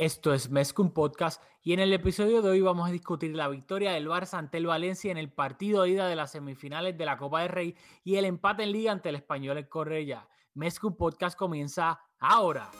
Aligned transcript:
Esto 0.00 0.32
es 0.32 0.48
Mezcum 0.48 0.92
Podcast 0.94 1.42
y 1.62 1.74
en 1.74 1.78
el 1.78 1.92
episodio 1.92 2.40
de 2.40 2.48
hoy 2.48 2.62
vamos 2.62 2.88
a 2.88 2.90
discutir 2.90 3.36
la 3.36 3.48
victoria 3.48 3.92
del 3.92 4.08
Barça 4.08 4.38
ante 4.38 4.56
el 4.56 4.64
Valencia 4.64 5.12
en 5.12 5.18
el 5.18 5.30
partido 5.30 5.82
de 5.82 5.90
ida 5.90 6.08
de 6.08 6.16
las 6.16 6.32
semifinales 6.32 6.96
de 6.96 7.04
la 7.04 7.18
Copa 7.18 7.42
del 7.42 7.50
Rey 7.50 7.76
y 8.02 8.16
el 8.16 8.24
empate 8.24 8.62
en 8.62 8.72
liga 8.72 8.92
ante 8.92 9.10
el 9.10 9.16
Español 9.16 9.58
en 9.58 9.66
Correia. 9.66 10.26
Mezcum 10.54 10.96
Podcast 10.96 11.36
comienza 11.36 12.00
ahora. 12.18 12.70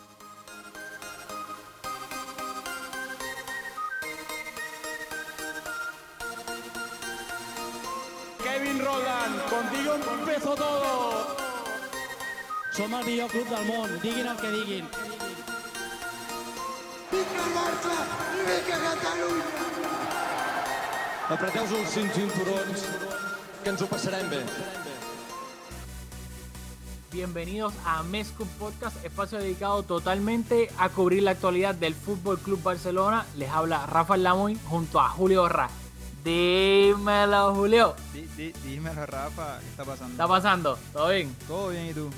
Kevin 8.42 8.78
Roland, 8.82 9.42
contigo 9.50 9.94
empezó 10.20 10.54
todo. 10.54 11.36
Som 12.72 12.94
el 12.94 13.04
millor 13.04 13.30
club 13.30 13.46
del 13.46 13.66
món, 13.66 13.90
diguin 14.00 14.26
el 14.26 14.36
que 14.38 14.50
diguin. 14.52 15.09
Vinga 17.10 17.46
Barça 17.54 17.94
i 18.38 18.42
vinga 18.48 18.76
Catalunya! 18.84 19.46
Apreteu-vos 21.34 21.72
els 21.78 21.92
cinc 21.94 22.12
cinturons, 22.16 22.84
que 23.62 23.70
ens 23.72 23.82
ho 23.82 23.88
passarem 23.90 24.28
bé. 24.32 24.40
Bienvenidos 27.12 27.74
a 27.84 28.02
Mezcum 28.02 28.48
Podcast, 28.58 29.04
espacio 29.04 29.38
dedicado 29.38 29.82
totalmente 29.82 30.70
a 30.78 30.88
cubrir 30.88 31.22
la 31.24 31.32
actualidad 31.32 31.74
del 31.74 31.94
Fútbol 31.94 32.38
Club 32.38 32.62
Barcelona. 32.62 33.26
Les 33.36 33.50
habla 33.50 33.84
Rafael 33.86 34.22
Lamoy 34.22 34.58
junto 34.68 35.00
a 35.00 35.08
Julio 35.08 35.42
Orra. 35.44 35.68
Dímelo, 36.24 37.54
Julio. 37.54 37.94
Di- 38.12 38.52
dímelo, 38.64 39.06
Rafa, 39.06 39.58
¿qué 39.60 39.68
está 39.70 39.84
pasando? 39.84 40.12
¿Está 40.12 40.28
pasando? 40.28 40.78
¿Todo 40.92 41.08
bien? 41.08 41.36
Todo 41.48 41.68
bien, 41.68 41.86
¿y 41.86 41.94
tú? 41.94 42.10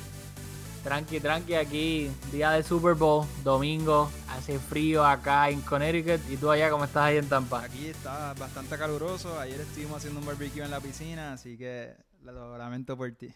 Tranqui, 0.83 1.21
tranqui, 1.21 1.55
aquí, 1.55 2.11
día 2.33 2.51
de 2.51 2.65
Super 2.65 2.95
Bowl, 2.95 3.25
domingo, 3.45 4.11
hace 4.29 4.59
frío 4.59 5.07
acá 5.07 5.49
en 5.49 5.61
Connecticut. 5.61 6.21
¿Y 6.29 6.37
tú 6.37 6.51
allá 6.51 6.71
cómo 6.71 6.85
estás 6.85 7.05
ahí 7.05 7.19
en 7.19 7.29
Tampa? 7.29 7.63
Aquí 7.63 7.87
está 7.87 8.35
bastante 8.35 8.77
caluroso. 8.77 9.39
Ayer 9.39 9.61
estuvimos 9.61 9.99
haciendo 9.99 10.19
un 10.19 10.27
barbecue 10.27 10.65
en 10.65 10.73
la 10.73 10.81
piscina, 10.81 11.35
así 11.35 11.57
que 11.57 11.95
lo 12.25 12.59
lamento 12.59 12.97
por 12.97 13.13
ti. 13.13 13.33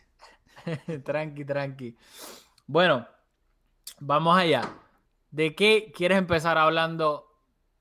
tranqui, 1.05 1.45
tranqui. 1.45 1.97
Bueno, 2.67 3.07
vamos 4.01 4.37
allá. 4.37 4.69
¿De 5.31 5.55
qué 5.55 5.93
quieres 5.95 6.19
empezar 6.19 6.59
hablando 6.59 7.33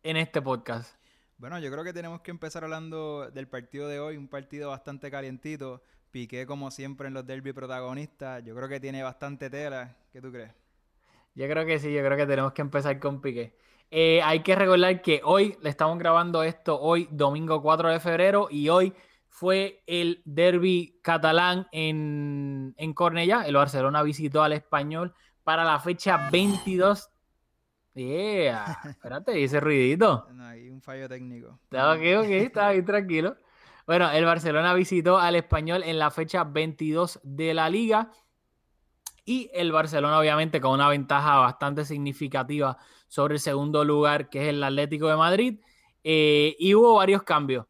en 0.04 0.18
este 0.18 0.44
podcast? 0.44 0.96
Bueno, 1.38 1.58
yo 1.58 1.72
creo 1.72 1.84
que 1.84 1.92
tenemos 1.92 2.22
que 2.22 2.30
empezar 2.30 2.64
hablando 2.64 3.32
del 3.32 3.48
partido 3.48 3.88
de 3.88 4.00
hoy, 4.00 4.16
un 4.16 4.28
partido 4.28 4.70
bastante 4.70 5.10
calientito. 5.10 5.82
Piqué, 6.16 6.46
como 6.46 6.72
siempre, 6.72 7.10
en 7.10 7.14
los 7.14 7.28
derby 7.28 7.52
protagonistas. 7.52 8.42
Yo 8.46 8.56
creo 8.56 8.70
que 8.70 8.80
tiene 8.80 9.04
bastante 9.04 9.50
tela. 9.50 9.98
¿Qué 10.14 10.22
tú 10.22 10.32
crees? 10.32 10.54
Yo 11.34 11.46
creo 11.46 11.66
que 11.66 11.78
sí, 11.78 11.92
yo 11.92 12.02
creo 12.06 12.16
que 12.16 12.26
tenemos 12.26 12.54
que 12.54 12.62
empezar 12.62 12.98
con 13.02 13.20
Piqué. 13.20 13.58
Eh, 13.92 14.22
hay 14.24 14.40
que 14.40 14.56
recordar 14.56 15.02
que 15.02 15.20
hoy 15.26 15.58
le 15.62 15.70
estamos 15.70 16.00
grabando 16.00 16.42
esto, 16.42 16.80
hoy 16.80 17.10
domingo 17.12 17.62
4 17.62 17.90
de 17.90 18.00
febrero, 18.00 18.48
y 18.50 18.70
hoy 18.70 18.94
fue 19.28 19.84
el 19.88 20.22
derby 20.24 21.02
catalán 21.02 21.68
en, 21.74 22.74
en 22.78 22.94
Cornellá. 22.94 23.46
El 23.46 23.56
Barcelona 23.56 24.02
visitó 24.02 24.42
al 24.42 24.54
español 24.54 25.14
para 25.44 25.66
la 25.66 25.82
fecha 25.82 26.30
22. 26.32 27.10
Yeah, 27.94 28.80
espérate, 28.86 29.44
ese 29.44 29.60
ruidito. 29.60 30.30
No, 30.34 30.46
hay 30.46 30.70
un 30.70 30.82
fallo 30.82 31.10
técnico. 31.10 31.60
Estaba 31.64 31.92
aquí, 31.92 32.14
ok, 32.14 32.30
estaba 32.30 32.68
ahí 32.70 32.82
tranquilo. 32.84 33.36
Bueno, 33.86 34.10
el 34.12 34.26
Barcelona 34.26 34.74
visitó 34.74 35.20
al 35.20 35.36
español 35.36 35.84
en 35.84 36.00
la 36.00 36.10
fecha 36.10 36.44
22 36.44 37.20
de 37.24 37.54
la 37.54 37.70
liga. 37.70 38.12
Y 39.26 39.50
el 39.54 39.72
Barcelona, 39.72 40.20
obviamente, 40.20 40.60
con 40.62 40.72
una 40.72 40.90
ventaja 40.90 41.38
bastante 41.38 41.86
significativa 41.86 42.78
sobre 43.08 43.36
el 43.36 43.40
segundo 43.40 43.84
lugar, 43.84 44.30
que 44.30 44.44
es 44.44 44.50
el 44.50 44.64
Atlético 44.64 45.08
de 45.08 45.16
Madrid. 45.16 45.60
Eh, 46.04 46.56
y 46.60 46.74
hubo 46.76 46.96
varios 46.96 47.24
cambios. 47.24 47.66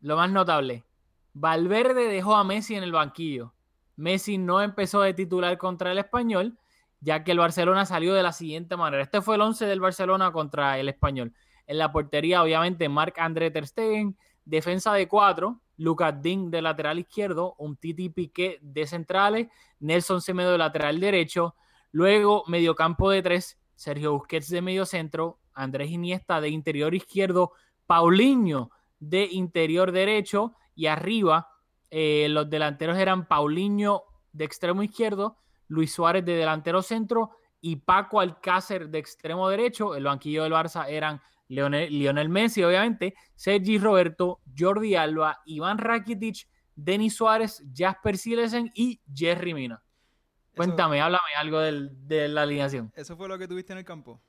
Lo 0.00 0.16
más 0.16 0.30
notable, 0.30 0.84
Valverde 1.32 2.08
dejó 2.08 2.36
a 2.36 2.44
Messi 2.44 2.74
en 2.74 2.82
el 2.82 2.92
banquillo. 2.92 3.54
Messi 3.96 4.38
no 4.38 4.60
empezó 4.60 5.00
de 5.02 5.14
titular 5.14 5.56
contra 5.58 5.92
el 5.92 5.98
español, 5.98 6.58
ya 7.00 7.24
que 7.24 7.32
el 7.32 7.38
Barcelona 7.38 7.86
salió 7.86 8.14
de 8.14 8.22
la 8.22 8.32
siguiente 8.32 8.76
manera. 8.76 9.02
Este 9.02 9.20
fue 9.20 9.36
el 9.36 9.40
11 9.40 9.66
del 9.66 9.80
Barcelona 9.80 10.30
contra 10.32 10.78
el 10.78 10.88
español. 10.88 11.32
En 11.66 11.78
la 11.78 11.90
portería, 11.92 12.42
obviamente, 12.42 12.88
Marc 12.88 13.18
André 13.18 13.50
Ter 13.50 13.66
Stegen, 13.66 14.16
defensa 14.44 14.92
de 14.92 15.08
cuatro, 15.08 15.60
Lucas 15.76 16.20
Ding 16.20 16.50
de 16.50 16.62
lateral 16.62 16.98
izquierdo, 16.98 17.54
un 17.58 17.76
Titi 17.76 18.08
Piqué 18.08 18.58
de 18.62 18.86
centrales, 18.86 19.48
Nelson 19.80 20.20
Semedo 20.20 20.52
de 20.52 20.58
lateral 20.58 21.00
derecho, 21.00 21.56
luego 21.90 22.44
mediocampo 22.46 23.10
de 23.10 23.22
tres, 23.22 23.58
Sergio 23.74 24.12
Busquets 24.12 24.48
de 24.48 24.62
medio 24.62 24.86
centro, 24.86 25.38
Andrés 25.54 25.90
Iniesta 25.90 26.40
de 26.40 26.48
interior 26.48 26.94
izquierdo, 26.94 27.52
Paulinho 27.86 28.70
de 28.98 29.28
interior 29.30 29.92
derecho 29.92 30.54
y 30.74 30.86
arriba 30.86 31.48
eh, 31.90 32.26
los 32.28 32.48
delanteros 32.50 32.98
eran 32.98 33.26
Paulinho 33.26 34.04
de 34.32 34.44
extremo 34.44 34.82
izquierdo, 34.82 35.38
Luis 35.68 35.92
Suárez 35.92 36.24
de 36.24 36.34
delantero 36.34 36.82
centro 36.82 37.30
y 37.60 37.76
Paco 37.76 38.20
Alcácer 38.20 38.88
de 38.88 38.98
extremo 38.98 39.48
derecho. 39.48 39.94
El 39.94 40.04
banquillo 40.04 40.42
del 40.42 40.52
Barça 40.52 40.88
eran 40.88 41.20
Lionel, 41.48 41.92
Lionel 41.98 42.28
Messi, 42.28 42.62
obviamente, 42.62 43.14
Sergi 43.34 43.78
Roberto, 43.78 44.40
Jordi 44.58 44.94
Alba, 44.96 45.40
Iván 45.46 45.78
Rakitic, 45.78 46.48
Denis 46.76 47.14
Suárez, 47.16 47.62
Jasper 47.74 48.16
Silesen 48.16 48.70
y 48.74 49.00
Jerry 49.14 49.54
Mina. 49.54 49.74
Eso- 49.76 50.56
Cuéntame, 50.56 51.00
háblame 51.00 51.34
algo 51.36 51.58
del- 51.60 51.90
de 52.08 52.28
la 52.28 52.42
alineación. 52.42 52.92
¿Eso 52.96 53.16
fue 53.16 53.28
lo 53.28 53.38
que 53.38 53.46
tuviste 53.48 53.72
en 53.72 53.78
el 53.80 53.84
campo? 53.84 54.20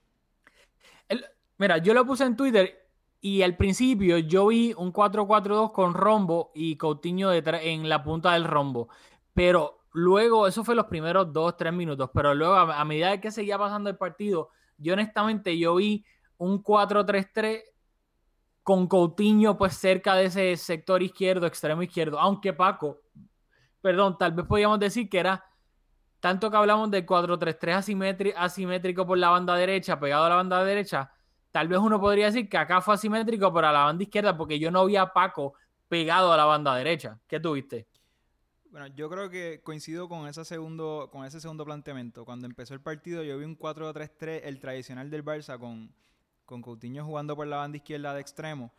El- 1.08 1.26
mira, 1.58 1.78
yo 1.78 1.94
lo 1.94 2.06
puse 2.06 2.24
en 2.26 2.36
Twitter 2.36 2.88
y 3.22 3.42
al 3.42 3.56
principio 3.58 4.18
yo 4.18 4.48
vi 4.48 4.74
un 4.78 4.92
4-4-2 4.92 5.72
con 5.72 5.94
rombo 5.94 6.52
y 6.54 6.76
Coutinho 6.78 7.30
detrás- 7.30 7.62
en 7.64 7.88
la 7.90 8.04
punta 8.04 8.34
del 8.34 8.44
rombo. 8.46 8.90
Pero 9.34 9.80
luego, 9.94 10.48
eso 10.48 10.64
fue 10.64 10.76
los 10.76 10.86
primeros 10.86 11.32
2-3 11.32 11.74
minutos, 11.74 12.10
pero 12.14 12.34
luego 12.34 12.56
a, 12.56 12.80
a 12.80 12.86
medida 12.86 13.20
que 13.22 13.32
seguía 13.32 13.58
pasando 13.58 13.90
el 13.90 13.98
partido, 13.98 14.50
yo 14.78 14.94
honestamente 14.94 15.58
yo 15.58 15.76
vi 15.76 16.06
un 16.38 16.64
4-3-3 16.64 17.64
con 18.64 18.88
Coutinho 18.88 19.58
pues 19.58 19.78
cerca 19.78 20.16
de 20.16 20.26
ese 20.26 20.58
sector 20.58 21.04
izquierdo, 21.04 21.46
extremo 21.46 21.84
izquierdo, 21.84 22.20
aunque 22.20 22.54
Paco, 22.54 23.02
perdón, 23.82 24.18
tal 24.18 24.32
vez 24.32 24.46
podríamos 24.46 24.80
decir 24.80 25.08
que 25.08 25.20
era 25.20 25.44
tanto 26.20 26.50
que 26.50 26.58
hablamos 26.58 26.90
del 26.90 27.06
4-3-3 27.06 27.76
asimétri- 27.76 28.34
asimétrico 28.36 29.06
por 29.06 29.18
la 29.18 29.30
banda 29.30 29.56
derecha, 29.56 30.00
pegado 30.00 30.26
a 30.26 30.30
la 30.30 30.36
banda 30.36 30.64
derecha, 30.64 31.12
tal 31.52 31.68
vez 31.68 31.78
uno 31.80 32.02
podría 32.02 32.26
decir 32.26 32.50
que 32.50 32.58
acá 32.58 32.82
fue 32.82 32.96
asimétrico, 32.96 33.54
pero 33.54 33.68
a 33.68 33.72
la 33.72 33.84
banda 33.86 34.04
izquierda, 34.04 34.36
porque 34.36 34.58
yo 34.58 34.72
no 34.72 34.86
vi 34.86 34.96
a 34.96 35.14
Paco 35.14 35.54
pegado 35.88 36.34
a 36.34 36.38
la 36.38 36.46
banda 36.46 36.76
derecha. 36.76 37.20
¿Qué 37.28 37.40
tuviste? 37.40 37.88
Bueno, 38.72 38.88
yo 38.88 39.10
creo 39.10 39.30
que 39.30 39.62
coincido 39.64 40.10
con 40.10 40.28
ese 40.28 40.44
segundo, 40.44 41.10
con 41.12 41.24
ese 41.24 41.40
segundo 41.40 41.64
planteamiento. 41.64 42.26
Cuando 42.26 42.46
empezó 42.48 42.74
el 42.74 42.82
partido, 42.82 43.24
yo 43.24 43.38
vi 43.38 43.46
un 43.46 43.58
4-3-3, 43.58 44.42
el 44.44 44.60
tradicional 44.60 45.10
del 45.10 45.24
Barça, 45.24 45.58
con, 45.58 45.94
con 46.46 46.62
Coutinho 46.62 47.04
jugando 47.06 47.36
por 47.36 47.48
la 47.48 47.58
banda 47.58 47.78
izquierda 47.78 48.14
de 48.14 48.22
extremo. 48.22 48.72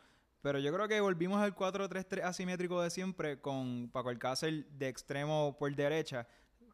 Pero 0.42 0.58
yo 0.60 0.72
creo 0.72 0.86
que 0.86 1.00
volvimos 1.00 1.40
al 1.40 1.56
4-3-3 1.56 2.22
asimétrico 2.22 2.80
de 2.80 2.90
siempre, 2.90 3.40
con 3.40 3.90
Paco 3.92 4.10
Alcácer 4.10 4.66
de 4.66 4.88
extremo 4.88 5.56
por 5.58 5.74
derecha. 5.74 6.28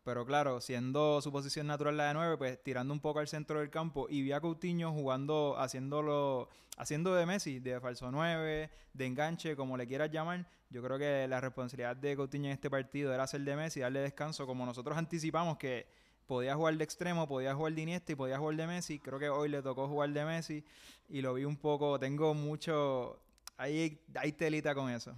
Pero 0.05 0.27
claro, 0.27 0.61
siendo 0.61 1.23
su 1.23 1.31
posición 1.33 1.69
natural 1.69 1.97
la 1.97 2.09
de 2.09 2.15
9, 2.15 2.37
pues 2.37 2.63
tirando 2.63 2.93
un 2.93 3.01
poco 3.01 3.21
al 3.21 3.29
centro 3.29 3.61
del 3.61 3.71
campo. 3.71 4.09
Y 4.11 4.23
vi 4.23 4.33
a 4.33 4.41
Coutinho 4.41 4.93
jugando, 4.93 5.57
haciéndolo, 5.59 6.49
haciendo 6.77 7.15
de 7.15 7.25
Messi, 7.25 7.61
de 7.61 7.81
falso 7.81 8.11
9, 8.11 8.71
de 8.93 9.07
enganche, 9.07 9.57
como 9.57 9.77
le 9.77 9.87
quieras 9.87 10.11
llamar. 10.11 10.45
Yo 10.71 10.83
creo 10.83 10.99
que 10.99 11.27
la 11.29 11.41
responsabilidad 11.41 11.97
de 11.97 12.17
Coutinho 12.17 12.47
en 12.47 12.53
este 12.53 12.69
partido 12.69 13.15
era 13.15 13.23
hacer 13.23 13.43
de 13.43 13.57
Messi, 13.57 13.81
darle 13.81 14.01
descanso, 14.01 14.47
como 14.47 14.67
nosotros 14.67 14.99
anticipamos 14.99 15.57
que 15.57 15.87
podía 16.27 16.55
jugar 16.55 16.77
de 16.77 16.85
extremo, 16.85 17.27
podía 17.29 17.55
jugar 17.55 17.73
de 17.75 17.83
Iniesta 17.83 18.13
y 18.13 18.15
podía 18.15 18.39
jugar 18.39 18.57
de 18.57 18.67
Messi. 18.67 18.99
Creo 18.99 19.19
que 19.19 19.29
hoy 19.29 19.49
le 19.49 19.63
tocó 19.63 19.89
jugar 19.89 20.11
de 20.11 20.25
Messi 20.25 20.65
y 21.09 21.21
lo 21.21 21.35
vi 21.35 21.45
un 21.45 21.57
poco, 21.57 21.99
tengo 21.99 22.35
mucho, 22.35 23.19
hay, 23.57 24.01
hay 24.15 24.33
telita 24.33 24.75
con 24.75 24.91
eso. 24.91 25.15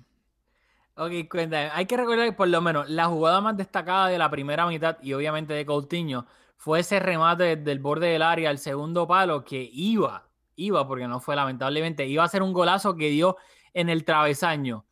Ok, 0.96 1.28
cuéntame. 1.28 1.70
Hay 1.72 1.86
que 1.86 1.96
recordar 1.96 2.26
que 2.26 2.32
por 2.32 2.48
lo 2.48 2.60
menos 2.60 2.88
la 2.88 3.06
jugada 3.06 3.40
más 3.40 3.56
destacada 3.56 4.08
de 4.08 4.18
la 4.18 4.30
primera 4.30 4.66
mitad 4.66 4.96
y 5.02 5.12
obviamente 5.12 5.52
de 5.52 5.66
Coutinho 5.66 6.26
fue 6.56 6.80
ese 6.80 7.00
remate 7.00 7.56
desde 7.56 7.72
el 7.72 7.80
borde 7.80 8.08
del 8.08 8.22
área 8.22 8.50
al 8.50 8.58
segundo 8.58 9.06
palo 9.06 9.44
que 9.44 9.68
iba, 9.72 10.28
iba, 10.54 10.86
porque 10.86 11.08
no 11.08 11.18
fue 11.18 11.34
lamentablemente, 11.34 12.06
iba 12.06 12.22
a 12.22 12.28
ser 12.28 12.42
un 12.42 12.52
golazo 12.52 12.94
que 12.94 13.08
dio 13.08 13.36
en 13.72 13.88
el 13.88 14.04
travesaño. 14.04 14.84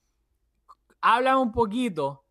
Háblame 1.01 1.41
un 1.41 1.53
poquito 1.53 2.25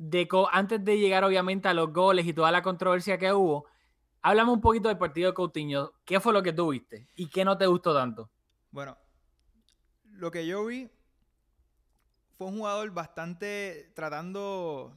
de 0.00 0.26
antes 0.50 0.82
de 0.82 0.98
llegar 0.98 1.24
obviamente 1.24 1.68
a 1.68 1.74
los 1.74 1.92
goles 1.92 2.26
y 2.26 2.32
toda 2.32 2.50
la 2.50 2.62
controversia 2.62 3.18
que 3.18 3.34
hubo, 3.34 3.66
háblame 4.22 4.50
un 4.50 4.60
poquito 4.62 4.88
del 4.88 4.96
partido 4.96 5.28
de 5.28 5.34
Coutinho. 5.34 5.92
¿Qué 6.06 6.20
fue 6.20 6.32
lo 6.32 6.42
que 6.42 6.54
tú 6.54 6.70
viste 6.70 7.06
y 7.16 7.28
qué 7.28 7.44
no 7.44 7.58
te 7.58 7.66
gustó 7.66 7.94
tanto? 7.94 8.30
Bueno, 8.70 8.96
lo 10.04 10.30
que 10.30 10.46
yo 10.46 10.64
vi 10.64 10.88
fue 12.38 12.46
un 12.46 12.56
jugador 12.56 12.90
bastante 12.92 13.92
tratando 13.94 14.96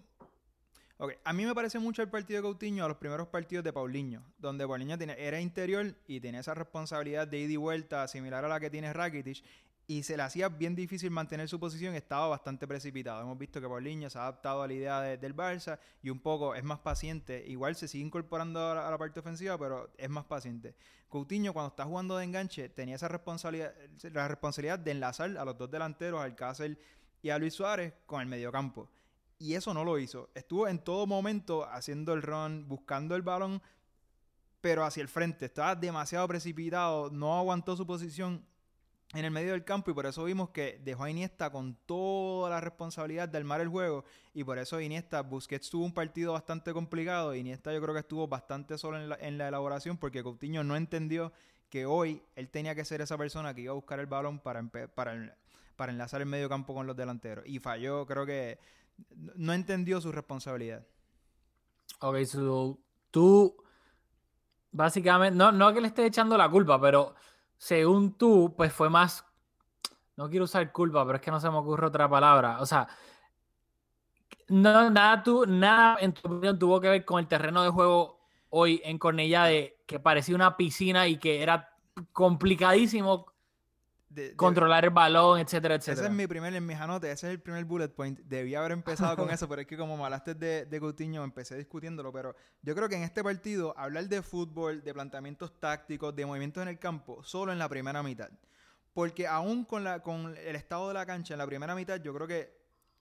Okay. 0.95 1.17
A 1.25 1.33
mí 1.33 1.45
me 1.45 1.53
parece 1.53 1.79
mucho 1.79 2.01
el 2.01 2.07
partido 2.07 2.37
de 2.37 2.43
Coutinho 2.43 2.85
a 2.85 2.87
los 2.87 2.95
primeros 2.95 3.27
partidos 3.27 3.65
de 3.65 3.73
Paulinho, 3.73 4.23
donde 4.37 4.65
Paulinho 4.65 4.97
tiene, 4.97 5.15
era 5.17 5.41
interior 5.41 5.93
y 6.07 6.21
tenía 6.21 6.39
esa 6.39 6.53
responsabilidad 6.53 7.27
de 7.27 7.39
ida 7.39 7.51
y 7.51 7.57
vuelta 7.57 8.07
similar 8.07 8.45
a 8.45 8.47
la 8.47 8.59
que 8.59 8.69
tiene 8.69 8.93
Rakitic 8.93 9.43
y 9.85 10.03
se 10.03 10.15
le 10.15 10.23
hacía 10.23 10.47
bien 10.47 10.75
difícil 10.75 11.11
mantener 11.11 11.49
su 11.49 11.59
posición, 11.59 11.93
estaba 11.93 12.27
bastante 12.27 12.67
precipitado. 12.67 13.21
Hemos 13.21 13.37
visto 13.37 13.59
que 13.59 13.67
Paulinho 13.67 14.09
se 14.09 14.17
ha 14.17 14.21
adaptado 14.21 14.61
a 14.61 14.67
la 14.67 14.73
idea 14.73 15.01
del 15.01 15.35
Barça 15.35 15.77
y 16.01 16.09
un 16.09 16.19
poco 16.19 16.55
es 16.55 16.63
más 16.63 16.79
paciente. 16.79 17.43
Igual 17.47 17.75
se 17.75 17.87
sigue 17.87 18.05
incorporando 18.05 18.71
a 18.71 18.89
la, 18.89 18.97
parte 18.97 19.19
ofensiva, 19.19 19.57
pero 19.57 19.91
es 19.97 20.09
más 20.09 20.23
paciente. 20.23 20.75
Coutinho 21.09 21.51
cuando 21.51 21.69
está 21.69 21.83
jugando 21.83 22.17
de 22.17 22.23
enganche 22.23 22.69
tenía 22.69 22.95
esa 22.95 23.09
responsabilidad, 23.09 23.73
la 24.03 24.27
responsabilidad 24.27 24.79
de 24.79 24.91
enlazar 24.91 25.37
a 25.37 25.43
los 25.43 25.57
dos 25.57 25.69
delanteros, 25.69 26.21
al 26.21 26.31
Alcácer 26.31 26.79
y 27.21 27.29
a 27.29 27.37
Luis 27.37 27.53
Suárez 27.53 27.93
con 28.05 28.21
el 28.21 28.27
mediocampo. 28.27 28.89
Y 29.37 29.55
eso 29.55 29.73
no 29.73 29.83
lo 29.83 29.99
hizo. 29.99 30.29
Estuvo 30.33 30.69
en 30.69 30.79
todo 30.79 31.05
momento 31.05 31.65
haciendo 31.65 32.13
el 32.13 32.21
run, 32.21 32.69
buscando 32.69 33.15
el 33.15 33.21
balón, 33.21 33.61
pero 34.61 34.85
hacia 34.85 35.01
el 35.01 35.09
frente. 35.09 35.45
Estaba 35.45 35.75
demasiado 35.75 36.25
precipitado, 36.29 37.09
no 37.11 37.37
aguantó 37.37 37.75
su 37.75 37.85
posición 37.85 38.45
en 39.13 39.25
el 39.25 39.31
medio 39.31 39.51
del 39.51 39.63
campo 39.63 39.91
y 39.91 39.93
por 39.93 40.05
eso 40.05 40.23
vimos 40.23 40.49
que 40.49 40.79
dejó 40.83 41.03
a 41.03 41.09
Iniesta 41.09 41.51
con 41.51 41.75
toda 41.85 42.49
la 42.49 42.59
responsabilidad 42.59 43.29
de 43.29 43.37
armar 43.37 43.61
el 43.61 43.69
juego 43.69 44.03
y 44.33 44.43
por 44.43 44.57
eso 44.57 44.81
Iniesta, 44.81 45.21
Busquets 45.21 45.69
tuvo 45.69 45.85
un 45.85 45.93
partido 45.93 46.33
bastante 46.33 46.73
complicado, 46.73 47.35
Iniesta 47.35 47.71
yo 47.73 47.81
creo 47.81 47.93
que 47.93 47.99
estuvo 47.99 48.27
bastante 48.27 48.77
solo 48.77 48.97
en 48.97 49.09
la, 49.09 49.17
en 49.21 49.37
la 49.37 49.47
elaboración 49.47 49.97
porque 49.97 50.23
Coutinho 50.23 50.63
no 50.63 50.75
entendió 50.75 51.31
que 51.69 51.85
hoy 51.85 52.23
él 52.35 52.49
tenía 52.49 52.75
que 52.75 52.85
ser 52.85 53.01
esa 53.01 53.17
persona 53.17 53.53
que 53.53 53.61
iba 53.61 53.71
a 53.71 53.75
buscar 53.75 53.99
el 53.99 54.07
balón 54.07 54.39
para, 54.39 54.63
para, 54.63 55.37
para 55.75 55.91
enlazar 55.91 56.21
el 56.21 56.27
medio 56.27 56.49
campo 56.49 56.73
con 56.73 56.87
los 56.87 56.95
delanteros 56.95 57.45
y 57.47 57.59
falló, 57.59 58.05
creo 58.05 58.25
que 58.25 58.57
no 59.35 59.53
entendió 59.53 60.01
su 60.01 60.11
responsabilidad. 60.11 60.85
Ok, 61.99 62.17
tú 63.11 63.55
básicamente, 64.71 65.37
no, 65.37 65.51
no 65.51 65.73
que 65.73 65.81
le 65.81 65.87
estés 65.87 66.07
echando 66.07 66.37
la 66.37 66.49
culpa, 66.49 66.79
pero 66.81 67.15
según 67.63 68.17
tú, 68.17 68.53
pues 68.57 68.73
fue 68.73 68.89
más, 68.89 69.25
no 70.17 70.29
quiero 70.29 70.43
usar 70.43 70.69
culpa, 70.73 71.05
pero 71.05 71.15
es 71.15 71.21
que 71.21 71.31
no 71.31 71.39
se 71.39 71.49
me 71.49 71.55
ocurre 71.55 71.87
otra 71.87 72.09
palabra, 72.09 72.59
o 72.59 72.65
sea, 72.65 72.89
no, 74.49 74.89
nada, 74.89 75.23
tú, 75.23 75.45
nada 75.47 75.95
en 76.01 76.11
tu 76.11 76.29
opinión 76.29 76.59
tuvo 76.59 76.81
que 76.81 76.89
ver 76.89 77.05
con 77.05 77.19
el 77.19 77.27
terreno 77.27 77.63
de 77.63 77.69
juego 77.69 78.19
hoy 78.49 78.81
en 78.83 78.99
Cornella 78.99 79.45
de 79.45 79.77
que 79.85 79.97
parecía 79.97 80.35
una 80.35 80.57
piscina 80.57 81.07
y 81.07 81.15
que 81.15 81.41
era 81.41 81.73
complicadísimo 82.11 83.32
controlar 84.35 84.85
el 84.85 84.91
balón, 84.91 85.39
etcétera, 85.39 85.75
etcétera. 85.75 86.05
Ese 86.05 86.11
es 86.11 86.15
mi 86.15 86.27
primer, 86.27 86.53
en 86.53 86.65
mis 86.65 86.77
anotes, 86.77 87.11
ese 87.11 87.27
es 87.27 87.33
el 87.33 87.41
primer 87.41 87.65
bullet 87.65 87.89
point. 87.89 88.19
Debía 88.19 88.59
haber 88.59 88.71
empezado 88.73 89.15
con 89.15 89.29
eso, 89.31 89.47
pero 89.47 89.61
es 89.61 89.67
que 89.67 89.77
como 89.77 89.97
me 89.97 90.03
hablaste 90.03 90.35
de, 90.35 90.65
de 90.65 90.79
Coutinho, 90.79 91.23
empecé 91.23 91.57
discutiéndolo. 91.57 92.11
Pero 92.11 92.35
yo 92.61 92.75
creo 92.75 92.89
que 92.89 92.95
en 92.95 93.03
este 93.03 93.23
partido, 93.23 93.73
hablar 93.77 94.07
de 94.07 94.21
fútbol, 94.21 94.83
de 94.83 94.93
planteamientos 94.93 95.59
tácticos, 95.59 96.15
de 96.15 96.25
movimientos 96.25 96.61
en 96.61 96.69
el 96.69 96.79
campo, 96.79 97.23
solo 97.23 97.51
en 97.51 97.59
la 97.59 97.69
primera 97.69 98.03
mitad. 98.03 98.29
Porque 98.93 99.27
aún 99.27 99.65
con, 99.65 99.83
la, 99.83 100.01
con 100.01 100.35
el 100.37 100.55
estado 100.55 100.87
de 100.87 100.93
la 100.93 101.05
cancha 101.05 101.33
en 101.33 101.39
la 101.39 101.47
primera 101.47 101.73
mitad, 101.75 101.99
yo 102.01 102.13
creo 102.13 102.27
que 102.27 102.55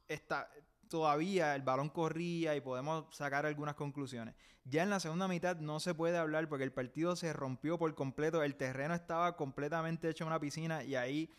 está, 0.08 0.50
todavía 0.92 1.54
el 1.56 1.62
balón 1.62 1.88
corría 1.88 2.54
y 2.54 2.60
podemos 2.60 3.06
sacar 3.16 3.46
algunas 3.46 3.74
conclusiones. 3.74 4.34
Ya 4.66 4.82
en 4.82 4.90
la 4.90 5.00
segunda 5.00 5.26
mitad 5.26 5.56
no 5.56 5.80
se 5.80 5.94
puede 5.94 6.18
hablar 6.18 6.50
porque 6.50 6.64
el 6.64 6.72
partido 6.72 7.16
se 7.16 7.32
rompió 7.32 7.78
por 7.78 7.94
completo, 7.94 8.42
el 8.42 8.56
terreno 8.56 8.92
estaba 8.92 9.34
completamente 9.34 10.10
hecho 10.10 10.24
en 10.24 10.28
una 10.28 10.38
piscina 10.38 10.84
y 10.84 10.94
ahí 10.94 11.30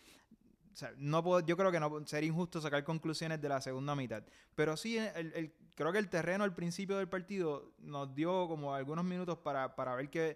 no 0.97 1.23
puedo, 1.23 1.45
yo 1.45 1.55
creo 1.55 1.71
que 1.71 1.79
no 1.79 2.03
sería 2.07 2.29
injusto 2.29 2.59
sacar 2.61 2.83
conclusiones 2.83 3.39
de 3.39 3.47
la 3.47 3.61
segunda 3.61 3.95
mitad. 3.95 4.23
Pero 4.55 4.75
sí, 4.75 4.97
el, 4.97 5.53
creo 5.75 5.91
que 5.91 5.99
el 5.99 6.09
terreno 6.09 6.43
al 6.43 6.55
principio 6.55 6.97
del 6.97 7.07
partido 7.07 7.75
nos 7.77 8.15
dio 8.15 8.47
como 8.47 8.73
algunos 8.73 9.05
minutos 9.05 9.37
para, 9.37 9.75
para 9.75 9.93
ver 9.93 10.09
que, 10.09 10.35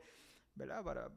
¿verdad? 0.53 0.83
Para, 0.83 1.09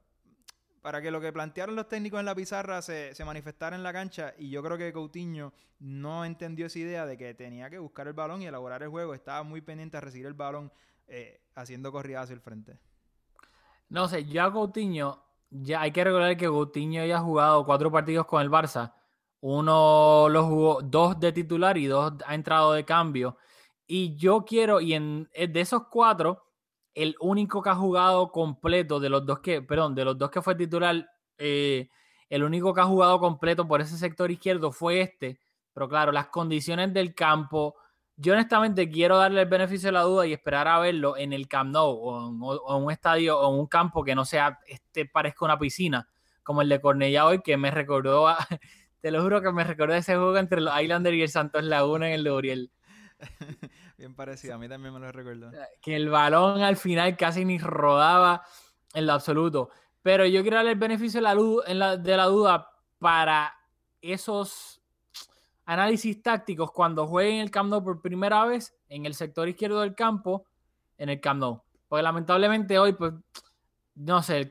para 0.81 1.03
que 1.03 1.11
lo 1.11 1.21
que 1.21 1.33
plantearon 1.33 1.77
los 1.77 1.89
técnicos 1.89 2.21
en 2.21 2.27
la 2.27 2.35
pizarra 2.35 2.81
se, 2.83 3.15
manifestara 3.25 3.77
en 3.77 3.83
la 3.83 3.93
cancha. 3.93 4.35
Y 4.39 4.51
yo 4.51 4.63
creo 4.63 4.79
que 4.79 4.93
Coutinho 4.93 5.53
no 5.79 6.25
entendió 6.25 6.67
esa 6.67 6.79
idea 6.79 7.07
de 7.07 7.17
que 7.19 7.35
tenía 7.35 7.69
que 7.71 7.79
buscar 7.79 8.07
el 8.09 8.15
balón 8.15 8.43
y 8.43 8.47
elaborar 8.47 8.83
el 8.83 8.89
juego, 8.89 9.15
estaba 9.15 9.43
muy 9.43 9.61
pendiente 9.61 9.97
a 9.97 10.01
recibir 10.01 10.27
el 10.27 10.35
balón 10.35 10.73
eh, 11.07 11.41
haciendo 11.55 11.93
corridas 11.93 12.25
hacia 12.25 12.35
el 12.35 12.41
frente. 12.41 12.79
No 13.89 14.09
sé, 14.09 14.25
ya 14.25 14.51
Coutinho, 14.51 15.23
ya 15.51 15.83
hay 15.83 15.91
que 15.91 16.05
recordar 16.05 16.37
que 16.37 16.47
Coutinho 16.47 17.05
ya 17.05 17.17
ha 17.17 17.21
jugado 17.21 17.65
cuatro 17.65 17.91
partidos 17.91 18.27
con 18.27 18.41
el 18.41 18.51
Barça, 18.51 18.93
uno 19.41 20.29
lo 20.29 20.47
jugó, 20.47 20.83
dos 20.83 21.19
de 21.19 21.33
titular 21.33 21.79
y 21.79 21.87
dos 21.87 22.13
ha 22.27 22.35
entrado 22.35 22.73
de 22.73 22.85
cambio. 22.85 23.39
Y 23.87 24.15
yo 24.17 24.45
quiero, 24.45 24.81
y 24.81 24.95
en, 24.95 25.29
de 25.35 25.61
esos 25.61 25.89
cuatro, 25.89 26.45
el 26.95 27.17
único 27.21 27.63
que 27.63 27.71
ha 27.71 27.75
jugado 27.75 28.31
completo 28.33 29.01
de 29.01 29.09
los 29.09 29.25
dos 29.25 29.41
que, 29.41 29.63
perdón, 29.63 29.95
de 29.95 30.05
los 30.05 30.19
dos 30.19 30.31
que 30.31 30.43
fue 30.43 30.55
titular, 30.55 31.09
eh, 31.39 31.89
el 32.29 32.45
único 32.45 32.75
que 32.75 32.81
ha 32.81 32.85
jugado 32.85 33.19
completo 33.19 33.67
por 33.67 33.81
ese 33.81 33.97
sector 33.99 34.31
izquierdo 34.31 34.73
fue 34.73 35.01
este. 35.01 35.41
Pero 35.73 35.89
claro, 35.89 36.13
las 36.13 36.29
condiciones 36.29 36.93
del 36.93 37.15
campo, 37.15 37.77
yo 38.17 38.35
honestamente 38.35 38.91
quiero 38.91 39.17
darle 39.19 39.43
el 39.43 39.49
beneficio 39.49 39.89
de 39.89 39.93
la 39.93 40.03
duda 40.03 40.27
y 40.27 40.33
esperar 40.33 40.69
a 40.69 40.79
verlo 40.79 41.17
en 41.17 41.33
el 41.33 41.49
Camp 41.49 41.71
Nou 41.73 41.91
o 41.91 42.77
en, 42.77 42.83
un 42.83 42.91
estadio 42.91 43.39
o 43.39 43.53
en 43.53 43.61
un 43.61 43.67
campo 43.67 44.05
que 44.05 44.15
no 44.15 44.25
sea, 44.25 44.59
este 44.67 45.07
parezca 45.07 45.45
una 45.45 45.59
piscina, 45.59 46.09
como 46.43 46.63
el 46.63 46.69
de 46.69 46.81
Cornella 46.81 47.27
hoy, 47.27 47.41
que 47.43 47.57
me 47.57 47.71
recordó, 47.71 48.27
te 49.01 49.11
lo 49.11 49.23
juro 49.23 49.41
que 49.43 49.53
me 49.53 49.65
recordó 49.65 49.95
ese 49.95 50.15
juego 50.15 50.37
entre 50.39 50.61
los 50.61 50.79
Islanders 50.81 51.17
y 51.17 51.23
el 51.23 51.29
Santos 51.31 51.65
Laguna 51.65 52.09
en 52.09 52.15
el 52.15 52.25
de 52.25 52.33
Uriel. 52.33 52.73
Bien 53.99 54.15
parecido, 54.15 54.55
a 54.55 54.59
mí 54.59 54.69
también 54.69 54.95
me 54.95 55.01
lo 55.01 55.13
recuerdo. 55.13 55.51
Que 55.81 55.97
el 55.97 56.09
balón 56.09 56.63
al 56.63 56.77
final 56.77 57.17
casi 57.17 57.45
ni 57.45 57.59
rodaba 57.59 58.43
en 58.95 59.07
lo 59.07 59.13
absoluto. 59.13 59.71
Pero 60.03 60.25
yo 60.27 60.43
quiero 60.43 60.57
darle 60.57 60.73
el 60.73 60.79
beneficio 60.79 61.21
de 61.21 61.75
la, 61.75 61.97
de 61.97 62.17
la 62.17 62.25
duda 62.25 62.71
para 62.99 63.55
esos 64.01 64.81
análisis 65.67 66.23
tácticos 66.23 66.73
cuando 66.73 67.07
jueguen 67.07 67.41
el 67.41 67.51
Camp 67.51 67.71
Nou 67.71 67.85
por 67.85 68.01
primera 68.01 68.45
vez 68.45 68.75
en 68.89 69.07
el 69.07 69.15
sector 69.15 69.49
izquierdo 69.49 69.81
del 69.81 69.95
campo, 69.95 70.47
en 70.97 71.11
el 71.11 71.21
Camp. 71.21 71.63
Porque 71.87 72.03
lamentablemente 72.03 72.79
hoy, 72.79 72.95
pues, 72.95 73.13
no 73.95 74.23
sé, 74.23 74.51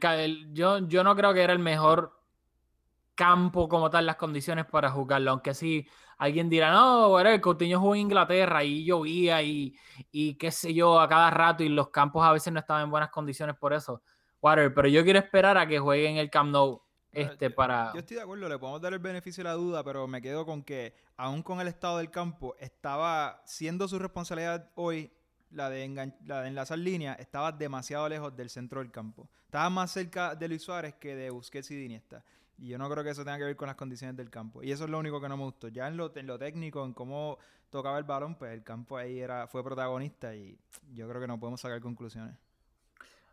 yo, 0.51 0.87
yo 0.87 1.03
no 1.03 1.15
creo 1.15 1.33
que 1.33 1.41
era 1.41 1.53
el 1.53 1.59
mejor 1.59 2.19
campo 3.15 3.67
como 3.67 3.89
tal, 3.89 4.05
las 4.05 4.15
condiciones 4.15 4.65
para 4.65 4.91
jugarlo, 4.91 5.31
aunque 5.31 5.53
sí 5.53 5.85
alguien 6.19 6.49
dirá, 6.49 6.71
no, 6.71 7.09
bueno, 7.09 7.29
el 7.29 7.41
Coutinho 7.41 7.79
jugó 7.79 7.95
en 7.95 8.01
Inglaterra 8.01 8.63
y 8.63 8.85
llovía 8.85 9.41
y, 9.41 9.73
y 10.11 10.35
qué 10.35 10.51
sé 10.51 10.73
yo, 10.73 10.99
a 10.99 11.07
cada 11.07 11.31
rato 11.31 11.63
y 11.63 11.69
los 11.69 11.89
campos 11.89 12.23
a 12.23 12.31
veces 12.31 12.53
no 12.53 12.59
estaban 12.59 12.83
en 12.83 12.91
buenas 12.91 13.09
condiciones 13.09 13.55
por 13.55 13.73
eso. 13.73 14.03
Water, 14.41 14.73
pero 14.73 14.87
yo 14.87 15.03
quiero 15.03 15.19
esperar 15.19 15.57
a 15.57 15.67
que 15.67 15.79
juegue 15.79 16.07
en 16.07 16.17
el 16.17 16.29
Camp 16.29 16.51
Nou 16.51 16.81
este 17.11 17.49
para... 17.49 17.91
Yo 17.93 17.99
estoy 17.99 18.17
de 18.17 18.23
acuerdo, 18.23 18.47
le 18.47 18.59
podemos 18.59 18.81
dar 18.81 18.93
el 18.93 18.99
beneficio 18.99 19.43
de 19.43 19.49
la 19.49 19.55
duda, 19.55 19.83
pero 19.83 20.07
me 20.07 20.21
quedo 20.21 20.45
con 20.45 20.61
que 20.61 20.93
aún 21.17 21.41
con 21.41 21.59
el 21.59 21.67
estado 21.67 21.97
del 21.97 22.11
campo, 22.11 22.55
estaba 22.59 23.41
siendo 23.45 23.87
su 23.87 23.97
responsabilidad 23.97 24.69
hoy 24.75 25.11
la 25.51 25.69
de, 25.69 26.13
la 26.25 26.41
de 26.41 26.47
enlazar 26.47 26.77
línea, 26.77 27.13
estaba 27.13 27.51
demasiado 27.51 28.07
lejos 28.07 28.35
del 28.35 28.49
centro 28.49 28.81
del 28.81 28.91
campo. 28.91 29.29
Estaba 29.45 29.69
más 29.69 29.91
cerca 29.91 30.35
de 30.35 30.47
Luis 30.47 30.61
Suárez 30.61 30.95
que 30.95 31.15
de 31.15 31.29
Busquets 31.29 31.71
y 31.71 31.83
Iniesta. 31.83 32.23
Y 32.59 32.67
yo 32.67 32.77
no 32.77 32.89
creo 32.89 33.03
que 33.03 33.11
eso 33.11 33.23
tenga 33.23 33.37
que 33.37 33.45
ver 33.45 33.55
con 33.55 33.67
las 33.67 33.75
condiciones 33.75 34.17
del 34.17 34.29
campo. 34.29 34.61
Y 34.61 34.71
eso 34.71 34.83
es 34.83 34.89
lo 34.89 34.99
único 34.99 35.21
que 35.21 35.29
no 35.29 35.37
me 35.37 35.43
gustó. 35.43 35.69
Ya 35.69 35.87
en 35.87 35.95
lo, 35.95 36.15
en 36.15 36.27
lo 36.27 36.37
técnico, 36.37 36.83
en 36.83 36.93
cómo 36.93 37.37
tocaba 37.69 37.97
el 37.97 38.03
balón, 38.03 38.35
pues 38.35 38.51
el 38.51 38.63
campo 38.63 38.97
ahí 38.97 39.19
era, 39.19 39.47
fue 39.47 39.63
protagonista 39.63 40.35
y 40.35 40.59
yo 40.93 41.07
creo 41.07 41.21
que 41.21 41.27
no 41.27 41.39
podemos 41.39 41.61
sacar 41.61 41.79
conclusiones. 41.79 42.35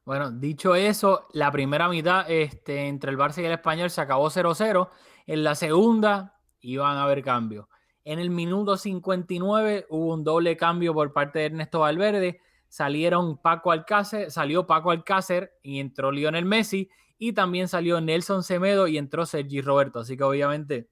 Bueno, 0.05 0.31
dicho 0.31 0.77
eso, 0.77 1.27
la 1.33 1.51
primera 1.51 1.89
mitad 1.89 2.31
este, 2.31 2.87
entre 2.87 3.11
el 3.11 3.19
Barça 3.19 3.43
y 3.43 3.47
el 3.47 3.53
Español 3.53 3.91
se 3.91 4.01
acabó 4.01 4.31
0-0. 4.31 4.89
En 5.27 5.43
la 5.43 5.57
segunda 5.57 6.39
iban 6.61 6.97
a 6.97 7.03
haber 7.03 7.25
cambios. 7.25 7.67
En 8.05 8.21
el 8.21 8.31
minuto 8.31 8.77
59 8.77 9.87
hubo 9.89 10.15
un 10.15 10.23
doble 10.23 10.57
cambio 10.57 10.95
por 10.95 11.13
parte 11.13 11.41
de 11.41 11.47
Ernesto 11.47 11.81
Valverde. 11.81 12.41
Salieron 12.69 13.39
Paco 13.39 13.73
Alcácer, 13.73 14.31
salió 14.31 14.65
Paco 14.65 14.93
Alcácer 14.93 15.59
y 15.65 15.81
entró 15.81 16.13
Lionel 16.13 16.45
Messi 16.45 16.89
y 17.19 17.33
también 17.33 17.69
salió 17.69 18.01
Nelson 18.01 18.43
Semedo 18.43 18.87
y 18.87 18.99
entró 18.99 19.27
Sergi 19.27 19.61
Roberto. 19.61 20.01
Así 20.01 20.17
que 20.17 20.25
obviamente 20.25 20.89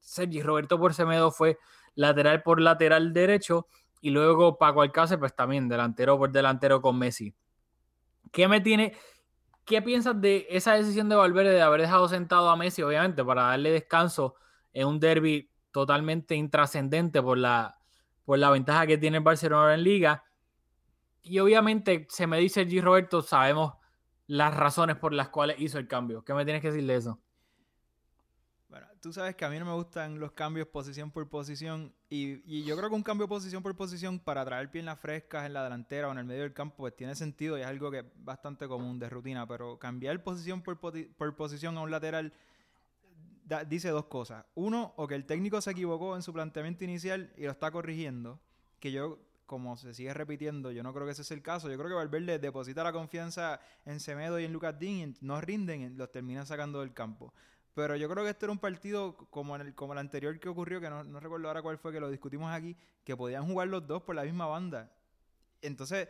Sergi 0.00 0.42
Roberto 0.42 0.78
por 0.78 0.94
Semedo 0.94 1.30
fue 1.30 1.58
lateral 1.94 2.42
por 2.42 2.60
lateral 2.60 3.12
derecho. 3.12 3.66
Y 4.00 4.10
luego 4.10 4.58
Paco 4.58 4.82
Alcácer, 4.82 5.18
pues 5.18 5.34
también 5.34 5.68
delantero 5.68 6.18
por 6.18 6.32
delantero 6.32 6.82
con 6.82 6.98
Messi. 6.98 7.34
¿Qué 8.32 8.48
me 8.48 8.60
tiene? 8.60 8.94
¿qué 9.64 9.82
piensas 9.82 10.20
de 10.20 10.46
esa 10.50 10.74
decisión 10.74 11.08
de 11.08 11.16
Valverde 11.16 11.50
de 11.52 11.62
haber 11.62 11.80
dejado 11.80 12.08
sentado 12.08 12.50
a 12.50 12.56
Messi, 12.56 12.82
obviamente, 12.82 13.24
para 13.24 13.42
darle 13.42 13.70
descanso 13.70 14.34
en 14.72 14.86
un 14.86 15.00
derby 15.00 15.50
totalmente 15.70 16.34
intrascendente 16.34 17.22
por 17.22 17.38
la, 17.38 17.78
por 18.24 18.38
la 18.38 18.50
ventaja 18.50 18.86
que 18.86 18.98
tiene 18.98 19.18
el 19.18 19.22
Barcelona 19.22 19.74
en 19.74 19.84
Liga? 19.84 20.24
Y 21.22 21.38
obviamente, 21.38 22.06
se 22.10 22.26
me 22.26 22.38
dice 22.38 22.66
G. 22.66 22.82
Roberto, 22.82 23.22
sabemos 23.22 23.74
las 24.26 24.54
razones 24.54 24.96
por 24.96 25.12
las 25.12 25.28
cuales 25.28 25.56
hizo 25.60 25.78
el 25.78 25.88
cambio. 25.88 26.24
¿Qué 26.24 26.34
me 26.34 26.44
tienes 26.44 26.62
que 26.62 26.70
decir 26.70 26.86
de 26.86 26.96
eso? 26.96 27.18
Bueno, 28.72 28.86
tú 29.02 29.12
sabes 29.12 29.36
que 29.36 29.44
a 29.44 29.50
mí 29.50 29.58
no 29.58 29.66
me 29.66 29.74
gustan 29.74 30.18
los 30.18 30.32
cambios 30.32 30.66
posición 30.66 31.10
por 31.10 31.28
posición 31.28 31.92
y, 32.08 32.40
y, 32.50 32.64
yo 32.64 32.74
creo 32.74 32.88
que 32.88 32.94
un 32.94 33.02
cambio 33.02 33.28
posición 33.28 33.62
por 33.62 33.76
posición 33.76 34.18
para 34.18 34.46
traer 34.46 34.70
piernas 34.70 34.98
frescas 34.98 35.44
en 35.44 35.52
la 35.52 35.62
delantera 35.62 36.08
o 36.08 36.12
en 36.12 36.16
el 36.16 36.24
medio 36.24 36.40
del 36.40 36.54
campo 36.54 36.76
pues 36.78 36.96
tiene 36.96 37.14
sentido 37.14 37.58
y 37.58 37.60
es 37.60 37.66
algo 37.66 37.90
que 37.90 37.98
es 37.98 38.04
bastante 38.16 38.66
común 38.66 38.98
de 38.98 39.10
rutina, 39.10 39.46
pero 39.46 39.78
cambiar 39.78 40.22
posición 40.24 40.62
por, 40.62 40.78
posición 41.36 41.76
a 41.76 41.82
un 41.82 41.90
lateral 41.90 42.32
dice 43.68 43.90
dos 43.90 44.06
cosas. 44.06 44.46
Uno, 44.54 44.94
o 44.96 45.06
que 45.06 45.16
el 45.16 45.26
técnico 45.26 45.60
se 45.60 45.72
equivocó 45.72 46.16
en 46.16 46.22
su 46.22 46.32
planteamiento 46.32 46.84
inicial 46.84 47.30
y 47.36 47.42
lo 47.42 47.50
está 47.50 47.70
corrigiendo, 47.70 48.40
que 48.80 48.90
yo 48.90 49.18
como 49.52 49.76
se 49.76 49.92
sigue 49.92 50.14
repitiendo, 50.14 50.70
yo 50.70 50.82
no 50.82 50.94
creo 50.94 51.04
que 51.04 51.12
ese 51.12 51.24
sea 51.24 51.36
el 51.36 51.42
caso. 51.42 51.68
Yo 51.68 51.76
creo 51.76 51.90
que 51.90 51.94
Valverde 51.94 52.38
deposita 52.38 52.82
la 52.82 52.90
confianza 52.90 53.60
en 53.84 54.00
Semedo 54.00 54.40
y 54.40 54.46
en 54.46 54.52
Lucas 54.54 54.78
Dean 54.78 55.14
no 55.20 55.42
rinden, 55.42 55.98
los 55.98 56.10
terminan 56.10 56.46
sacando 56.46 56.80
del 56.80 56.94
campo. 56.94 57.34
Pero 57.74 57.94
yo 57.96 58.08
creo 58.08 58.24
que 58.24 58.30
este 58.30 58.46
era 58.46 58.52
un 58.52 58.58
partido 58.58 59.14
como, 59.28 59.54
el, 59.56 59.74
como 59.74 59.92
el 59.92 59.98
anterior 59.98 60.40
que 60.40 60.48
ocurrió, 60.48 60.80
que 60.80 60.88
no, 60.88 61.04
no 61.04 61.20
recuerdo 61.20 61.48
ahora 61.48 61.60
cuál 61.60 61.76
fue, 61.76 61.92
que 61.92 62.00
lo 62.00 62.08
discutimos 62.08 62.50
aquí, 62.50 62.74
que 63.04 63.14
podían 63.14 63.44
jugar 63.44 63.68
los 63.68 63.86
dos 63.86 64.02
por 64.04 64.14
la 64.14 64.22
misma 64.22 64.46
banda. 64.46 64.90
Entonces, 65.60 66.08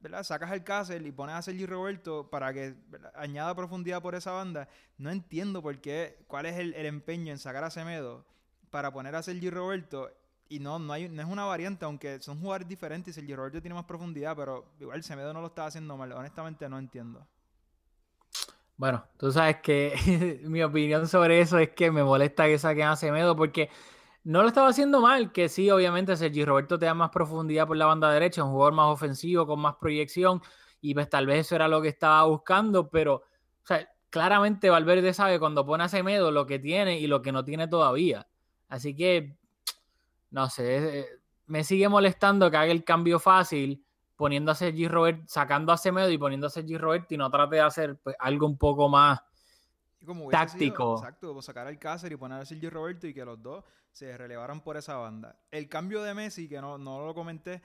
¿verdad? 0.00 0.22
Sacas 0.22 0.52
al 0.52 0.62
Cáceres 0.62 1.08
y 1.08 1.10
pones 1.10 1.34
a 1.34 1.42
Sergi 1.42 1.66
Roberto 1.66 2.30
para 2.30 2.54
que 2.54 2.76
añada 3.16 3.52
profundidad 3.56 4.00
por 4.00 4.14
esa 4.14 4.30
banda. 4.30 4.68
No 4.96 5.10
entiendo 5.10 5.60
por 5.60 5.80
qué, 5.80 6.24
cuál 6.28 6.46
es 6.46 6.56
el, 6.56 6.72
el, 6.74 6.86
empeño 6.86 7.32
en 7.32 7.40
sacar 7.40 7.64
a 7.64 7.70
Semedo 7.70 8.24
para 8.70 8.92
poner 8.92 9.16
a 9.16 9.24
Sergi 9.24 9.50
Roberto. 9.50 10.08
Y 10.48 10.60
no, 10.60 10.78
no, 10.78 10.92
hay, 10.92 11.08
no 11.08 11.22
es 11.22 11.28
una 11.28 11.44
variante, 11.44 11.84
aunque 11.84 12.20
son 12.20 12.38
jugadores 12.38 12.68
diferentes 12.68 13.12
y 13.12 13.14
Sergi 13.14 13.34
Roberto 13.34 13.60
tiene 13.60 13.74
más 13.74 13.84
profundidad, 13.84 14.36
pero 14.36 14.64
igual 14.78 15.02
Semedo 15.02 15.32
no 15.32 15.40
lo 15.40 15.48
está 15.48 15.66
haciendo 15.66 15.96
mal. 15.96 16.12
Honestamente 16.12 16.68
no 16.68 16.78
entiendo. 16.78 17.26
Bueno, 18.76 19.04
tú 19.16 19.32
sabes 19.32 19.56
que 19.62 20.40
mi 20.44 20.62
opinión 20.62 21.08
sobre 21.08 21.40
eso 21.40 21.58
es 21.58 21.70
que 21.70 21.90
me 21.90 22.04
molesta 22.04 22.46
que 22.46 22.58
saquen 22.58 22.86
a 22.88 22.96
Semedo 22.96 23.34
porque 23.34 23.70
no 24.22 24.42
lo 24.42 24.48
estaba 24.48 24.68
haciendo 24.68 25.00
mal, 25.00 25.32
que 25.32 25.48
sí, 25.48 25.70
obviamente 25.70 26.16
Sergi 26.16 26.44
Roberto 26.44 26.78
te 26.78 26.86
da 26.86 26.94
más 26.94 27.10
profundidad 27.10 27.66
por 27.66 27.76
la 27.76 27.86
banda 27.86 28.10
derecha, 28.10 28.44
un 28.44 28.50
jugador 28.50 28.74
más 28.74 28.86
ofensivo, 28.88 29.46
con 29.46 29.60
más 29.60 29.76
proyección, 29.76 30.42
y 30.80 30.94
pues 30.94 31.08
tal 31.08 31.26
vez 31.26 31.46
eso 31.46 31.54
era 31.54 31.68
lo 31.68 31.80
que 31.80 31.88
estaba 31.88 32.24
buscando, 32.24 32.88
pero 32.90 33.14
o 33.14 33.66
sea, 33.66 33.88
claramente 34.10 34.70
Valverde 34.70 35.12
sabe 35.12 35.38
cuando 35.40 35.66
pone 35.66 35.84
a 35.84 35.88
Semedo 35.88 36.30
lo 36.30 36.46
que 36.46 36.58
tiene 36.58 36.98
y 37.00 37.06
lo 37.06 37.20
que 37.20 37.32
no 37.32 37.44
tiene 37.44 37.68
todavía. 37.68 38.28
Así 38.68 38.94
que, 38.94 39.36
no 40.36 40.50
sé, 40.50 41.08
me 41.46 41.64
sigue 41.64 41.88
molestando 41.88 42.50
que 42.50 42.58
haga 42.58 42.70
el 42.70 42.84
cambio 42.84 43.18
fácil 43.18 43.82
poniendo 44.16 44.52
a 44.52 44.54
Sergi 44.54 44.86
Robert, 44.86 45.26
sacando 45.26 45.72
a 45.72 45.78
Semedo 45.78 46.10
y 46.10 46.18
poniendo 46.18 46.46
a 46.48 46.50
Sergi 46.50 46.76
Robert 46.76 47.10
y 47.10 47.16
no 47.16 47.30
trate 47.30 47.56
de 47.56 47.62
hacer 47.62 47.96
pues, 47.96 48.14
algo 48.18 48.46
un 48.46 48.58
poco 48.58 48.86
más 48.90 49.18
como 50.04 50.28
táctico. 50.28 50.98
Sido, 50.98 51.08
exacto, 51.08 51.40
sacar 51.40 51.66
al 51.66 51.78
Cáceres 51.78 52.16
y 52.16 52.18
poner 52.18 52.42
a 52.42 52.44
Sergi 52.44 52.68
Roberto 52.68 53.06
y 53.06 53.14
que 53.14 53.24
los 53.24 53.42
dos 53.42 53.64
se 53.92 54.14
relevaran 54.14 54.60
por 54.60 54.76
esa 54.76 54.96
banda. 54.96 55.40
El 55.50 55.70
cambio 55.70 56.02
de 56.02 56.12
Messi, 56.12 56.50
que 56.50 56.60
no, 56.60 56.76
no 56.76 57.06
lo 57.06 57.14
comenté, 57.14 57.62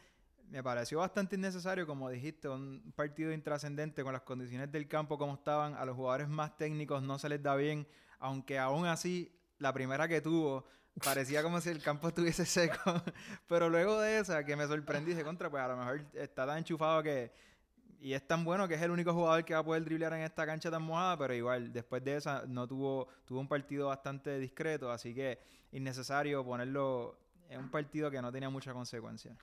me 0.47 0.63
pareció 0.63 0.99
bastante 0.99 1.35
innecesario, 1.35 1.85
como 1.85 2.09
dijiste, 2.09 2.47
un 2.47 2.93
partido 2.95 3.33
intrascendente 3.33 4.01
con 4.01 4.13
las 4.13 4.21
condiciones 4.21 4.71
del 4.71 4.87
campo 4.87 5.17
como 5.17 5.33
estaban, 5.33 5.73
a 5.73 5.83
los 5.83 5.97
jugadores 5.97 6.29
más 6.29 6.55
técnicos 6.55 7.03
no 7.03 7.19
se 7.19 7.27
les 7.27 7.43
da 7.43 7.53
bien, 7.57 7.85
aunque 8.19 8.57
aún 8.57 8.85
así 8.85 9.37
la 9.57 9.73
primera 9.73 10.07
que 10.07 10.21
tuvo 10.21 10.65
parecía 11.03 11.43
como 11.43 11.61
si 11.61 11.69
el 11.69 11.81
campo 11.81 12.07
estuviese 12.09 12.45
seco. 12.45 13.01
Pero 13.47 13.69
luego 13.69 13.99
de 13.99 14.19
esa, 14.19 14.43
que 14.43 14.55
me 14.55 14.67
sorprendí, 14.67 15.11
dije, 15.11 15.23
contra, 15.23 15.49
pues 15.49 15.63
a 15.63 15.69
lo 15.69 15.77
mejor 15.77 16.05
está 16.13 16.45
tan 16.45 16.57
enchufado 16.57 17.03
que. 17.03 17.31
Y 17.99 18.13
es 18.13 18.25
tan 18.25 18.43
bueno 18.43 18.67
que 18.67 18.73
es 18.73 18.81
el 18.81 18.89
único 18.89 19.13
jugador 19.13 19.45
que 19.45 19.53
va 19.53 19.59
a 19.59 19.63
poder 19.63 19.83
driblear 19.85 20.13
en 20.13 20.21
esta 20.21 20.43
cancha 20.43 20.71
tan 20.71 20.81
mojada, 20.81 21.15
pero 21.19 21.35
igual, 21.35 21.71
después 21.71 22.03
de 22.03 22.15
esa, 22.15 22.45
no 22.47 22.67
tuvo, 22.67 23.07
tuvo 23.25 23.39
un 23.39 23.47
partido 23.47 23.89
bastante 23.89 24.39
discreto, 24.39 24.89
así 24.89 25.13
que 25.13 25.37
innecesario 25.71 26.43
ponerlo 26.43 27.19
en 27.47 27.59
un 27.59 27.69
partido 27.69 28.09
que 28.09 28.19
no 28.19 28.31
tenía 28.31 28.49
mucha 28.49 28.73
consecuencia. 28.73 29.37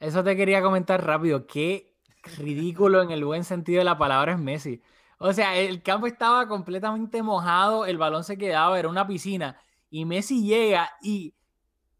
Eso 0.00 0.24
te 0.24 0.34
quería 0.34 0.62
comentar 0.62 1.04
rápido. 1.04 1.46
Qué 1.46 1.94
ridículo 2.38 3.02
en 3.02 3.10
el 3.10 3.26
buen 3.26 3.44
sentido 3.44 3.80
de 3.80 3.84
la 3.84 3.98
palabra 3.98 4.32
es 4.32 4.38
Messi. 4.38 4.80
O 5.18 5.34
sea, 5.34 5.54
el 5.58 5.82
campo 5.82 6.06
estaba 6.06 6.48
completamente 6.48 7.22
mojado, 7.22 7.84
el 7.84 7.98
balón 7.98 8.24
se 8.24 8.38
quedaba, 8.38 8.78
era 8.78 8.88
una 8.88 9.06
piscina 9.06 9.54
y 9.92 10.06
Messi 10.06 10.42
llega 10.42 10.90
y 11.02 11.34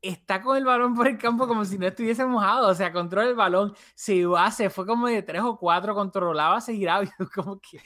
está 0.01 0.41
con 0.41 0.57
el 0.57 0.65
balón 0.65 0.95
por 0.95 1.07
el 1.07 1.19
campo 1.19 1.47
como 1.47 1.63
si 1.67 1.77
no 1.77 1.87
estuviese 1.87 2.25
mojado, 2.25 2.69
o 2.69 2.75
sea, 2.75 2.91
controla 2.91 3.29
el 3.29 3.37
balón, 3.37 3.75
se 3.95 4.25
va, 4.25 4.51
se 4.51 4.71
fue 4.71 4.87
como 4.87 5.09
de 5.09 5.23
tres 5.23 5.43
o 5.43 5.59
cuatro, 5.59 5.95
controlaba, 5.95 6.59
se 6.63 6.75
giraba, 6.75 7.05
como 7.35 7.61
que, 7.61 7.81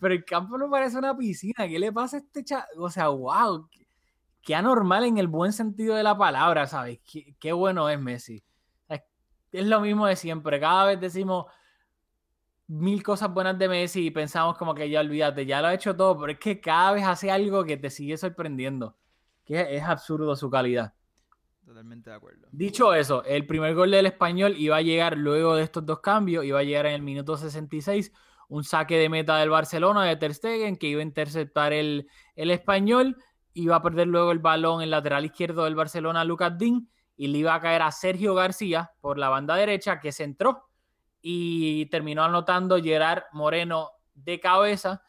pero 0.00 0.14
el 0.14 0.24
campo 0.24 0.56
no 0.56 0.70
parece 0.70 0.96
una 0.96 1.14
piscina, 1.14 1.68
¿qué 1.68 1.78
le 1.78 1.92
pasa 1.92 2.16
a 2.16 2.20
este 2.20 2.42
chaval? 2.42 2.68
O 2.78 2.88
sea, 2.88 3.08
wow, 3.08 3.68
qué, 4.40 4.54
anormal 4.54 5.04
en 5.04 5.18
el 5.18 5.28
buen 5.28 5.52
sentido 5.52 5.94
de 5.94 6.04
la 6.04 6.16
palabra, 6.16 6.66
¿sabes? 6.66 6.98
Qué, 7.04 7.36
qué 7.38 7.52
bueno 7.52 7.88
es 7.90 8.00
Messi. 8.00 8.42
Es 9.52 9.66
lo 9.66 9.80
mismo 9.80 10.06
de 10.06 10.16
siempre, 10.16 10.58
cada 10.58 10.86
vez 10.86 11.00
decimos 11.00 11.46
mil 12.66 13.02
cosas 13.02 13.30
buenas 13.34 13.58
de 13.58 13.68
Messi 13.68 14.06
y 14.06 14.10
pensamos 14.10 14.56
como 14.56 14.74
que 14.74 14.88
ya 14.88 15.00
olvídate, 15.00 15.44
ya 15.44 15.60
lo 15.60 15.68
ha 15.68 15.74
hecho 15.74 15.94
todo, 15.94 16.18
pero 16.18 16.32
es 16.32 16.38
que 16.38 16.60
cada 16.60 16.92
vez 16.92 17.04
hace 17.04 17.30
algo 17.30 17.64
que 17.64 17.76
te 17.76 17.90
sigue 17.90 18.16
sorprendiendo 18.16 18.96
que 19.50 19.76
es 19.76 19.82
absurdo 19.82 20.36
su 20.36 20.48
calidad. 20.48 20.94
Totalmente 21.66 22.08
de 22.08 22.14
acuerdo. 22.14 22.46
Dicho 22.52 22.94
eso, 22.94 23.24
el 23.24 23.48
primer 23.48 23.74
gol 23.74 23.90
del 23.90 24.06
español 24.06 24.54
iba 24.56 24.76
a 24.76 24.80
llegar 24.80 25.18
luego 25.18 25.56
de 25.56 25.64
estos 25.64 25.84
dos 25.84 25.98
cambios, 25.98 26.44
iba 26.44 26.60
a 26.60 26.62
llegar 26.62 26.86
en 26.86 26.94
el 26.94 27.02
minuto 27.02 27.36
66, 27.36 28.12
un 28.48 28.62
saque 28.62 28.96
de 28.96 29.08
meta 29.08 29.38
del 29.38 29.50
Barcelona 29.50 30.04
de 30.04 30.14
Ter 30.14 30.34
Stegen 30.34 30.76
que 30.76 30.86
iba 30.86 31.00
a 31.00 31.02
interceptar 31.02 31.72
el, 31.72 32.08
el 32.36 32.52
español, 32.52 33.16
iba 33.52 33.74
a 33.74 33.82
perder 33.82 34.06
luego 34.06 34.30
el 34.30 34.38
balón 34.38 34.82
en 34.82 34.84
el 34.84 34.90
lateral 34.90 35.24
izquierdo 35.24 35.64
del 35.64 35.74
Barcelona 35.74 36.24
Lucas 36.24 36.56
Dín 36.56 36.88
y 37.16 37.26
le 37.26 37.38
iba 37.38 37.52
a 37.52 37.60
caer 37.60 37.82
a 37.82 37.90
Sergio 37.90 38.36
García 38.36 38.92
por 39.00 39.18
la 39.18 39.30
banda 39.30 39.56
derecha 39.56 39.98
que 39.98 40.12
se 40.12 40.22
entró 40.22 40.68
y 41.20 41.86
terminó 41.86 42.22
anotando 42.22 42.80
Gerard 42.80 43.24
Moreno 43.32 43.90
de 44.14 44.38
cabeza 44.38 45.02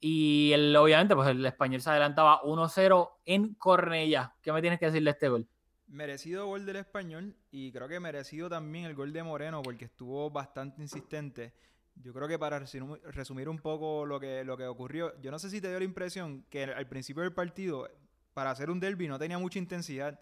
y 0.00 0.52
el, 0.52 0.74
obviamente, 0.76 1.14
pues 1.14 1.28
el 1.28 1.44
español 1.44 1.82
se 1.82 1.90
adelantaba 1.90 2.40
1-0 2.42 3.10
en 3.26 3.54
Cornella. 3.54 4.34
¿Qué 4.40 4.50
me 4.50 4.62
tienes 4.62 4.80
que 4.80 4.86
decir 4.86 5.04
de 5.04 5.10
este 5.10 5.28
gol? 5.28 5.46
Merecido 5.88 6.46
gol 6.46 6.64
del 6.64 6.76
español 6.76 7.36
y 7.50 7.70
creo 7.70 7.86
que 7.88 8.00
merecido 8.00 8.48
también 8.48 8.86
el 8.86 8.94
gol 8.94 9.12
de 9.12 9.22
Moreno 9.22 9.60
porque 9.60 9.84
estuvo 9.84 10.30
bastante 10.30 10.80
insistente. 10.80 11.52
Yo 11.96 12.14
creo 12.14 12.28
que 12.28 12.38
para 12.38 12.58
resumir 12.58 13.48
un 13.48 13.58
poco 13.58 14.06
lo 14.06 14.18
que, 14.18 14.42
lo 14.44 14.56
que 14.56 14.64
ocurrió, 14.66 15.20
yo 15.20 15.30
no 15.30 15.38
sé 15.38 15.50
si 15.50 15.60
te 15.60 15.68
dio 15.68 15.78
la 15.78 15.84
impresión 15.84 16.46
que 16.48 16.64
al 16.64 16.88
principio 16.88 17.22
del 17.22 17.34
partido, 17.34 17.90
para 18.32 18.50
hacer 18.50 18.70
un 18.70 18.80
derby, 18.80 19.08
no 19.08 19.18
tenía 19.18 19.38
mucha 19.38 19.58
intensidad 19.58 20.18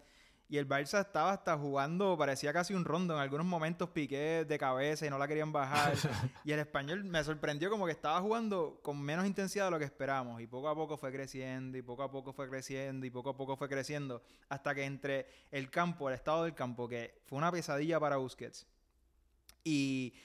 y 0.51 0.57
el 0.57 0.67
Barça 0.67 0.99
estaba 1.01 1.31
hasta 1.31 1.55
jugando, 1.55 2.17
parecía 2.17 2.51
casi 2.51 2.73
un 2.73 2.83
rondo. 2.83 3.13
En 3.13 3.19
algunos 3.19 3.45
momentos 3.45 3.89
piqué 3.89 4.45
de 4.45 4.57
cabeza 4.57 5.05
y 5.05 5.09
no 5.11 5.19
la 5.19 5.27
querían 5.27 5.51
bajar. 5.51 5.93
y 6.43 6.51
el 6.51 6.59
español 6.59 7.03
me 7.03 7.23
sorprendió 7.23 7.69
como 7.69 7.85
que 7.85 7.91
estaba 7.91 8.19
jugando 8.19 8.79
con 8.81 8.99
menos 8.99 9.27
intensidad 9.27 9.65
de 9.65 9.71
lo 9.71 9.77
que 9.77 9.85
esperábamos. 9.85 10.41
Y 10.41 10.47
poco 10.47 10.67
a 10.67 10.73
poco 10.73 10.97
fue 10.97 11.11
creciendo, 11.11 11.77
y 11.77 11.83
poco 11.83 12.01
a 12.01 12.09
poco 12.09 12.33
fue 12.33 12.49
creciendo, 12.49 13.05
y 13.05 13.11
poco 13.11 13.29
a 13.29 13.37
poco 13.37 13.55
fue 13.57 13.69
creciendo. 13.69 14.23
Hasta 14.49 14.73
que 14.73 14.85
entre 14.85 15.27
el 15.51 15.69
campo, 15.69 16.09
el 16.09 16.15
estado 16.15 16.45
del 16.45 16.55
campo, 16.55 16.89
que 16.89 17.21
fue 17.27 17.37
una 17.37 17.51
pesadilla 17.51 17.99
para 17.99 18.17
Busquets, 18.17 18.65
y, 19.63 20.15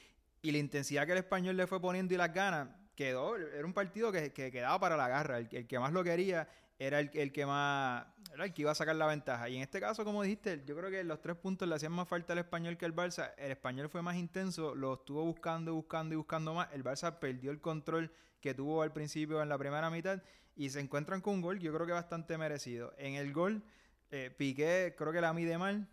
la 0.42 0.58
intensidad 0.58 1.04
que 1.04 1.12
el 1.12 1.18
español 1.18 1.56
le 1.56 1.66
fue 1.66 1.82
poniendo 1.82 2.14
y 2.14 2.16
las 2.16 2.32
ganas, 2.32 2.68
quedó. 2.96 3.36
Era 3.36 3.66
un 3.66 3.74
partido 3.74 4.10
que, 4.10 4.32
quedaba 4.32 4.80
para 4.80 4.96
la 4.96 5.06
garra. 5.08 5.38
el 5.38 5.66
que 5.66 5.78
más 5.78 5.92
lo 5.92 6.02
quería 6.02 6.48
era 6.78 7.00
el, 7.00 7.10
el, 7.14 7.32
que 7.32 7.46
más, 7.46 8.04
era 8.32 8.44
el 8.44 8.52
que 8.52 8.62
iba 8.62 8.72
a 8.72 8.74
sacar 8.74 8.96
la 8.96 9.06
ventaja. 9.06 9.48
Y 9.48 9.56
en 9.56 9.62
este 9.62 9.80
caso, 9.80 10.04
como 10.04 10.22
dijiste, 10.22 10.62
yo 10.66 10.76
creo 10.76 10.90
que 10.90 11.04
los 11.04 11.20
tres 11.20 11.36
puntos 11.36 11.68
le 11.68 11.74
hacían 11.74 11.92
más 11.92 12.08
falta 12.08 12.32
al 12.32 12.40
español 12.40 12.76
que 12.76 12.84
al 12.84 12.94
Barça. 12.94 13.32
El 13.36 13.52
español 13.52 13.88
fue 13.88 14.02
más 14.02 14.16
intenso, 14.16 14.74
lo 14.74 14.94
estuvo 14.94 15.24
buscando 15.24 15.74
buscando 15.74 16.14
y 16.14 16.16
buscando 16.16 16.54
más. 16.54 16.68
El 16.72 16.82
Barça 16.82 17.18
perdió 17.18 17.50
el 17.50 17.60
control 17.60 18.12
que 18.40 18.54
tuvo 18.54 18.82
al 18.82 18.92
principio 18.92 19.40
en 19.42 19.48
la 19.48 19.56
primera 19.56 19.88
mitad 19.88 20.22
y 20.56 20.70
se 20.70 20.80
encuentran 20.80 21.20
con 21.20 21.34
un 21.34 21.40
gol, 21.40 21.58
yo 21.58 21.72
creo 21.72 21.86
que 21.86 21.92
bastante 21.92 22.36
merecido. 22.38 22.92
En 22.98 23.14
el 23.14 23.32
gol, 23.32 23.62
eh, 24.10 24.34
Piqué 24.36 24.94
creo 24.96 25.12
que 25.12 25.20
la 25.20 25.32
mide 25.32 25.58
mal. 25.58 25.88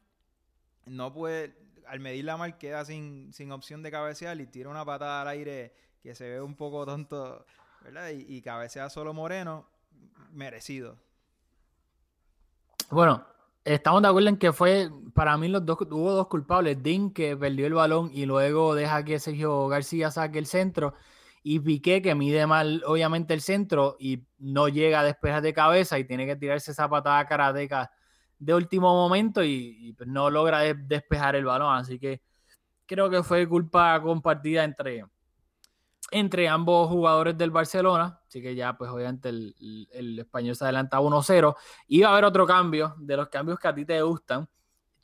No 0.86 1.14
puede, 1.14 1.56
al 1.86 2.00
medirla 2.00 2.38
mal, 2.38 2.58
queda 2.58 2.84
sin, 2.86 3.32
sin 3.34 3.52
opción 3.52 3.84
de 3.84 3.92
cabecear 3.92 4.40
y 4.42 4.48
tira 4.48 4.70
una 4.70 4.84
patada 4.84 5.22
al 5.22 5.28
aire 5.30 5.74
que 6.02 6.16
se 6.16 6.28
ve 6.28 6.42
un 6.42 6.56
poco 6.56 6.86
tonto, 6.86 7.46
¿verdad? 7.84 8.10
Y, 8.10 8.26
y 8.28 8.42
cabecea 8.42 8.90
solo 8.90 9.14
Moreno 9.14 9.71
merecido. 10.32 10.98
Bueno, 12.90 13.26
estamos 13.64 14.02
de 14.02 14.08
acuerdo 14.08 14.30
en 14.30 14.38
que 14.38 14.52
fue, 14.52 14.90
para 15.14 15.38
mí 15.38 15.48
los 15.48 15.66
dos, 15.66 15.78
hubo 15.90 16.12
dos 16.14 16.28
culpables, 16.28 16.82
Dean 16.82 17.12
que 17.12 17.38
perdió 17.38 17.68
el 17.68 17.74
balón 17.74 18.10
y 18.14 18.26
luego 18.26 18.76
deja 18.76 19.04
que 19.04 19.20
Sergio 19.20 19.68
García 19.68 20.12
saque 20.12 20.40
el 20.40 20.46
centro 20.46 20.94
y 21.44 21.60
Piqué 21.60 22.02
que 22.02 22.14
mide 22.16 22.46
mal 22.46 22.84
obviamente 22.86 23.34
el 23.34 23.42
centro 23.42 23.96
y 24.00 24.24
no 24.38 24.68
llega 24.68 25.00
a 25.00 25.04
despejar 25.04 25.42
de 25.42 25.54
cabeza 25.54 25.98
y 25.98 26.04
tiene 26.04 26.26
que 26.26 26.36
tirarse 26.36 26.72
esa 26.72 26.90
patada 26.90 27.26
karateca 27.26 27.92
de 28.38 28.54
último 28.56 28.94
momento 28.94 29.44
y, 29.44 29.94
pues, 29.98 30.10
no 30.10 30.30
logra 30.30 30.60
despejar 30.74 31.36
el 31.36 31.46
balón. 31.46 31.76
Así 31.76 32.00
que 32.00 32.22
creo 32.88 33.10
que 33.10 33.24
fue 33.24 33.48
culpa 33.48 34.02
compartida 34.02 34.64
entre, 34.64 35.06
entre 36.12 36.48
ambos 36.48 36.90
jugadores 36.90 37.38
del 37.38 37.52
Barcelona. 37.52 38.22
Así 38.28 38.42
que 38.42 38.54
ya, 38.54 38.78
pues 38.78 38.92
obviamente 38.92 39.30
el, 39.30 39.88
el 39.92 40.20
español 40.20 40.56
se 40.56 40.66
adelanta 40.66 41.00
1-0. 41.00 41.56
Iba 41.88 42.10
a 42.10 42.12
haber 42.12 42.26
otro 42.26 42.46
cambio 42.46 42.96
de 43.00 43.18
los 43.18 43.30
cambios 43.30 43.58
que 43.60 43.68
a 43.68 43.74
ti 43.74 43.86
te 43.86 44.02
gustan. 44.02 44.48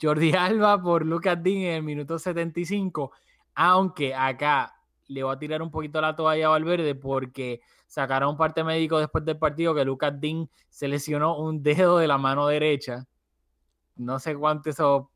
Jordi 0.00 0.32
Alba 0.36 0.80
por 0.80 1.04
Lucas 1.04 1.42
Dean 1.42 1.62
en 1.62 1.74
el 1.74 1.82
minuto 1.82 2.18
75. 2.18 3.10
Aunque 3.54 4.14
acá 4.14 4.74
le 5.08 5.22
voy 5.24 5.34
a 5.34 5.38
tirar 5.38 5.62
un 5.62 5.70
poquito 5.70 6.00
la 6.00 6.14
toalla 6.14 6.46
a 6.46 6.50
Valverde 6.50 6.94
porque 6.94 7.60
sacaron 7.86 8.30
un 8.30 8.36
parte 8.36 8.62
médico 8.62 8.98
después 8.98 9.24
del 9.24 9.38
partido 9.38 9.74
que 9.74 9.84
Lucas 9.84 10.12
Dean 10.20 10.48
se 10.68 10.86
lesionó 10.86 11.38
un 11.38 11.62
dedo 11.62 11.98
de 11.98 12.06
la 12.06 12.18
mano 12.18 12.46
derecha 12.46 13.06
no 13.98 14.18
sé 14.18 14.34
cuánto 14.36 14.70
eso 14.70 15.10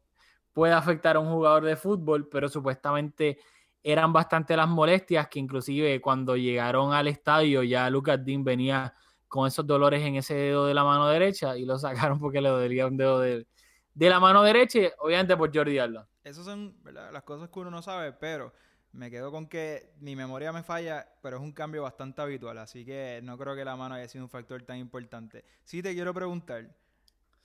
puede 0.52 0.75
afectar 0.75 1.16
a 1.16 1.20
un 1.20 1.32
jugador 1.32 1.64
de 1.64 1.76
fútbol, 1.76 2.28
pero 2.28 2.49
supuestamente 2.49 3.38
eran 3.82 4.12
bastante 4.12 4.56
las 4.56 4.68
molestias 4.68 5.28
que 5.28 5.40
inclusive 5.40 6.00
cuando 6.00 6.36
llegaron 6.36 6.92
al 6.92 7.08
estadio 7.08 7.62
ya 7.62 7.90
Lucas 7.90 8.24
Dean 8.24 8.44
venía 8.44 8.94
con 9.32 9.48
esos 9.48 9.66
dolores 9.66 10.02
en 10.02 10.16
ese 10.16 10.34
dedo 10.34 10.66
de 10.66 10.74
la 10.74 10.84
mano 10.84 11.08
derecha 11.08 11.56
y 11.56 11.64
lo 11.64 11.78
sacaron 11.78 12.20
porque 12.20 12.40
le 12.40 12.50
dolía 12.50 12.86
un 12.86 12.96
dedo 12.96 13.18
de, 13.18 13.46
la 13.94 14.20
mano 14.20 14.42
derecha, 14.42 14.80
obviamente 14.98 15.36
por 15.36 15.54
Jordi 15.56 15.78
Alba. 15.78 16.06
Esas 16.22 16.44
son 16.44 16.76
las 16.84 17.22
cosas 17.22 17.48
que 17.48 17.58
uno 17.58 17.70
no 17.70 17.80
sabe, 17.80 18.12
pero 18.12 18.52
me 18.92 19.10
quedo 19.10 19.32
con 19.32 19.48
que 19.48 19.94
mi 20.00 20.14
memoria 20.16 20.52
me 20.52 20.62
falla, 20.62 21.08
pero 21.22 21.38
es 21.38 21.42
un 21.42 21.52
cambio 21.52 21.82
bastante 21.82 22.20
habitual, 22.20 22.58
así 22.58 22.84
que 22.84 23.20
no 23.22 23.38
creo 23.38 23.56
que 23.56 23.64
la 23.64 23.74
mano 23.74 23.94
haya 23.94 24.06
sido 24.06 24.24
un 24.24 24.30
factor 24.30 24.62
tan 24.64 24.76
importante. 24.76 25.46
Sí 25.64 25.82
te 25.82 25.94
quiero 25.94 26.12
preguntar, 26.12 26.68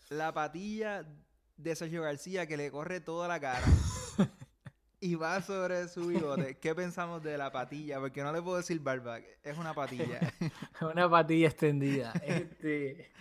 la 0.09 0.33
patilla 0.33 1.05
de 1.55 1.75
Sergio 1.75 2.03
García 2.03 2.47
que 2.47 2.57
le 2.57 2.69
corre 2.69 2.99
toda 2.99 3.29
la 3.29 3.39
cara 3.39 3.65
y 4.99 5.15
va 5.15 5.41
sobre 5.41 5.87
su 5.87 6.07
bigote. 6.07 6.57
¿Qué 6.61 6.73
pensamos 6.73 7.23
de 7.23 7.37
la 7.37 7.51
patilla? 7.51 7.99
Porque 7.99 8.23
no 8.23 8.31
le 8.31 8.41
puedo 8.41 8.57
decir 8.57 8.79
barba, 8.79 9.19
es 9.43 9.57
una 9.57 9.73
patilla. 9.73 10.19
una 10.81 11.09
patilla 11.09 11.47
extendida. 11.47 12.13
Este, 12.23 13.11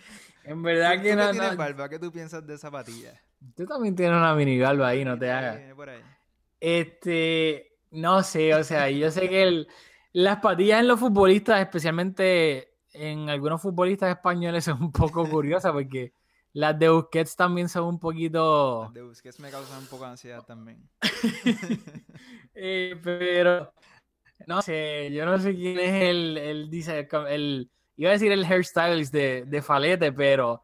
en 0.43 0.63
verdad 0.63 1.01
que 1.01 1.15
no. 1.15 1.31
tienes 1.31 1.57
barba? 1.57 1.89
¿Qué 1.89 1.99
tú 1.99 2.11
piensas 2.11 2.45
de 2.45 2.55
esa 2.55 2.71
patilla? 2.71 3.13
Tú 3.55 3.65
también 3.65 3.95
tienes 3.95 4.17
una 4.17 4.33
mini 4.33 4.59
barba 4.59 4.87
ahí, 4.87 5.05
no 5.05 5.17
te 5.17 5.31
hagas. 5.31 5.59
Este, 6.59 7.77
no 7.91 8.23
sé, 8.23 8.55
o 8.55 8.63
sea, 8.63 8.89
yo 8.89 9.11
sé 9.11 9.29
que 9.29 9.67
las 10.13 10.37
patillas 10.39 10.79
en 10.79 10.87
los 10.87 10.99
futbolistas, 10.99 11.61
especialmente 11.61 12.73
en 12.93 13.29
algunos 13.29 13.61
futbolistas 13.61 14.09
españoles, 14.09 14.63
son 14.63 14.81
un 14.81 14.91
poco 14.91 15.29
curiosas 15.29 15.71
porque 15.71 16.13
las 16.53 16.77
de 16.77 16.89
Busquets 16.89 17.35
también 17.35 17.69
son 17.69 17.85
un 17.85 17.99
poquito. 17.99 18.83
Las 18.85 18.93
de 18.93 19.01
Busquets 19.03 19.39
me 19.39 19.49
causan 19.49 19.79
un 19.79 19.87
poco 19.87 20.05
de 20.05 20.11
ansiedad 20.11 20.43
también. 20.43 20.89
Eh, 22.59 22.99
pero. 23.03 23.71
No 24.47 24.63
sé, 24.63 25.11
yo 25.11 25.27
no 25.27 25.37
sé 25.37 25.53
quién 25.53 25.77
es 25.77 26.09
el, 26.09 26.37
el, 26.37 26.69
dice, 26.71 27.07
el, 27.29 27.69
iba 27.97 28.09
a 28.09 28.13
decir 28.13 28.31
el 28.31 28.45
hairstylist 28.45 29.13
de, 29.13 29.43
de 29.45 29.61
Falete, 29.61 30.11
pero 30.11 30.63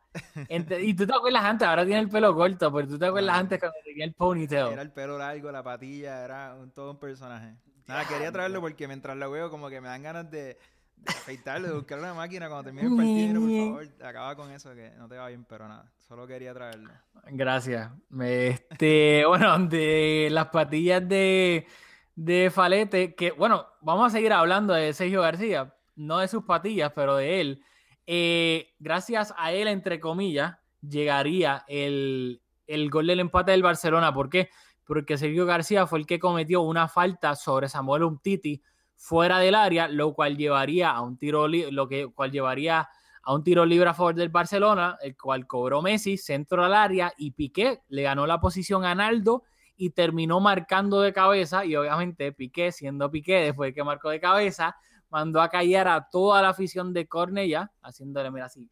y 0.79 0.93
tú 0.93 1.07
te 1.07 1.15
acuerdas 1.15 1.43
antes, 1.43 1.67
ahora 1.67 1.85
tiene 1.85 2.01
el 2.01 2.09
pelo 2.09 2.35
corto, 2.35 2.71
pero 2.71 2.87
tú 2.87 2.99
te 2.99 3.05
acuerdas 3.05 3.35
antes 3.35 3.59
cuando 3.59 3.77
tenía 3.83 4.05
el 4.05 4.13
ponytail. 4.13 4.73
Era 4.73 4.81
el 4.81 4.91
pelo 4.91 5.17
largo, 5.17 5.51
la 5.51 5.63
patilla, 5.63 6.23
era 6.23 6.53
un, 6.55 6.71
todo 6.71 6.91
un 6.91 6.99
personaje. 6.99 7.55
Nada, 7.87 8.07
quería 8.07 8.31
traerlo 8.31 8.61
porque 8.61 8.87
mientras 8.87 9.17
lo 9.17 9.29
veo 9.31 9.49
como 9.49 9.69
que 9.69 9.81
me 9.81 9.87
dan 9.87 10.03
ganas 10.03 10.29
de, 10.29 10.57
afeitarlo, 11.07 11.67
de 11.67 11.73
buscar 11.75 11.99
una 11.99 12.13
máquina 12.13 12.47
cuando 12.47 12.63
termine 12.63 12.87
el 12.87 12.95
partido, 12.95 13.41
por 13.41 13.85
favor, 13.89 14.05
acaba 14.07 14.35
con 14.35 14.51
eso 14.51 14.73
que 14.73 14.91
no 14.97 15.07
te 15.07 15.15
va 15.17 15.27
bien, 15.27 15.45
pero 15.45 15.67
nada, 15.67 15.91
solo 15.97 16.27
quería 16.27 16.53
traerlo. 16.53 16.91
Gracias. 17.27 17.91
Este, 18.21 19.23
bueno, 19.27 19.57
de 19.67 20.29
las 20.31 20.47
patillas 20.47 21.07
de, 21.07 21.67
de 22.15 22.51
Falete, 22.51 23.15
que 23.15 23.31
bueno, 23.31 23.67
vamos 23.81 24.07
a 24.07 24.09
seguir 24.15 24.33
hablando 24.33 24.73
de 24.73 24.93
Sergio 24.93 25.21
García, 25.21 25.73
no 25.95 26.19
de 26.19 26.27
sus 26.27 26.43
patillas, 26.43 26.91
pero 26.95 27.17
de 27.17 27.41
él. 27.41 27.63
Eh, 28.05 28.73
gracias 28.79 29.33
a 29.37 29.51
él, 29.51 29.67
entre 29.67 29.99
comillas, 29.99 30.57
llegaría 30.81 31.63
el, 31.67 32.41
el 32.67 32.89
gol 32.89 33.07
del 33.07 33.19
empate 33.19 33.51
del 33.51 33.63
Barcelona. 33.63 34.13
¿Por 34.13 34.29
qué? 34.29 34.49
Porque 34.85 35.17
Sergio 35.17 35.45
García 35.45 35.87
fue 35.87 35.99
el 35.99 36.05
que 36.05 36.19
cometió 36.19 36.61
una 36.61 36.87
falta 36.87 37.35
sobre 37.35 37.69
Samuel 37.69 38.03
Umtiti 38.03 38.61
fuera 39.03 39.39
del 39.39 39.53
área, 39.53 39.89
lo 39.89 40.13
cual 40.13 40.37
llevaría 40.37 40.91
a 40.91 41.01
un 41.01 41.17
tiro 41.17 41.49
lo 41.49 41.89
que 41.89 42.07
cual 42.07 42.31
llevaría 42.31 42.87
a 43.21 43.33
un 43.33 43.43
tiro 43.43 43.65
libre 43.65 43.89
a 43.89 43.93
favor 43.93 44.15
del 44.15 44.29
Barcelona, 44.29 44.97
el 45.01 45.17
cual 45.17 45.45
cobró 45.45 45.81
Messi, 45.81 46.15
centro 46.15 46.63
al 46.63 46.73
área 46.73 47.11
y 47.17 47.31
Piqué 47.31 47.81
le 47.89 48.03
ganó 48.03 48.25
la 48.25 48.39
posición 48.39 48.85
a 48.85 48.95
Naldo 48.95 49.43
y 49.75 49.89
terminó 49.89 50.39
marcando 50.39 51.01
de 51.01 51.11
cabeza 51.11 51.65
y 51.65 51.75
obviamente 51.75 52.31
Piqué, 52.31 52.71
siendo 52.71 53.11
Piqué 53.11 53.41
después 53.41 53.71
de 53.71 53.73
que 53.73 53.83
marcó 53.83 54.09
de 54.09 54.21
cabeza, 54.21 54.77
mandó 55.09 55.41
a 55.41 55.49
callar 55.49 55.89
a 55.89 56.07
toda 56.09 56.41
la 56.41 56.49
afición 56.49 56.93
de 56.93 57.05
Cornella, 57.05 57.73
haciéndole 57.81 58.31
mira 58.31 58.45
así, 58.45 58.69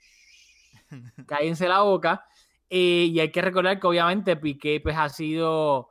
cállense 1.27 1.67
la 1.67 1.81
boca. 1.81 2.23
Eh, 2.69 3.09
y 3.11 3.19
hay 3.19 3.31
que 3.31 3.41
recordar 3.41 3.81
que 3.81 3.87
obviamente 3.87 4.37
Piqué 4.37 4.79
pues 4.81 4.95
ha 4.95 5.09
sido 5.09 5.89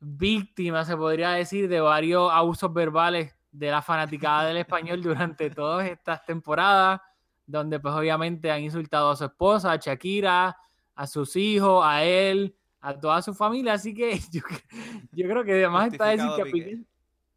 víctima, 0.00 0.84
se 0.84 0.96
podría 0.96 1.30
decir, 1.32 1.68
de 1.68 1.80
varios 1.80 2.32
abusos 2.32 2.72
verbales 2.72 3.34
de 3.52 3.70
la 3.70 3.82
fanaticada 3.82 4.46
del 4.46 4.56
español 4.58 5.02
durante 5.02 5.50
todas 5.50 5.88
estas 5.88 6.24
temporadas, 6.24 7.00
donde 7.46 7.78
pues 7.78 7.94
obviamente 7.94 8.50
han 8.50 8.62
insultado 8.62 9.10
a 9.10 9.16
su 9.16 9.24
esposa, 9.24 9.72
a 9.72 9.76
Shakira, 9.76 10.56
a 10.94 11.06
sus 11.06 11.36
hijos, 11.36 11.84
a 11.84 12.04
él, 12.04 12.56
a 12.80 12.98
toda 12.98 13.20
su 13.22 13.34
familia, 13.34 13.74
así 13.74 13.94
que 13.94 14.18
yo, 15.12 15.28
creo 15.28 15.44
que 15.44 15.52
además 15.52 15.92
está 15.92 16.06
decir 16.06 16.30
que 16.36 16.44
Piqué. 16.50 16.84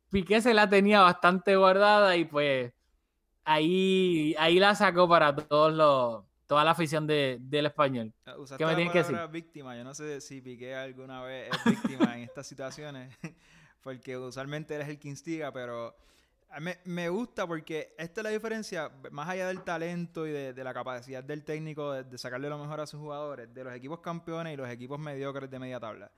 Piqué. 0.09 0.41
se 0.41 0.53
la 0.53 0.69
tenía 0.69 1.01
bastante 1.01 1.55
guardada 1.55 2.15
y 2.15 2.25
pues 2.25 2.73
ahí, 3.43 4.35
ahí 4.39 4.59
la 4.59 4.75
sacó 4.75 5.09
para 5.09 5.35
todos 5.35 5.73
los 5.73 6.23
toda 6.53 6.63
la 6.63 6.69
afición 6.69 7.07
de, 7.07 7.39
del 7.41 7.65
español. 7.65 8.13
Ah, 8.27 8.35
¿Qué 8.55 8.63
me 8.63 8.75
tienes 8.75 8.93
que 8.93 8.99
decir? 8.99 9.17
víctima. 9.31 9.75
Yo 9.75 9.83
no 9.83 9.95
sé 9.95 10.21
si 10.21 10.39
Piqué 10.39 10.75
alguna 10.75 11.23
vez 11.23 11.49
es 11.51 11.65
víctima 11.65 12.15
en 12.15 12.25
estas 12.25 12.45
situaciones, 12.45 13.17
porque 13.81 14.15
usualmente 14.15 14.75
eres 14.75 14.87
el 14.87 14.99
que 14.99 15.07
instiga, 15.07 15.51
pero 15.51 15.95
me, 16.61 16.77
me, 16.85 17.09
gusta 17.09 17.47
porque 17.47 17.95
esta 17.97 18.21
es 18.21 18.23
la 18.23 18.29
diferencia, 18.29 18.91
más 19.09 19.27
allá 19.29 19.47
del 19.47 19.63
talento 19.63 20.27
y 20.27 20.31
de, 20.31 20.63
la 20.63 20.75
capacidad 20.75 21.23
del 21.23 21.43
técnico 21.43 21.91
de, 21.91 22.17
sacarle 22.19 22.49
lo 22.49 22.59
mejor 22.59 22.81
a 22.81 22.85
sus 22.85 22.99
jugadores, 22.99 23.51
de 23.51 23.63
los 23.63 23.73
equipos 23.73 23.99
campeones 24.01 24.53
y 24.53 24.57
los 24.57 24.69
equipos 24.69 24.99
mediocres 24.99 25.49
de 25.49 25.57
media 25.57 25.79
tabla. 25.79 26.11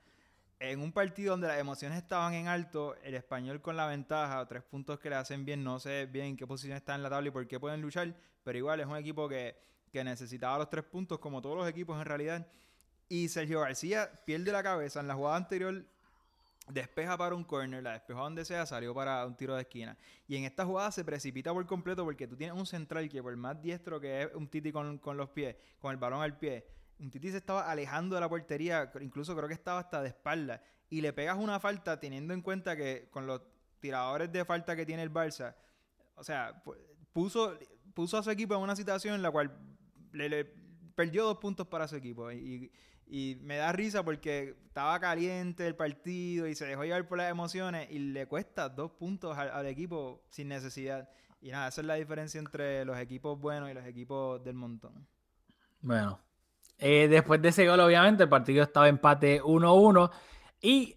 En 0.58 0.80
un 0.80 0.92
partido 0.92 1.30
donde 1.30 1.48
las 1.48 1.58
emociones 1.58 1.96
estaban 1.96 2.34
en 2.34 2.46
alto, 2.46 2.94
el 3.02 3.14
español 3.14 3.62
con 3.62 3.74
la 3.74 3.86
ventaja, 3.86 4.46
tres 4.46 4.64
puntos 4.64 4.98
que 4.98 5.08
le 5.08 5.16
hacen 5.16 5.46
bien, 5.46 5.64
no 5.64 5.78
sé 5.78 6.04
bien 6.04 6.26
en 6.26 6.36
qué 6.36 6.46
posición 6.46 6.76
está 6.76 6.94
en 6.94 7.02
la 7.02 7.08
tabla 7.08 7.28
y 7.28 7.30
por 7.30 7.48
qué 7.48 7.58
pueden 7.58 7.80
luchar, 7.80 8.14
pero 8.44 8.58
igual 8.58 8.80
es 8.80 8.86
un 8.86 8.98
equipo 8.98 9.30
que 9.30 9.64
que 9.96 10.04
necesitaba 10.04 10.58
los 10.58 10.68
tres 10.68 10.84
puntos, 10.84 11.18
como 11.18 11.40
todos 11.40 11.56
los 11.56 11.66
equipos 11.66 11.98
en 11.98 12.04
realidad. 12.04 12.46
Y 13.08 13.28
Sergio 13.28 13.60
García 13.60 14.10
pierde 14.26 14.52
la 14.52 14.62
cabeza 14.62 15.00
en 15.00 15.08
la 15.08 15.14
jugada 15.14 15.36
anterior. 15.36 15.86
Despeja 16.68 17.16
para 17.16 17.34
un 17.34 17.44
corner, 17.44 17.82
la 17.82 17.92
despejó 17.92 18.20
donde 18.20 18.44
sea, 18.44 18.66
salió 18.66 18.92
para 18.94 19.24
un 19.24 19.34
tiro 19.36 19.54
de 19.54 19.62
esquina. 19.62 19.96
Y 20.28 20.36
en 20.36 20.44
esta 20.44 20.66
jugada 20.66 20.90
se 20.90 21.02
precipita 21.02 21.50
por 21.54 21.64
completo 21.64 22.04
porque 22.04 22.26
tú 22.26 22.36
tienes 22.36 22.54
un 22.54 22.66
central 22.66 23.08
que, 23.08 23.22
por 23.22 23.34
más 23.36 23.62
diestro 23.62 23.98
que 23.98 24.22
es 24.22 24.34
un 24.34 24.48
Titi 24.48 24.70
con, 24.70 25.00
los 25.02 25.30
pies, 25.30 25.56
con 25.80 25.92
el 25.92 25.96
balón 25.96 26.20
al 26.20 26.36
pie, 26.36 26.66
un 26.98 27.10
Titi 27.10 27.30
se 27.30 27.38
estaba 27.38 27.70
alejando 27.70 28.16
de 28.16 28.20
la 28.20 28.28
portería, 28.28 28.92
incluso 29.00 29.34
creo 29.34 29.48
que 29.48 29.54
estaba 29.54 29.80
hasta 29.80 30.02
de 30.02 30.08
espalda. 30.08 30.60
Y 30.90 31.00
le 31.00 31.14
pegas 31.14 31.38
una 31.38 31.58
falta 31.58 31.98
teniendo 31.98 32.34
en 32.34 32.42
cuenta 32.42 32.76
que 32.76 33.08
con 33.10 33.26
los 33.26 33.40
tiradores 33.80 34.30
de 34.30 34.44
falta 34.44 34.76
que 34.76 34.84
tiene 34.84 35.02
el 35.02 35.10
Barça, 35.10 35.54
o 36.16 36.24
sea, 36.24 36.62
puso, 37.14 37.56
puso 37.94 38.18
a 38.18 38.22
su 38.22 38.30
equipo 38.30 38.54
en 38.54 38.60
una 38.60 38.76
situación 38.76 39.14
en 39.14 39.22
la 39.22 39.30
cual 39.30 39.56
le, 40.16 40.44
perdió 40.96 41.24
dos 41.24 41.38
puntos 41.38 41.68
para 41.68 41.86
su 41.86 41.96
equipo. 41.96 42.32
Y, 42.32 42.72
me 43.42 43.56
da 43.56 43.70
risa 43.70 44.04
porque 44.04 44.56
estaba 44.66 44.98
caliente 44.98 45.64
el 45.64 45.76
partido 45.76 46.48
y 46.48 46.56
se 46.56 46.66
dejó 46.66 46.82
llevar 46.82 47.06
por 47.06 47.18
las 47.18 47.30
emociones 47.30 47.88
y 47.88 48.00
le 48.00 48.26
cuesta 48.26 48.68
dos 48.68 48.90
puntos 48.90 49.38
al, 49.38 49.66
equipo 49.66 50.24
sin 50.30 50.48
necesidad. 50.48 51.08
Y 51.40 51.50
nada, 51.50 51.68
esa 51.68 51.82
es 51.82 51.86
la 51.86 51.94
diferencia 51.94 52.40
entre 52.40 52.84
los 52.84 52.98
equipos 52.98 53.38
buenos 53.38 53.70
y 53.70 53.74
los 53.74 53.86
equipos 53.86 54.42
del 54.42 54.54
montón. 54.54 55.06
Bueno, 55.80 56.18
eh, 56.78 57.06
después 57.06 57.40
de 57.40 57.50
ese 57.50 57.68
gol, 57.68 57.78
obviamente, 57.78 58.24
el 58.24 58.28
partido 58.28 58.64
estaba 58.64 58.88
empate 58.88 59.40
1-1 59.40 60.10
y 60.60 60.96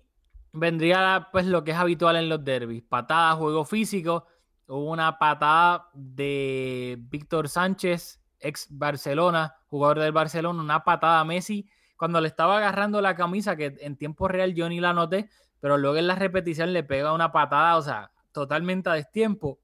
vendría 0.51 1.27
pues 1.31 1.45
lo 1.45 1.63
que 1.63 1.71
es 1.71 1.77
habitual 1.77 2.15
en 2.15 2.27
los 2.27 2.43
derbis, 2.43 2.81
patada, 2.81 3.35
juego 3.35 3.65
físico. 3.65 4.25
Hubo 4.67 4.91
una 4.91 5.19
patada 5.19 5.89
de 5.93 6.97
Víctor 6.99 7.49
Sánchez 7.49 8.19
ex 8.39 8.67
Barcelona, 8.69 9.55
jugador 9.67 9.99
del 9.99 10.11
Barcelona, 10.11 10.61
una 10.61 10.83
patada 10.83 11.19
a 11.19 11.25
Messi 11.25 11.69
cuando 11.99 12.21
le 12.21 12.29
estaba 12.29 12.57
agarrando 12.57 13.01
la 13.01 13.15
camisa, 13.15 13.57
que 13.57 13.75
en 13.81 13.97
tiempo 13.97 14.29
real 14.29 14.53
yo 14.53 14.69
ni 14.69 14.79
la 14.79 14.93
noté, 14.93 15.29
pero 15.59 15.77
luego 15.77 15.97
en 15.97 16.07
la 16.07 16.15
repetición 16.15 16.71
le 16.71 16.83
pega 16.83 17.11
una 17.11 17.33
patada, 17.33 17.75
o 17.75 17.81
sea, 17.81 18.11
totalmente 18.31 18.89
a 18.89 18.93
destiempo. 18.93 19.59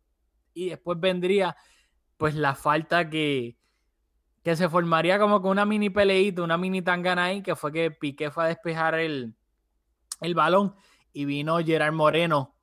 Y 0.54 0.70
después 0.70 1.00
vendría 1.00 1.56
pues 2.18 2.36
la 2.36 2.54
falta 2.54 3.10
que, 3.10 3.58
que 4.44 4.56
se 4.58 4.68
formaría 4.68 5.18
como 5.18 5.42
con 5.42 5.52
una 5.52 5.66
mini 5.66 5.90
peleita, 5.90 6.44
una 6.44 6.58
mini 6.58 6.82
tangana 6.82 7.24
ahí, 7.26 7.42
que 7.42 7.56
fue 7.56 7.72
que 7.72 7.92
Piqué 7.92 8.30
fue 8.32 8.44
a 8.44 8.48
despejar 8.48 8.96
el, 8.96 9.34
el 10.20 10.36
balón 10.36 10.76
y 11.14 11.24
vino 11.24 11.58
Gerard 11.60 11.94
Moreno. 11.94 12.54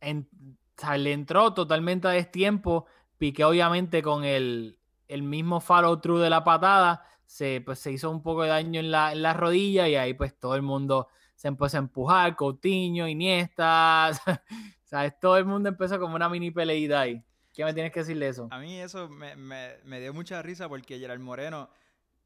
En, 0.00 0.28
o 0.76 0.80
sea, 0.80 0.98
le 0.98 1.14
entró 1.14 1.54
totalmente 1.54 2.06
a 2.06 2.10
destiempo. 2.10 2.84
Piqué 3.16 3.44
obviamente 3.44 4.02
con 4.02 4.24
el, 4.24 4.78
el 5.08 5.22
mismo 5.22 5.60
follow 5.60 6.00
through 6.00 6.20
de 6.20 6.30
la 6.30 6.42
patada, 6.44 7.02
se, 7.26 7.60
pues, 7.64 7.78
se 7.80 7.92
hizo 7.92 8.10
un 8.10 8.22
poco 8.22 8.42
de 8.42 8.48
daño 8.50 8.80
en 8.80 8.90
la, 8.90 9.12
en 9.12 9.22
la 9.22 9.32
rodilla 9.32 9.88
y 9.88 9.96
ahí 9.96 10.14
pues 10.14 10.38
todo 10.38 10.54
el 10.54 10.62
mundo 10.62 11.08
se 11.34 11.48
empezó 11.48 11.76
a 11.76 11.80
empujar, 11.80 12.34
Coutinho, 12.36 13.06
Iniesta, 13.08 14.10
¿sabes? 14.84 15.18
Todo 15.20 15.36
el 15.36 15.44
mundo 15.44 15.68
empezó 15.68 15.98
como 15.98 16.14
una 16.16 16.28
mini 16.28 16.50
peleita 16.50 17.00
ahí. 17.00 17.22
¿Qué 17.52 17.64
me 17.64 17.72
tienes 17.74 17.92
que 17.92 18.00
decir 18.00 18.18
de 18.18 18.28
eso? 18.28 18.48
A 18.50 18.58
mí 18.58 18.78
eso 18.78 19.08
me, 19.08 19.34
me- 19.36 19.76
me 19.84 20.00
dio 20.00 20.12
mucha 20.14 20.40
risa 20.42 20.68
porque 20.68 20.98
Gerard 20.98 21.20
Moreno, 21.20 21.68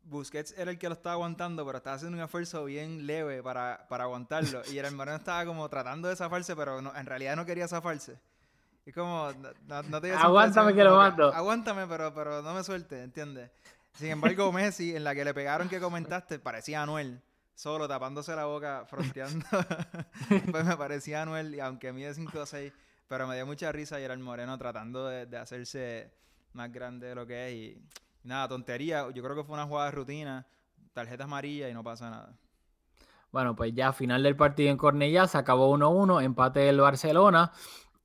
Busquets 0.03 0.55
era 0.59 0.71
el 0.71 0.79
que 0.79 0.89
lo 0.89 0.95
estaba 0.95 1.13
aguantando, 1.15 1.65
pero 1.65 1.79
estaba 1.79 1.97
haciendo 1.97 2.17
un 2.19 2.25
esfuerzo 2.25 2.65
bien 2.65 3.07
leve 3.07 3.43
para, 3.43 3.87
para 3.89 4.05
aguantarlo. 4.05 4.63
Y 4.69 4.73
Gerard 4.73 4.95
Moreno 4.95 5.17
estaba 5.19 5.45
como 5.45 5.69
tratando 5.69 6.09
de 6.09 6.17
zafarse, 6.17 6.57
pero 6.57 6.81
no- 6.83 6.95
en 6.97 7.07
realidad 7.07 7.37
no 7.37 7.45
quería 7.47 7.69
zafarse. 7.69 8.19
Es 8.87 8.95
como, 8.95 9.31
no, 9.67 9.83
no- 9.83 10.01
te 10.01 10.13
Aguántame 10.13 10.75
que 10.75 10.85
lo 10.85 10.97
mato. 10.97 11.33
Aguántame, 11.33 11.87
pero, 11.87 12.13
pero 12.15 12.43
no 12.43 12.55
me 12.55 12.65
suelte, 12.65 13.03
¿entiendes? 13.03 13.51
Sin 13.95 14.09
embargo, 14.09 14.51
Messi, 14.53 14.97
en 14.97 15.05
la 15.05 15.15
que 15.15 15.25
le 15.25 15.35
pegaron 15.35 15.69
que 15.69 15.81
comentaste, 15.81 16.39
parecía 16.39 16.83
Anuel. 16.83 17.21
Solo 17.55 17.87
tapándose 17.87 18.35
la 18.35 18.47
boca, 18.47 18.85
fronteando. 18.87 19.45
pues 20.51 20.65
me 20.65 20.77
parecía 20.77 21.23
Anuel, 21.23 21.55
y 21.55 21.61
aunque 21.61 21.93
mide 21.93 22.15
5 22.15 22.41
o 22.41 22.47
6. 22.47 22.73
Pero 23.07 23.27
me 23.27 23.35
dio 23.35 23.45
mucha 23.45 23.71
risa 23.71 23.99
Gerard 23.99 24.19
Moreno 24.21 24.57
tratando 24.57 25.07
de, 25.09 25.27
de 25.27 25.37
hacerse 25.37 26.11
más 26.55 26.73
grande 26.73 27.09
de 27.09 27.15
lo 27.15 27.27
que 27.27 27.49
es. 27.49 27.55
Y 27.55 27.83
nada, 28.23 28.49
tontería. 28.49 29.11
Yo 29.11 29.23
creo 29.23 29.37
que 29.37 29.45
fue 29.45 29.55
una 29.55 29.67
jugada 29.67 29.87
de 29.87 29.97
rutina. 29.97 30.47
Tarjetas 30.95 31.25
amarillas 31.25 31.71
y 31.71 31.75
no 31.75 31.85
pasa 31.85 32.09
nada. 32.09 32.33
Bueno, 33.31 33.55
pues 33.55 33.75
ya 33.75 33.93
final 33.93 34.23
del 34.23 34.37
partido 34.37 34.71
en 34.71 34.77
Cornellá 34.77 35.27
se 35.29 35.39
acabó 35.39 35.77
1-1, 35.77 36.25
empate 36.25 36.61
del 36.61 36.81
Barcelona. 36.81 37.53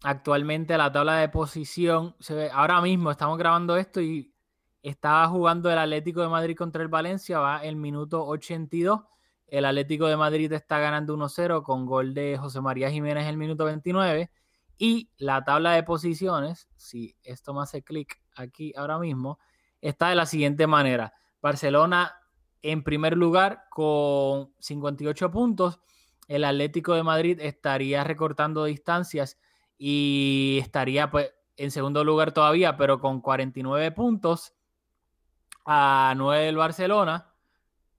Actualmente 0.08 0.78
la 0.78 0.91
tabla 0.91 1.15
de 1.15 1.30
posición 1.30 2.15
se 2.20 2.36
ve, 2.36 2.52
ahora 2.54 2.80
mismo 2.80 3.10
estamos 3.10 3.39
grabando 3.39 3.76
esto 3.76 4.02
y 4.02 4.32
estaba 4.84 5.28
jugando 5.28 5.72
el 5.72 5.80
Atlético 5.80 6.22
de 6.22 6.28
Madrid 6.28 6.56
contra 6.56 6.84
el 6.84 6.89
Valencia, 6.89 7.39
va 7.39 7.63
el 7.63 7.76
minuto 7.76 8.24
82. 8.24 9.02
El 9.48 9.65
Atlético 9.65 10.06
de 10.06 10.15
Madrid 10.15 10.54
está 10.54 10.78
ganando 10.78 11.18
1-0 11.18 11.63
con 11.63 11.88
gol 11.88 12.13
de 12.13 12.38
José 12.38 12.62
María 12.62 12.91
Jiménez 12.91 13.24
en 13.24 13.30
el 13.30 13.38
minuto 13.38 13.65
29. 13.65 14.30
Y 14.78 15.10
la 15.18 15.44
tabla 15.44 15.72
de 15.72 15.82
posiciones, 15.82 16.70
si 16.76 17.15
esto 17.24 17.56
me 17.56 17.63
hace 17.63 17.82
clic 17.82 18.22
aquí 18.36 18.74
ahora 18.78 19.00
mismo, 19.00 19.39
está 19.82 20.10
de 20.10 20.15
la 20.15 20.28
siguiente 20.28 20.68
manera. 20.68 21.13
Barcelona 21.41 22.13
en 22.62 22.84
primer 22.84 23.18
lugar 23.18 23.63
con 23.72 24.54
58 24.60 25.32
puntos. 25.32 25.80
El 26.28 26.44
Atlético 26.44 26.94
de 26.94 27.02
Madrid 27.02 27.39
estaría 27.41 28.04
recortando 28.04 28.65
distancias 28.65 29.39
y 29.78 30.60
estaría 30.62 31.10
pues 31.10 31.34
en 31.58 31.72
segundo 31.72 32.04
lugar 32.04 32.32
todavía, 32.32 32.78
pero 32.78 33.00
con 33.00 33.22
49 33.22 33.92
puntos 33.92 34.54
a 35.66 36.14
9 36.16 36.46
del 36.46 36.58
Barcelona. 36.58 37.34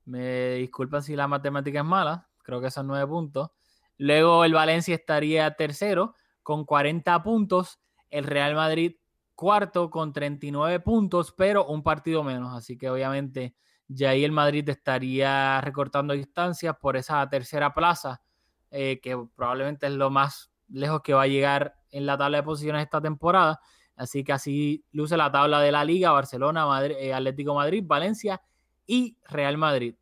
Me 0.04 0.54
disculpan 0.54 1.02
si 1.02 1.16
la 1.16 1.26
matemática 1.26 1.80
es 1.80 1.84
mala, 1.84 2.28
creo 2.42 2.60
que 2.60 2.70
son 2.70 2.86
9 2.86 3.06
puntos. 3.06 3.50
Luego 3.98 4.44
el 4.44 4.52
Valencia 4.52 4.94
estaría 4.94 5.50
tercero 5.56 6.14
con 6.42 6.64
40 6.64 7.22
puntos. 7.22 7.80
El 8.10 8.24
Real 8.24 8.54
Madrid 8.54 8.96
cuarto 9.34 9.90
con 9.90 10.12
39 10.12 10.80
puntos, 10.80 11.32
pero 11.32 11.66
un 11.66 11.82
partido 11.82 12.22
menos. 12.22 12.54
Así 12.54 12.76
que 12.78 12.90
obviamente 12.90 13.54
ya 13.88 14.10
ahí 14.10 14.24
el 14.24 14.32
Madrid 14.32 14.68
estaría 14.68 15.60
recortando 15.60 16.14
distancias 16.14 16.76
por 16.80 16.96
esa 16.96 17.28
tercera 17.28 17.72
plaza, 17.74 18.22
eh, 18.70 19.00
que 19.00 19.16
probablemente 19.34 19.86
es 19.86 19.92
lo 19.92 20.10
más 20.10 20.50
lejos 20.68 21.02
que 21.02 21.14
va 21.14 21.22
a 21.22 21.26
llegar 21.26 21.76
en 21.90 22.06
la 22.06 22.16
tabla 22.18 22.38
de 22.38 22.42
posiciones 22.42 22.82
esta 22.82 23.00
temporada. 23.00 23.60
Así 23.96 24.24
que 24.24 24.32
así 24.32 24.84
luce 24.92 25.16
la 25.16 25.32
tabla 25.32 25.60
de 25.60 25.72
la 25.72 25.84
liga, 25.84 26.10
Barcelona, 26.12 26.66
Madrid, 26.66 26.96
eh, 26.98 27.14
Atlético 27.14 27.54
Madrid, 27.54 27.82
Valencia 27.86 28.42
y 28.86 29.16
Real 29.24 29.56
Madrid. 29.56 29.94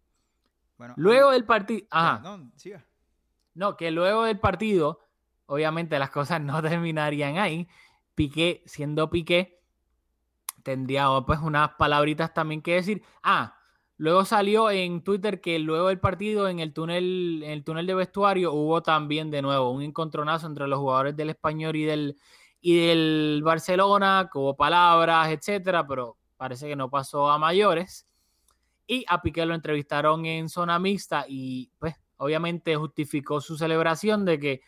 Bueno, 0.77 0.95
Luego 0.97 1.31
del 1.31 1.45
partido... 1.45 1.87
Ajá. 1.91 2.21
No, 2.23 2.51
siga. 2.57 2.85
No, 3.55 3.77
que 3.77 3.93
luego 3.93 4.25
del 4.25 4.41
partido, 4.41 5.01
obviamente 5.47 5.99
las 5.99 6.11
cosas 6.11 6.41
no 6.41 6.61
terminarían 6.63 7.39
ahí. 7.39 7.69
Piqué, 8.15 8.63
siendo 8.67 9.11
Piqué, 9.11 9.63
tendría 10.63 11.09
pues 11.25 11.39
unas 11.41 11.71
palabritas 11.75 12.35
también 12.35 12.63
que 12.63 12.75
decir. 12.75 13.03
Ah, 13.23 13.54
luego 13.97 14.25
salió 14.25 14.71
en 14.71 15.03
Twitter 15.03 15.41
que 15.41 15.59
luego 15.59 15.89
del 15.89 16.01
partido 16.01 16.49
en 16.49 16.61
el 16.61 16.73
túnel, 16.73 17.43
en 17.45 17.51
el 17.51 17.65
túnel 17.65 17.87
de 17.87 17.95
vestuario 17.95 18.53
hubo 18.53 18.83
también 18.83 19.31
de 19.31 19.43
nuevo 19.43 19.71
un 19.71 19.83
encontronazo 19.83 20.47
entre 20.47 20.67
los 20.69 20.79
jugadores 20.79 21.17
del 21.17 21.31
Español 21.31 21.77
y 21.77 21.85
del, 21.85 22.17
y 22.61 22.77
del 22.87 23.43
Barcelona, 23.45 24.31
hubo 24.35 24.57
palabras, 24.57 25.31
etcétera, 25.31 25.87
pero 25.87 26.17
parece 26.37 26.69
que 26.69 26.77
no 26.77 26.91
pasó 26.91 27.31
a 27.31 27.39
mayores. 27.39 28.07
Y 28.87 29.05
a 29.09 29.23
Piqué 29.23 29.47
lo 29.47 29.55
entrevistaron 29.55 30.27
en 30.27 30.49
zona 30.49 30.79
mixta 30.79 31.25
y 31.27 31.71
pues 31.79 31.95
obviamente 32.17 32.77
justificó 32.77 33.41
su 33.41 33.57
celebración 33.57 34.25
de 34.25 34.39
que 34.39 34.61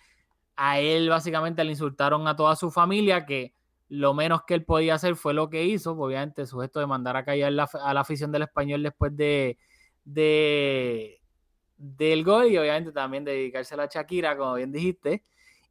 a 0.57 0.81
él 0.81 1.09
básicamente 1.11 1.63
le 1.65 1.73
insultaron 1.73 2.27
a 2.27 2.35
toda 2.35 2.57
su 2.57 2.71
familia, 2.71 3.27
que 3.27 3.55
lo 3.89 4.15
menos 4.15 4.43
que 4.47 4.55
él 4.55 4.65
podía 4.65 4.95
hacer 4.95 5.17
fue 5.17 5.35
lo 5.35 5.49
que 5.51 5.65
hizo, 5.65 5.93
obviamente 5.93 6.47
sujeto 6.47 6.81
de 6.81 6.87
mandar 6.87 7.17
a 7.17 7.25
callar 7.25 7.53
la- 7.53 7.69
a 7.83 7.95
la 7.95 8.01
afición 8.01 8.33
del 8.33 8.43
español 8.43 8.83
después 8.83 9.17
de, 9.17 9.59
de 10.05 11.21
del 11.77 12.25
gol 12.25 12.47
y 12.47 12.57
obviamente 12.59 12.93
también 12.93 13.25
de 13.25 13.33
dedicarse 13.33 13.75
a 13.75 13.79
la 13.79 13.87
Shakira, 13.87 14.37
como 14.37 14.55
bien 14.55 14.73
dijiste. 14.73 15.23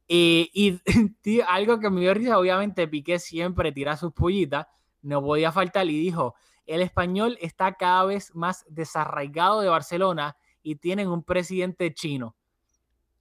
Y, 0.08 0.80
algo 1.48 1.80
que 1.80 1.90
me 1.90 2.00
dio 2.00 2.14
risa, 2.14 2.38
obviamente 2.38 2.86
Piqué 2.86 3.18
siempre 3.18 3.72
tira 3.72 3.96
sus 3.96 4.12
pullitas, 4.12 4.66
no 5.02 5.20
podía 5.22 5.50
faltar 5.52 5.86
y 5.88 5.98
dijo, 5.98 6.34
el 6.66 6.80
español 6.80 7.36
está 7.40 7.74
cada 7.74 8.04
vez 8.04 8.34
más 8.34 8.64
desarraigado 8.68 9.60
de 9.60 9.68
Barcelona 9.68 10.36
y 10.62 10.76
tienen 10.76 11.08
un 11.08 11.22
presidente 11.22 11.92
chino. 11.92 12.36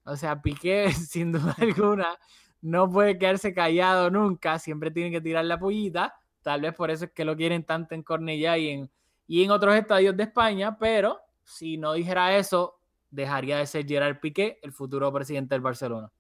O 0.04 0.16
sea, 0.16 0.42
Piqué, 0.42 0.92
sin 0.94 1.32
duda 1.32 1.56
alguna, 1.60 2.18
no 2.66 2.90
puede 2.90 3.20
quedarse 3.20 3.54
callado 3.54 4.10
nunca, 4.10 4.58
siempre 4.58 4.90
tiene 4.90 5.12
que 5.12 5.22
tirar 5.22 5.46
la 5.46 5.60
pullita. 5.60 6.16
Tal 6.42 6.62
vez 6.62 6.74
por 6.74 6.90
eso 6.90 7.06
es 7.06 7.12
que 7.12 7.24
lo 7.24 7.36
quieren 7.36 7.64
tanto 7.64 7.94
en 7.94 8.02
Cornellá 8.02 8.58
y 8.58 8.70
en, 8.70 8.90
y 9.28 9.44
en 9.44 9.52
otros 9.52 9.76
estadios 9.76 10.18
de 10.18 10.24
España, 10.24 10.76
pero 10.80 11.20
si 11.44 11.78
no 11.78 11.94
dijera 11.94 12.36
eso, 12.36 12.80
dejaría 13.12 13.58
de 13.58 13.68
ser 13.68 13.86
Gerard 13.86 14.20
Piqué, 14.20 14.58
el 14.64 14.72
futuro 14.72 15.14
presidente 15.14 15.54
del 15.54 15.62
Barcelona. 15.62 16.12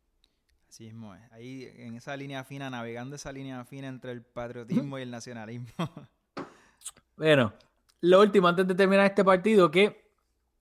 Así 0.69 0.83
mismo 0.83 1.15
es. 1.15 1.31
Ahí 1.31 1.67
en 1.77 1.95
esa 1.95 2.15
línea 2.15 2.43
fina, 2.43 2.69
navegando 2.69 3.15
esa 3.15 3.31
línea 3.31 3.65
fina 3.65 3.87
entre 3.87 4.11
el 4.11 4.21
patriotismo 4.21 4.99
y 4.99 5.01
el 5.01 5.11
nacionalismo. 5.11 5.67
Bueno, 7.17 7.53
lo 8.01 8.19
último 8.19 8.49
antes 8.49 8.67
de 8.67 8.75
terminar 8.75 9.05
este 9.05 9.23
partido, 9.23 9.71
que 9.71 10.09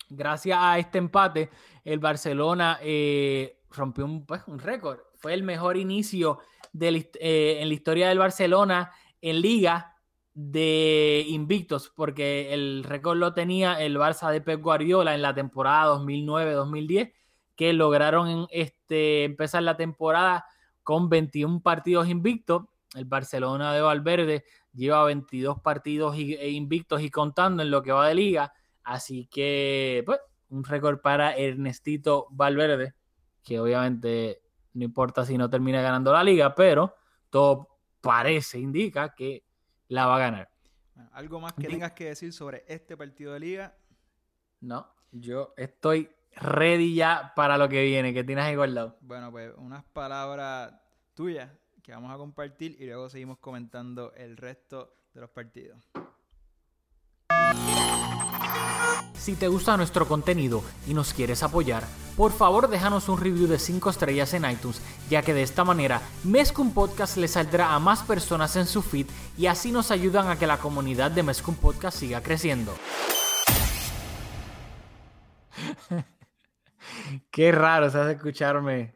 gracias 0.09 0.57
a 0.61 0.79
este 0.79 0.99
empate, 0.99 1.51
el 1.85 1.99
Barcelona 1.99 2.79
eh, 2.81 3.59
rompió 3.73 4.05
un, 4.05 4.25
pues, 4.25 4.43
un 4.47 4.61
récord. 4.61 5.01
Fue 5.25 5.33
el 5.33 5.43
mejor 5.43 5.79
inicio 5.79 6.41
eh, 6.79 7.59
en 7.59 7.69
la 7.69 7.73
historia 7.73 8.11
del 8.11 8.19
Barcelona 8.19 8.93
en 9.23 9.41
liga 9.41 9.97
de 10.35 11.25
invictos, 11.27 11.91
porque 11.97 12.53
el 12.53 12.85
récord 12.85 13.17
lo 13.17 13.33
tenía 13.33 13.83
el 13.83 13.97
Barça 13.97 14.31
de 14.31 14.43
Pep 14.43 14.61
Guardiola 14.61 15.15
en 15.15 15.23
la 15.23 15.35
temporada 15.35 15.97
2009-2010, 15.97 17.15
que 17.57 17.73
lograron 17.73 18.49
este, 18.51 19.25
empezar 19.25 19.63
la 19.63 19.79
temporada 19.79 20.45
con 20.83 21.09
21 21.09 21.63
partidos 21.63 22.11
invictos. 22.11 22.65
El 22.95 23.07
Barcelona 23.07 23.73
de 23.73 23.81
Valverde 23.81 24.45
lleva 24.75 25.05
22 25.05 25.59
partidos 25.61 26.19
e 26.19 26.51
invictos 26.51 27.01
y 27.01 27.09
contando 27.09 27.63
en 27.63 27.71
lo 27.71 27.83
que 27.83 27.93
va 27.93 28.09
de 28.09 28.15
liga. 28.15 28.53
Así 28.83 29.27
que, 29.33 30.03
pues, 30.05 30.19
un 30.51 30.65
récord 30.65 31.01
para 31.01 31.35
Ernestito 31.35 32.27
Valverde, 32.31 32.93
que 33.43 33.59
obviamente 33.59 34.44
no 34.75 34.85
importa 34.85 35.25
si 35.25 35.39
no 35.39 35.49
termina 35.49 35.81
ganando 35.81 36.13
la 36.13 36.23
liga, 36.23 36.55
pero 36.55 36.95
todo 37.31 37.69
parece, 38.01 38.59
indica 38.59 39.15
que 39.15 39.45
la 39.89 40.07
va 40.07 40.17
a 40.17 40.19
ganar. 40.19 40.51
Bueno, 40.95 41.11
¿Algo 41.13 41.41
más 41.41 41.55
que 41.55 41.69
tengas 41.69 41.93
que 41.93 42.07
decir 42.07 42.33
sobre 42.33 42.65
este 42.69 42.97
partido 42.97 43.33
de 43.33 43.41
liga? 43.41 43.75
No, 44.61 44.87
yo 45.11 45.55
estoy 45.57 46.11
ready 46.37 46.95
ya 46.95 47.33
para 47.35 47.57
lo 47.57 47.69
que 47.69 47.83
viene, 47.85 48.13
que 48.13 48.25
tienes 48.25 48.45
ahí 48.45 48.57
guardado. 48.57 48.97
Bueno, 49.01 49.31
pues 49.31 49.53
unas 49.57 49.85
palabras 49.85 50.73
tuyas 51.15 51.51
que 51.83 51.93
vamos 51.93 52.13
a 52.13 52.17
compartir 52.17 52.77
y 52.81 52.87
luego 52.87 53.09
seguimos 53.09 53.39
comentando 53.39 54.13
el 54.15 54.37
resto 54.37 54.95
de 55.13 55.21
los 55.21 55.31
partidos. 55.31 55.89
Si 59.17 59.35
te 59.37 59.49
gusta 59.49 59.77
nuestro 59.77 60.07
contenido 60.07 60.63
y 60.87 60.95
nos 60.95 61.15
quieres 61.15 61.43
apoyar, 61.43 61.85
por 62.17 62.33
favor 62.33 62.69
déjanos 62.69 63.09
un 63.09 63.19
review 63.19 63.47
de 63.47 63.59
5 63.59 63.91
estrellas 63.91 64.35
en 64.35 64.49
iTunes, 64.49 64.81
ya 65.09 65.23
que 65.23 65.35
de 65.35 65.43
esta 65.43 65.65
manera 65.65 66.03
Mezcum 66.25 66.73
Podcast 66.73 67.17
le 67.17 67.29
saldrá 67.29 67.75
a 67.75 67.79
más 67.79 68.03
personas 68.03 68.55
en 68.57 68.67
su 68.67 68.83
feed 68.83 69.07
y 69.39 69.47
así 69.47 69.73
nos 69.73 69.91
ayudan 69.91 70.29
a 70.29 70.39
que 70.39 70.47
la 70.47 70.59
comunidad 70.59 71.11
de 71.11 71.23
Mezcum 71.23 71.55
Podcast 71.55 71.99
siga 71.99 72.23
creciendo. 72.23 72.75
Qué 77.31 77.53
raro 77.53 77.91
se 77.91 77.99
hace 77.99 78.13
escucharme 78.13 78.95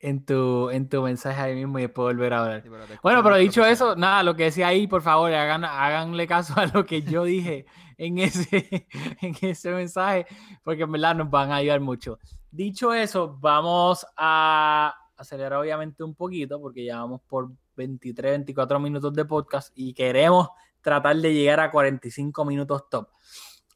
en 0.00 0.24
tu, 0.24 0.70
en 0.70 0.88
tu 0.88 1.02
mensaje 1.02 1.40
ahí 1.40 1.54
mismo 1.54 1.78
y 1.78 1.82
después 1.82 2.04
volver 2.04 2.32
a 2.32 2.42
hablar. 2.42 2.62
Sí, 2.62 2.68
pero 2.70 2.86
te 2.86 2.98
Bueno, 3.02 3.22
pero 3.22 3.36
dicho 3.36 3.64
eso, 3.64 3.94
nada, 3.96 4.22
lo 4.22 4.34
que 4.34 4.44
decía 4.44 4.68
ahí, 4.68 4.86
por 4.86 5.02
favor, 5.02 5.32
hagan, 5.32 5.64
háganle 5.64 6.26
caso 6.26 6.54
a 6.56 6.66
lo 6.66 6.86
que 6.86 7.02
yo 7.02 7.24
dije 7.24 7.66
en 7.98 8.18
ese, 8.18 8.86
en 9.20 9.36
ese 9.42 9.70
mensaje, 9.70 10.26
porque 10.64 10.84
en 10.84 10.92
verdad 10.92 11.14
nos 11.14 11.30
van 11.30 11.52
a 11.52 11.56
ayudar 11.56 11.80
mucho. 11.80 12.18
Dicho 12.50 12.94
eso, 12.94 13.36
vamos 13.38 14.06
a 14.16 14.94
acelerar 15.16 15.60
obviamente 15.60 16.02
un 16.02 16.14
poquito, 16.14 16.60
porque 16.60 16.84
ya 16.84 16.96
vamos 16.96 17.20
por 17.28 17.50
23, 17.76 18.32
24 18.32 18.80
minutos 18.80 19.12
de 19.12 19.24
podcast 19.26 19.70
y 19.74 19.92
queremos 19.92 20.48
tratar 20.80 21.16
de 21.16 21.34
llegar 21.34 21.60
a 21.60 21.70
45 21.70 22.44
minutos 22.46 22.88
top. 22.88 23.08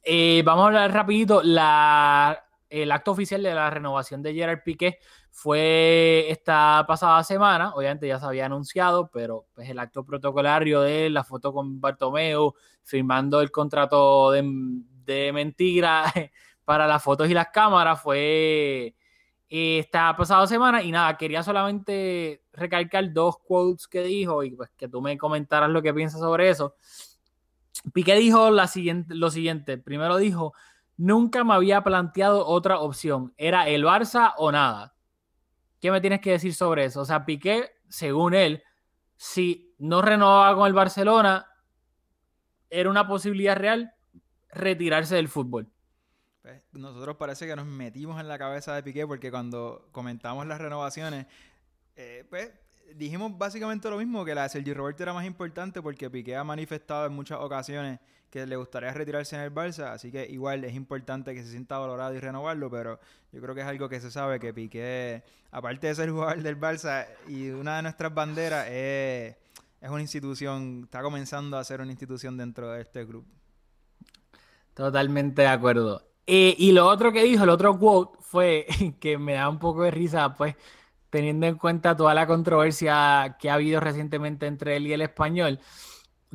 Eh, 0.02 0.42
vamos 0.44 0.64
a 0.64 0.66
hablar 0.68 0.92
rapidito. 0.92 1.42
La, 1.42 2.44
el 2.70 2.90
acto 2.90 3.12
oficial 3.12 3.42
de 3.42 3.54
la 3.54 3.68
renovación 3.70 4.22
de 4.22 4.34
Gerard 4.34 4.62
Piqué 4.64 4.98
fue 5.34 6.30
esta 6.30 6.84
pasada 6.86 7.24
semana. 7.24 7.74
Obviamente 7.74 8.06
ya 8.06 8.20
se 8.20 8.24
había 8.24 8.46
anunciado, 8.46 9.10
pero 9.12 9.46
pues 9.52 9.68
el 9.68 9.80
acto 9.80 10.04
protocolario 10.04 10.80
de 10.80 11.10
la 11.10 11.24
foto 11.24 11.52
con 11.52 11.80
Bartomeu, 11.80 12.54
firmando 12.84 13.40
el 13.40 13.50
contrato 13.50 14.30
de, 14.30 15.32
mentira 15.32 16.04
para 16.64 16.86
las 16.86 17.02
fotos 17.02 17.28
y 17.28 17.34
las 17.34 17.48
cámaras 17.48 18.00
fue 18.00 18.94
esta 19.48 20.16
pasada 20.16 20.46
semana. 20.46 20.84
Y 20.84 20.92
nada, 20.92 21.16
quería 21.16 21.42
solamente 21.42 22.44
recalcar 22.52 23.12
dos 23.12 23.38
quotes 23.38 23.88
que 23.88 24.02
dijo 24.04 24.44
y 24.44 24.52
pues 24.52 24.70
que 24.76 24.88
tú 24.88 25.02
me 25.02 25.18
comentaras 25.18 25.68
lo 25.68 25.82
que 25.82 25.92
piensas 25.92 26.20
sobre 26.20 26.48
eso. 26.48 26.76
Piqué 27.92 28.14
dijo 28.14 28.50
la 28.52 28.68
siguiente, 28.68 29.16
lo 29.16 29.32
siguiente. 29.32 29.78
Primero 29.78 30.16
dijo, 30.16 30.54
nunca 30.96 31.42
me 31.42 31.54
había 31.54 31.82
planteado 31.82 32.46
otra 32.46 32.78
opción. 32.78 33.34
Era 33.36 33.68
el 33.68 33.84
Barça 33.84 34.32
o 34.36 34.52
nada. 34.52 34.93
¿Qué 35.84 35.90
me 35.90 36.00
tienes 36.00 36.22
que 36.22 36.30
decir 36.30 36.54
sobre 36.54 36.86
eso? 36.86 37.02
O 37.02 37.04
sea, 37.04 37.26
Piqué, 37.26 37.72
según 37.90 38.32
él, 38.32 38.62
si 39.18 39.74
no 39.76 40.00
renovaba 40.00 40.56
con 40.56 40.66
el 40.66 40.72
Barcelona, 40.72 41.46
era 42.70 42.88
una 42.88 43.06
posibilidad 43.06 43.54
real 43.54 43.92
retirarse 44.48 45.16
del 45.16 45.28
fútbol. 45.28 45.70
Pues, 46.40 46.62
nosotros 46.72 47.16
parece 47.16 47.46
que 47.46 47.54
nos 47.54 47.66
metimos 47.66 48.18
en 48.18 48.28
la 48.28 48.38
cabeza 48.38 48.74
de 48.74 48.82
Piqué 48.82 49.06
porque 49.06 49.30
cuando 49.30 49.90
comentamos 49.92 50.46
las 50.46 50.58
renovaciones, 50.58 51.26
eh, 51.96 52.24
pues 52.30 52.50
dijimos 52.94 53.36
básicamente 53.36 53.90
lo 53.90 53.98
mismo, 53.98 54.24
que 54.24 54.34
la 54.34 54.44
de 54.44 54.48
Sergio 54.48 54.72
Roberto 54.72 55.02
era 55.02 55.12
más 55.12 55.26
importante 55.26 55.82
porque 55.82 56.08
Piqué 56.08 56.34
ha 56.34 56.44
manifestado 56.44 57.04
en 57.04 57.12
muchas 57.12 57.40
ocasiones 57.40 58.00
que 58.34 58.48
le 58.48 58.56
gustaría 58.56 58.92
retirarse 58.92 59.36
en 59.36 59.42
el 59.42 59.54
Barça, 59.54 59.92
así 59.92 60.10
que 60.10 60.26
igual 60.26 60.64
es 60.64 60.74
importante 60.74 61.32
que 61.34 61.44
se 61.44 61.52
sienta 61.52 61.78
valorado 61.78 62.14
y 62.14 62.18
renovarlo, 62.18 62.68
pero 62.68 62.98
yo 63.30 63.40
creo 63.40 63.54
que 63.54 63.60
es 63.60 63.66
algo 63.68 63.88
que 63.88 64.00
se 64.00 64.10
sabe 64.10 64.40
que 64.40 64.52
Piqué, 64.52 65.22
aparte 65.52 65.86
de 65.86 65.94
ser 65.94 66.10
jugador 66.10 66.42
del 66.42 66.58
Barça 66.58 67.06
y 67.28 67.50
una 67.50 67.76
de 67.76 67.82
nuestras 67.82 68.12
banderas, 68.12 68.66
es, 68.66 69.36
es 69.80 69.88
una 69.88 70.00
institución, 70.00 70.80
está 70.82 71.00
comenzando 71.00 71.56
a 71.56 71.62
ser 71.62 71.80
una 71.80 71.92
institución 71.92 72.36
dentro 72.36 72.72
de 72.72 72.80
este 72.80 73.06
club. 73.06 73.24
Totalmente 74.74 75.42
de 75.42 75.48
acuerdo. 75.48 76.02
Eh, 76.26 76.56
y 76.58 76.72
lo 76.72 76.88
otro 76.88 77.12
que 77.12 77.22
dijo, 77.22 77.44
el 77.44 77.50
otro 77.50 77.78
quote 77.78 78.18
fue 78.20 78.66
que 78.98 79.16
me 79.16 79.34
da 79.34 79.48
un 79.48 79.60
poco 79.60 79.84
de 79.84 79.92
risa, 79.92 80.34
pues 80.34 80.56
teniendo 81.08 81.46
en 81.46 81.54
cuenta 81.54 81.96
toda 81.96 82.14
la 82.14 82.26
controversia 82.26 83.36
que 83.38 83.48
ha 83.48 83.54
habido 83.54 83.78
recientemente 83.78 84.48
entre 84.48 84.74
él 84.74 84.88
y 84.88 84.92
el 84.92 85.02
español, 85.02 85.60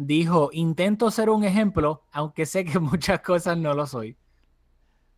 dijo, 0.08 0.50
intento 0.54 1.12
ser 1.12 1.30
un 1.30 1.44
ejemplo, 1.44 2.04
aunque 2.12 2.46
sé 2.46 2.66
que 2.66 2.80
muchas 2.80 3.22
cosas 3.22 3.58
no 3.58 3.74
lo 3.74 3.88
soy. 3.88 4.18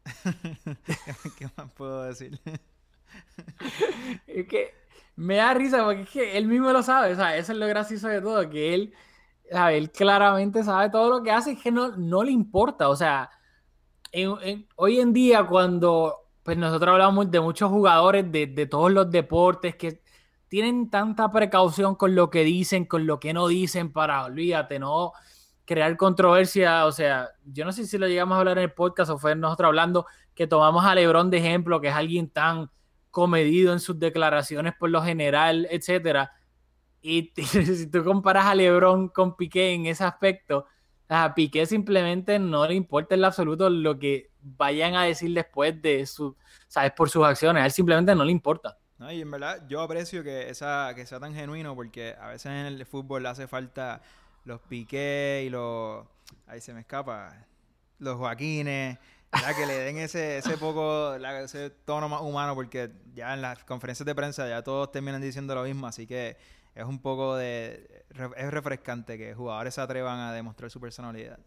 ¿Qué 1.38 1.48
más 1.58 1.72
puedo 1.74 2.04
decir? 2.04 2.40
Es 4.28 4.48
que 4.48 4.74
me 5.16 5.36
da 5.38 5.54
risa 5.54 5.84
porque 5.84 6.02
es 6.04 6.10
que 6.10 6.38
él 6.38 6.48
mismo 6.48 6.72
lo 6.72 6.84
sabe, 6.84 7.14
o 7.14 7.16
sea, 7.16 7.36
eso 7.38 7.52
es 7.52 7.58
lo 7.58 7.68
gracioso 7.68 8.08
de 8.08 8.22
todo, 8.22 8.50
que 8.50 8.74
él, 8.74 8.94
sabe, 9.52 9.78
él 9.78 9.92
claramente 9.92 10.64
sabe 10.64 10.90
todo 10.90 11.10
lo 11.10 11.24
que 11.24 11.32
hace, 11.32 11.52
es 11.54 11.62
que 11.62 11.72
no, 11.72 11.98
no 11.98 12.24
le 12.24 12.32
importa, 12.32 12.90
o 12.90 12.96
sea, 12.96 13.30
en- 14.12 14.36
en- 14.44 14.68
hoy 14.78 15.00
en 15.00 15.14
día 15.14 15.46
cuando 15.48 16.18
pues 16.44 16.58
nosotros 16.58 16.94
hablamos 16.94 17.32
de 17.32 17.40
muchos 17.42 17.70
jugadores 17.72 18.32
de, 18.32 18.48
de 18.48 18.66
todos 18.68 18.92
los 18.92 19.12
deportes 19.12 19.76
que 19.76 20.02
tienen 20.52 20.90
tanta 20.90 21.32
precaución 21.32 21.96
con 21.96 22.14
lo 22.14 22.30
que 22.30 22.44
dicen, 22.44 22.84
con 22.84 23.08
lo 23.08 23.22
que 23.22 23.32
no 23.32 23.48
dicen, 23.48 23.94
para, 23.94 24.26
olvídate, 24.26 24.80
no 24.80 25.14
crear 25.64 25.96
controversia, 25.96 26.86
o 26.86 26.92
sea, 26.92 27.30
yo 27.46 27.64
no 27.64 27.72
sé 27.72 27.88
si 27.88 27.98
lo 27.98 28.06
llegamos 28.06 28.36
a 28.36 28.40
hablar 28.40 28.58
en 28.58 28.66
el 28.66 28.74
podcast 28.74 29.12
o 29.12 29.18
fue 29.18 29.34
nosotros 29.34 29.68
hablando 29.68 30.06
que 30.36 30.48
tomamos 30.48 30.84
a 30.84 30.94
Lebron 30.94 31.30
de 31.30 31.38
ejemplo, 31.38 31.80
que 31.80 31.88
es 31.88 31.94
alguien 31.94 32.30
tan 32.30 32.70
comedido 33.12 33.72
en 33.72 33.80
sus 33.80 33.98
declaraciones 33.98 34.74
por 34.78 34.90
lo 34.90 35.02
general, 35.02 35.70
etcétera. 35.72 36.34
Y 37.02 37.32
si 37.38 37.90
tú 37.90 38.04
comparas 38.04 38.46
a 38.48 38.54
LeBron 38.54 39.08
con 39.08 39.38
Piqué 39.38 39.72
en 39.72 39.86
ese 39.86 40.04
aspecto, 40.04 40.66
a 41.08 41.34
Piqué 41.34 41.66
simplemente 41.66 42.40
no 42.40 42.68
le 42.68 42.76
importa 42.76 43.16
en 43.16 43.24
absoluto 43.24 43.70
lo 43.70 43.98
que 43.98 44.32
vayan 44.42 44.96
a 44.96 45.04
decir 45.04 45.34
después 45.34 45.82
de 45.82 46.06
su, 46.06 46.36
sabes, 46.68 46.92
por 46.92 47.10
sus 47.10 47.24
acciones, 47.24 47.64
a 47.64 47.66
él 47.68 47.72
simplemente 47.72 48.14
no 48.14 48.26
le 48.26 48.34
importa. 48.34 48.78
No, 49.02 49.12
y 49.12 49.20
en 49.20 49.32
verdad 49.32 49.64
yo 49.68 49.82
aprecio 49.82 50.24
que, 50.24 50.52
esa, 50.52 50.94
que 50.96 51.08
sea 51.08 51.20
tan 51.20 51.34
genuino 51.34 51.76
porque 51.76 52.16
a 52.22 52.28
veces 52.28 52.52
en 52.52 52.68
el 52.68 52.86
fútbol 52.86 53.24
le 53.24 53.30
hace 53.30 53.48
falta 53.48 54.04
los 54.46 54.62
piqués 54.62 55.44
y 55.44 55.50
los... 55.50 56.06
Ahí 56.46 56.62
se 56.62 56.72
me 56.72 56.82
escapa. 56.82 57.48
Los 57.98 58.18
Joaquines. 58.18 59.00
Que 59.58 59.66
le 59.66 59.74
den 59.80 59.98
ese, 59.98 60.38
ese 60.38 60.56
poco, 60.56 61.16
ese 61.16 61.72
tono 61.72 62.10
más 62.10 62.22
humano 62.22 62.54
porque 62.54 62.92
ya 63.16 63.34
en 63.34 63.42
las 63.42 63.64
conferencias 63.64 64.06
de 64.06 64.14
prensa 64.14 64.48
ya 64.48 64.62
todos 64.62 64.92
terminan 64.92 65.20
diciendo 65.20 65.56
lo 65.56 65.64
mismo, 65.64 65.88
así 65.88 66.06
que 66.06 66.38
es 66.76 66.86
un 66.86 67.00
poco 67.00 67.36
de... 67.36 68.06
Es 68.38 68.52
refrescante 68.52 69.18
que 69.18 69.34
jugadores 69.34 69.74
se 69.74 69.82
atrevan 69.82 70.20
a 70.20 70.32
demostrar 70.32 70.70
su 70.70 70.80
personalidad. 70.80 71.40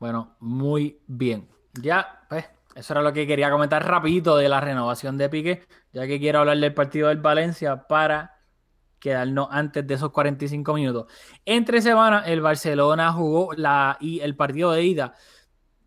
Bueno, 0.00 0.34
muy 0.40 1.00
bien. 1.06 1.48
Ya, 1.74 2.26
pues, 2.28 2.44
eso 2.74 2.92
era 2.92 3.02
lo 3.02 3.12
que 3.12 3.26
quería 3.26 3.50
comentar 3.50 3.86
rapidito 3.86 4.36
de 4.36 4.48
la 4.48 4.60
renovación 4.60 5.18
de 5.18 5.28
Piqué, 5.28 5.66
ya 5.92 6.06
que 6.06 6.20
quiero 6.20 6.40
hablar 6.40 6.58
del 6.58 6.74
partido 6.74 7.08
del 7.08 7.18
Valencia 7.18 7.86
para 7.88 8.38
quedarnos 8.98 9.48
antes 9.50 9.86
de 9.86 9.94
esos 9.94 10.10
45 10.10 10.74
minutos. 10.74 11.12
Entre 11.44 11.82
semana, 11.82 12.20
el 12.26 12.40
Barcelona 12.40 13.12
jugó 13.12 13.52
la, 13.54 13.96
y 14.00 14.20
el 14.20 14.36
partido 14.36 14.72
de 14.72 14.84
ida 14.84 15.14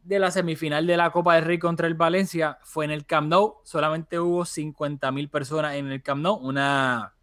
de 0.04 0.20
la 0.20 0.32
semifinal 0.32 0.86
de 0.86 0.98
la 0.98 1.12
Copa 1.12 1.36
del 1.36 1.46
Rey 1.46 1.60
contra 1.60 1.88
el 1.88 1.94
Valencia 1.94 2.58
fue 2.64 2.86
en 2.86 2.92
el 2.92 3.06
Camp 3.06 3.30
Nou. 3.30 3.62
Solamente 3.64 4.20
hubo 4.20 4.44
50 4.44 5.12
mil 5.12 5.30
personas 5.30 5.76
en 5.76 5.90
el 5.90 6.04
Camp 6.04 6.22
Nou, 6.22 6.36
una, 6.36 7.16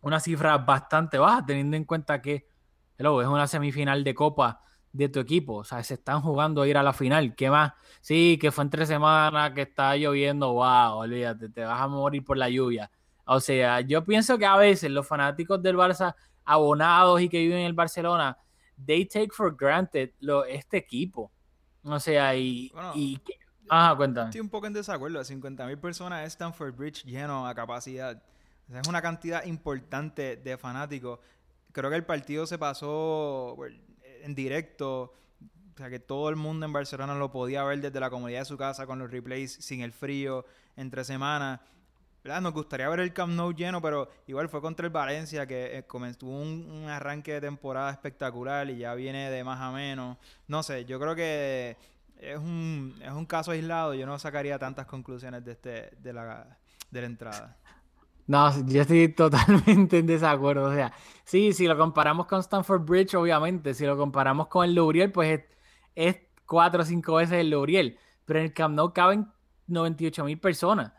una 0.00 0.20
cifra 0.20 0.56
bastante 0.58 1.18
baja, 1.18 1.44
teniendo 1.44 1.76
en 1.76 1.84
cuenta 1.84 2.22
que 2.22 2.46
es 2.96 3.06
una 3.06 3.46
semifinal 3.46 4.04
de 4.04 4.14
Copa 4.14 4.62
de 4.92 5.08
tu 5.08 5.20
equipo. 5.20 5.54
O 5.56 5.64
sea, 5.64 5.82
se 5.82 5.94
están 5.94 6.20
jugando 6.20 6.62
a 6.62 6.68
ir 6.68 6.76
a 6.76 6.82
la 6.82 6.92
final. 6.92 7.34
¿Qué 7.34 7.50
más? 7.50 7.72
Sí, 8.00 8.38
que 8.40 8.50
fue 8.52 8.64
entre 8.64 8.86
semanas, 8.86 9.52
que 9.52 9.62
está 9.62 9.96
lloviendo. 9.96 10.52
Wow, 10.52 10.98
olvídate, 10.98 11.48
te 11.48 11.64
vas 11.64 11.80
a 11.80 11.88
morir 11.88 12.24
por 12.24 12.36
la 12.36 12.48
lluvia. 12.48 12.90
O 13.24 13.40
sea, 13.40 13.80
yo 13.80 14.04
pienso 14.04 14.36
que 14.38 14.46
a 14.46 14.56
veces 14.56 14.90
los 14.90 15.06
fanáticos 15.06 15.62
del 15.62 15.76
Barça, 15.76 16.14
abonados 16.44 17.20
y 17.20 17.28
que 17.28 17.38
viven 17.38 17.58
en 17.58 17.66
el 17.66 17.72
Barcelona, 17.72 18.36
they 18.84 19.04
take 19.06 19.30
for 19.30 19.56
granted 19.56 20.10
lo, 20.20 20.44
este 20.44 20.76
equipo. 20.76 21.30
O 21.84 21.98
sea, 22.00 22.34
y. 22.36 22.70
Bueno, 22.74 22.92
y 22.94 23.16
que- 23.18 23.38
Ajá, 23.68 23.96
cuéntame. 23.96 24.28
Estoy 24.28 24.40
un 24.40 24.50
poco 24.50 24.66
en 24.66 24.72
desacuerdo. 24.74 25.20
50.000 25.24 25.78
personas 25.80 26.22
es 26.26 26.28
Stanford 26.34 26.74
Bridge 26.74 27.04
lleno 27.04 27.46
a 27.46 27.54
capacidad. 27.54 28.20
O 28.68 28.72
sea, 28.72 28.80
es 28.80 28.88
una 28.88 29.00
cantidad 29.00 29.44
importante 29.46 30.36
de 30.36 30.58
fanáticos. 30.58 31.20
Creo 31.72 31.88
que 31.88 31.96
el 31.96 32.04
partido 32.04 32.44
se 32.44 32.58
pasó 32.58 33.54
bueno, 33.56 33.78
en 34.22 34.34
directo. 34.34 35.14
O 35.74 35.76
sea, 35.76 35.88
que 35.88 35.98
todo 35.98 36.28
el 36.28 36.36
mundo 36.36 36.66
en 36.66 36.72
Barcelona 36.72 37.14
lo 37.14 37.30
podía 37.30 37.64
ver 37.64 37.80
desde 37.80 37.98
la 37.98 38.10
comodidad 38.10 38.40
de 38.40 38.44
su 38.44 38.58
casa 38.58 38.86
con 38.86 38.98
los 38.98 39.10
replays 39.10 39.52
sin 39.52 39.80
el 39.80 39.92
frío, 39.92 40.44
entre 40.76 41.04
semanas. 41.04 41.60
¿verdad? 42.22 42.40
Nos 42.40 42.52
gustaría 42.52 42.88
ver 42.88 43.00
el 43.00 43.12
Camp 43.12 43.32
Nou 43.34 43.52
lleno, 43.52 43.82
pero 43.82 44.08
igual 44.26 44.48
fue 44.48 44.60
contra 44.60 44.86
el 44.86 44.92
Valencia, 44.92 45.46
que 45.46 45.78
eh, 45.78 45.86
comenzó 45.86 46.26
un, 46.26 46.70
un 46.70 46.88
arranque 46.88 47.32
de 47.32 47.40
temporada 47.40 47.90
espectacular 47.90 48.70
y 48.70 48.78
ya 48.78 48.94
viene 48.94 49.30
de 49.30 49.42
más 49.42 49.60
a 49.60 49.72
menos. 49.72 50.18
No 50.46 50.62
sé, 50.62 50.84
yo 50.84 51.00
creo 51.00 51.16
que 51.16 51.76
es 52.22 52.38
un, 52.38 52.94
es 53.02 53.10
un 53.10 53.26
caso 53.26 53.50
aislado. 53.50 53.94
Yo 53.94 54.06
no 54.06 54.18
sacaría 54.18 54.58
tantas 54.58 54.86
conclusiones 54.86 55.44
de, 55.44 55.52
este, 55.52 55.90
de, 55.98 56.12
la, 56.12 56.58
de 56.90 57.00
la 57.00 57.06
entrada. 57.06 57.56
No, 58.26 58.50
yo 58.66 58.82
estoy 58.82 59.08
totalmente 59.08 59.98
en 59.98 60.06
desacuerdo. 60.06 60.64
O 60.70 60.74
sea, 60.74 60.92
sí, 61.24 61.52
si 61.52 61.66
lo 61.66 61.76
comparamos 61.76 62.26
con 62.26 62.40
Stanford 62.40 62.82
Bridge, 62.84 63.14
obviamente. 63.14 63.74
Si 63.74 63.84
lo 63.84 63.96
comparamos 63.96 64.48
con 64.48 64.64
el 64.64 64.74
Luriel, 64.74 65.12
pues 65.12 65.40
es, 65.94 66.16
cuatro 66.46 66.82
o 66.82 66.84
cinco 66.84 67.14
veces 67.14 67.38
el 67.38 67.50
Luriel, 67.50 67.98
pero 68.24 68.38
en 68.40 68.46
el 68.46 68.52
Camp 68.52 68.74
Nou 68.74 68.92
caben 68.92 69.28
98 69.66 70.24
mil 70.24 70.38
personas. 70.38 70.92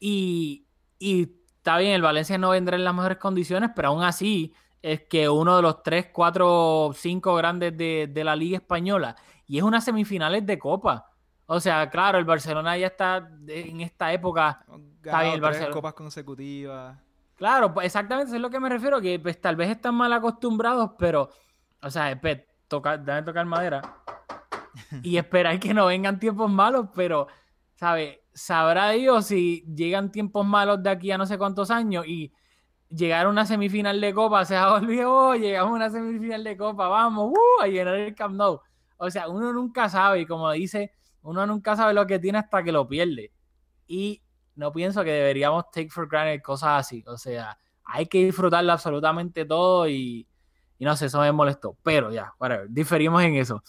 Y, 0.00 0.66
y 0.98 1.34
está 1.56 1.78
bien, 1.78 1.92
el 1.92 2.02
Valencia 2.02 2.38
no 2.38 2.50
vendrá 2.50 2.76
en 2.76 2.84
las 2.84 2.94
mejores 2.94 3.18
condiciones, 3.18 3.70
pero 3.74 3.88
aún 3.88 4.02
así 4.02 4.54
es 4.82 5.02
que 5.02 5.28
uno 5.28 5.56
de 5.56 5.62
los 5.62 5.82
tres, 5.82 6.08
cuatro, 6.12 6.92
cinco 6.96 7.34
grandes 7.36 7.76
de, 7.76 8.08
de 8.12 8.24
la 8.24 8.34
Liga 8.36 8.56
Española 8.58 9.16
y 9.46 9.58
es 9.58 9.64
unas 9.64 9.84
semifinales 9.84 10.46
de 10.46 10.58
Copa. 10.58 11.11
O 11.46 11.60
sea, 11.60 11.90
claro, 11.90 12.18
el 12.18 12.24
Barcelona 12.24 12.76
ya 12.76 12.86
está 12.88 13.28
en 13.46 13.80
esta 13.80 14.12
época. 14.12 14.64
Está 15.04 15.22
bien, 15.22 15.34
el 15.34 15.40
Barcelona. 15.40 15.74
copas 15.74 15.94
consecutivas. 15.94 16.98
Claro, 17.36 17.74
pues 17.74 17.86
exactamente 17.86 18.28
eso 18.28 18.36
es 18.36 18.42
lo 18.42 18.50
que 18.50 18.60
me 18.60 18.68
refiero, 18.68 19.00
que 19.00 19.18
pues, 19.18 19.40
tal 19.40 19.56
vez 19.56 19.70
están 19.70 19.94
mal 19.94 20.12
acostumbrados, 20.12 20.92
pero, 20.98 21.28
o 21.82 21.90
sea, 21.90 22.18
pues, 22.20 22.40
toca, 22.68 22.96
dame 22.96 23.22
tocar 23.22 23.44
madera 23.46 23.82
y 25.02 25.16
esperar 25.16 25.58
que 25.58 25.74
no 25.74 25.86
vengan 25.86 26.18
tiempos 26.18 26.50
malos, 26.50 26.88
pero, 26.94 27.26
¿sabes? 27.74 28.20
Sabrá 28.32 28.90
Dios 28.90 29.26
si 29.26 29.64
llegan 29.74 30.12
tiempos 30.12 30.46
malos 30.46 30.82
de 30.82 30.90
aquí 30.90 31.10
a 31.10 31.18
no 31.18 31.26
sé 31.26 31.36
cuántos 31.36 31.70
años 31.70 32.06
y 32.06 32.32
llegar 32.88 33.26
a 33.26 33.28
una 33.28 33.44
semifinal 33.44 34.00
de 34.00 34.14
Copa, 34.14 34.44
se 34.44 34.56
ha 34.56 34.72
olvidado, 34.72 35.34
llegamos 35.34 35.72
a 35.72 35.76
una 35.76 35.90
semifinal 35.90 36.44
de 36.44 36.56
Copa, 36.56 36.88
vamos, 36.88 37.32
uh, 37.32 37.62
a 37.62 37.66
llenar 37.66 37.96
el 37.96 38.14
Camp 38.14 38.36
Nou. 38.36 38.60
O 38.98 39.10
sea, 39.10 39.28
uno 39.28 39.52
nunca 39.52 39.88
sabe, 39.88 40.20
y 40.20 40.26
como 40.26 40.50
dice, 40.52 40.92
uno 41.22 41.46
nunca 41.46 41.76
sabe 41.76 41.94
lo 41.94 42.06
que 42.06 42.18
tiene 42.18 42.38
hasta 42.38 42.62
que 42.62 42.72
lo 42.72 42.86
pierde. 42.86 43.32
Y 43.86 44.22
no 44.54 44.72
pienso 44.72 45.04
que 45.04 45.10
deberíamos 45.10 45.70
take 45.70 45.90
for 45.90 46.08
granted 46.08 46.42
cosas 46.42 46.80
así. 46.80 47.04
O 47.06 47.16
sea, 47.16 47.58
hay 47.84 48.06
que 48.06 48.24
disfrutarlo 48.24 48.72
absolutamente 48.72 49.44
todo 49.44 49.88
y, 49.88 50.26
y 50.78 50.84
no 50.84 50.96
sé, 50.96 51.06
eso 51.06 51.20
me 51.20 51.32
molestó. 51.32 51.76
Pero 51.82 52.10
ya, 52.10 52.34
whatever, 52.38 52.68
diferimos 52.68 53.22
en 53.22 53.36
eso. 53.36 53.62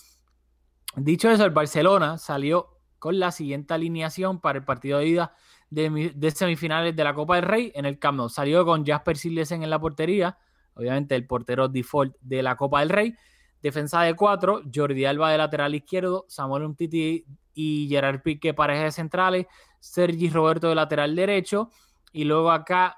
Dicho 0.95 1.29
eso, 1.29 1.45
el 1.45 1.51
Barcelona 1.51 2.17
salió 2.17 2.79
con 2.99 3.19
la 3.19 3.31
siguiente 3.31 3.73
alineación 3.73 4.39
para 4.39 4.59
el 4.59 4.65
partido 4.65 4.99
de 4.99 5.07
ida 5.07 5.35
de, 5.69 6.13
de 6.15 6.31
semifinales 6.31 6.95
de 6.95 7.03
la 7.03 7.13
Copa 7.13 7.35
del 7.35 7.45
Rey 7.45 7.71
en 7.75 7.85
el 7.85 7.99
Camp 7.99 8.17
Nou. 8.17 8.29
Salió 8.29 8.65
con 8.65 8.85
Jasper 8.85 9.17
Silesen 9.17 9.63
en 9.63 9.69
la 9.69 9.79
portería, 9.79 10.37
obviamente 10.75 11.15
el 11.15 11.25
portero 11.25 11.67
default 11.67 12.15
de 12.21 12.43
la 12.43 12.55
Copa 12.55 12.81
del 12.81 12.89
Rey. 12.89 13.15
Defensa 13.61 14.01
de 14.01 14.13
cuatro, 14.15 14.61
Jordi 14.73 15.05
Alba 15.05 15.31
de 15.31 15.37
lateral 15.37 15.73
izquierdo, 15.73 16.25
Samuel 16.27 16.63
Umtiti 16.63 17.25
y 17.53 17.87
Gerard 17.89 18.21
Pique 18.21 18.53
pareja 18.53 18.83
de 18.83 18.91
centrales, 18.91 19.47
Sergi 19.79 20.29
Roberto 20.29 20.69
de 20.69 20.75
lateral 20.75 21.15
derecho. 21.15 21.69
Y 22.11 22.23
luego 22.23 22.51
acá 22.51 22.97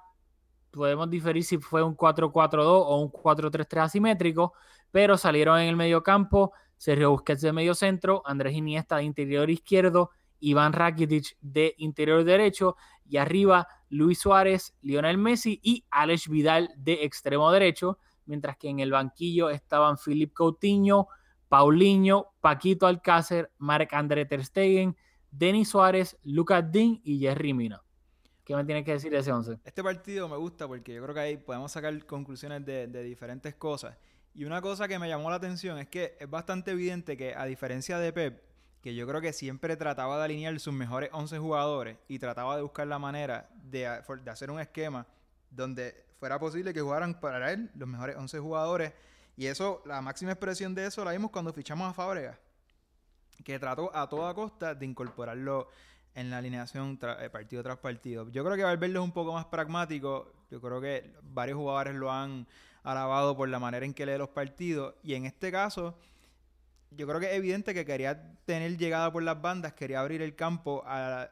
podemos 0.72 1.10
diferir 1.10 1.44
si 1.44 1.58
fue 1.58 1.84
un 1.84 1.96
4-4-2 1.96 2.66
o 2.66 2.98
un 3.00 3.12
4-3-3 3.12 3.84
asimétrico, 3.84 4.54
pero 4.92 5.18
salieron 5.18 5.60
en 5.60 5.70
el 5.70 5.76
medio 5.76 6.04
campo 6.04 6.52
Sergio 6.78 7.12
Busquets 7.12 7.42
de 7.42 7.54
medio 7.54 7.74
centro, 7.74 8.22
Andrés 8.26 8.54
Iniesta 8.54 8.98
de 8.98 9.04
interior 9.04 9.50
izquierdo, 9.50 10.12
Iván 10.40 10.74
Rakitic 10.74 11.38
de 11.42 11.74
interior 11.78 12.24
derecho 12.24 12.76
y 13.08 13.18
arriba 13.18 13.68
Luis 13.90 14.20
Suárez, 14.20 14.76
Lionel 14.82 15.18
Messi 15.18 15.60
y 15.64 15.86
Alex 15.90 16.28
Vidal 16.28 16.70
de 16.78 17.06
extremo 17.06 17.50
derecho 17.52 17.98
mientras 18.26 18.58
que 18.58 18.70
en 18.70 18.80
el 18.80 18.92
banquillo 18.92 19.50
estaban 19.50 19.98
Philip 19.98 20.34
Coutinho, 20.34 21.08
Paulinho, 21.50 22.34
Paquito 22.42 22.88
Alcácer, 22.88 23.52
Marc 23.58 23.94
André 23.94 24.26
Ter 24.26 24.44
Stegen, 24.46 24.96
Denis 25.32 25.70
Suárez, 25.70 26.18
Lucas 26.24 26.64
Dean 26.72 27.02
y 27.04 27.20
Jerry 27.20 27.54
Mina. 27.54 27.82
¿Qué 28.46 28.56
me 28.56 28.64
tiene 28.64 28.84
que 28.84 28.92
decir 28.92 29.12
de 29.12 29.18
ese 29.18 29.32
11? 29.32 29.60
Este 29.64 29.84
partido 29.84 30.30
me 30.30 30.38
gusta 30.38 30.68
porque 30.68 30.94
yo 30.94 31.02
creo 31.02 31.16
que 31.16 31.20
ahí 31.20 31.38
podemos 31.38 31.72
sacar 31.72 32.06
conclusiones 32.06 32.64
de, 32.64 32.88
diferentes 33.04 33.56
cosas. 33.56 33.98
Y 34.36 34.46
una 34.46 34.62
cosa 34.62 34.88
que 34.88 35.00
me 35.00 35.10
llamó 35.10 35.32
la 35.32 35.38
atención 35.38 35.80
es 35.80 35.88
que 35.88 36.16
es 36.20 36.30
bastante 36.30 36.72
evidente 36.72 37.18
que, 37.18 37.34
a 37.34 37.46
diferencia 37.46 37.98
de 37.98 38.14
Pep, 38.14 38.44
que 38.82 38.94
yo 38.94 39.08
creo 39.08 39.20
que 39.20 39.34
siempre 39.34 39.76
trataba 39.78 40.18
de 40.20 40.26
alinear 40.26 40.60
sus 40.60 40.74
mejores 40.76 41.10
11 41.12 41.40
jugadores 41.40 41.98
y 42.08 42.20
trataba 42.20 42.56
de 42.56 42.62
buscar 42.62 42.86
la 42.86 43.00
manera 43.00 43.50
de, 43.64 43.80
de 44.24 44.32
hacer 44.32 44.52
un 44.52 44.60
esquema 44.60 45.08
donde 45.50 46.06
fuera 46.20 46.38
posible 46.38 46.72
que 46.72 46.82
jugaran 46.82 47.20
para 47.20 47.52
él 47.52 47.72
los 47.74 47.90
mejores 47.90 48.16
11 48.16 48.40
jugadores. 48.40 48.94
Y 49.38 49.48
eso, 49.48 49.82
la 49.86 50.02
máxima 50.02 50.32
expresión 50.32 50.74
de 50.74 50.86
eso 50.86 51.04
la 51.04 51.12
vimos 51.12 51.32
cuando 51.32 51.52
fichamos 51.52 51.90
a 51.90 51.94
Fábrega, 51.94 52.40
que 53.44 53.60
trató 53.60 53.96
a 53.96 54.08
toda 54.08 54.34
costa 54.34 54.74
de 54.74 54.86
incorporarlo 54.86 55.68
en 56.14 56.30
la 56.30 56.38
alineación 56.38 56.98
eh, 57.20 57.30
partido 57.30 57.62
tras 57.62 57.78
partido. 57.78 58.30
Yo 58.30 58.44
creo 58.44 58.56
que 58.56 58.64
Valverde 58.64 58.96
es 58.96 59.02
un 59.02 59.12
poco 59.12 59.34
más 59.34 59.46
pragmático. 59.46 60.32
Yo 60.50 60.62
creo 60.62 60.80
que 60.80 61.14
varios 61.22 61.58
jugadores 61.58 61.94
lo 61.96 62.12
han 62.12 62.48
alabado 62.84 63.36
por 63.36 63.50
la 63.50 63.60
manera 63.60 63.86
en 63.86 63.94
que 63.94 64.06
lee 64.06 64.18
los 64.18 64.30
partidos. 64.30 64.96
Y 65.04 65.16
en 65.16 65.26
este 65.26 65.52
caso, 65.52 65.98
yo 66.92 67.06
creo 67.06 67.20
que 67.20 67.32
es 67.32 67.34
evidente 67.34 67.74
que 67.74 67.84
quería 67.84 68.34
tener 68.46 68.78
llegada 68.78 69.12
por 69.12 69.24
las 69.24 69.42
bandas, 69.42 69.74
quería 69.74 70.00
abrir 70.00 70.22
el 70.22 70.36
campo 70.36 70.84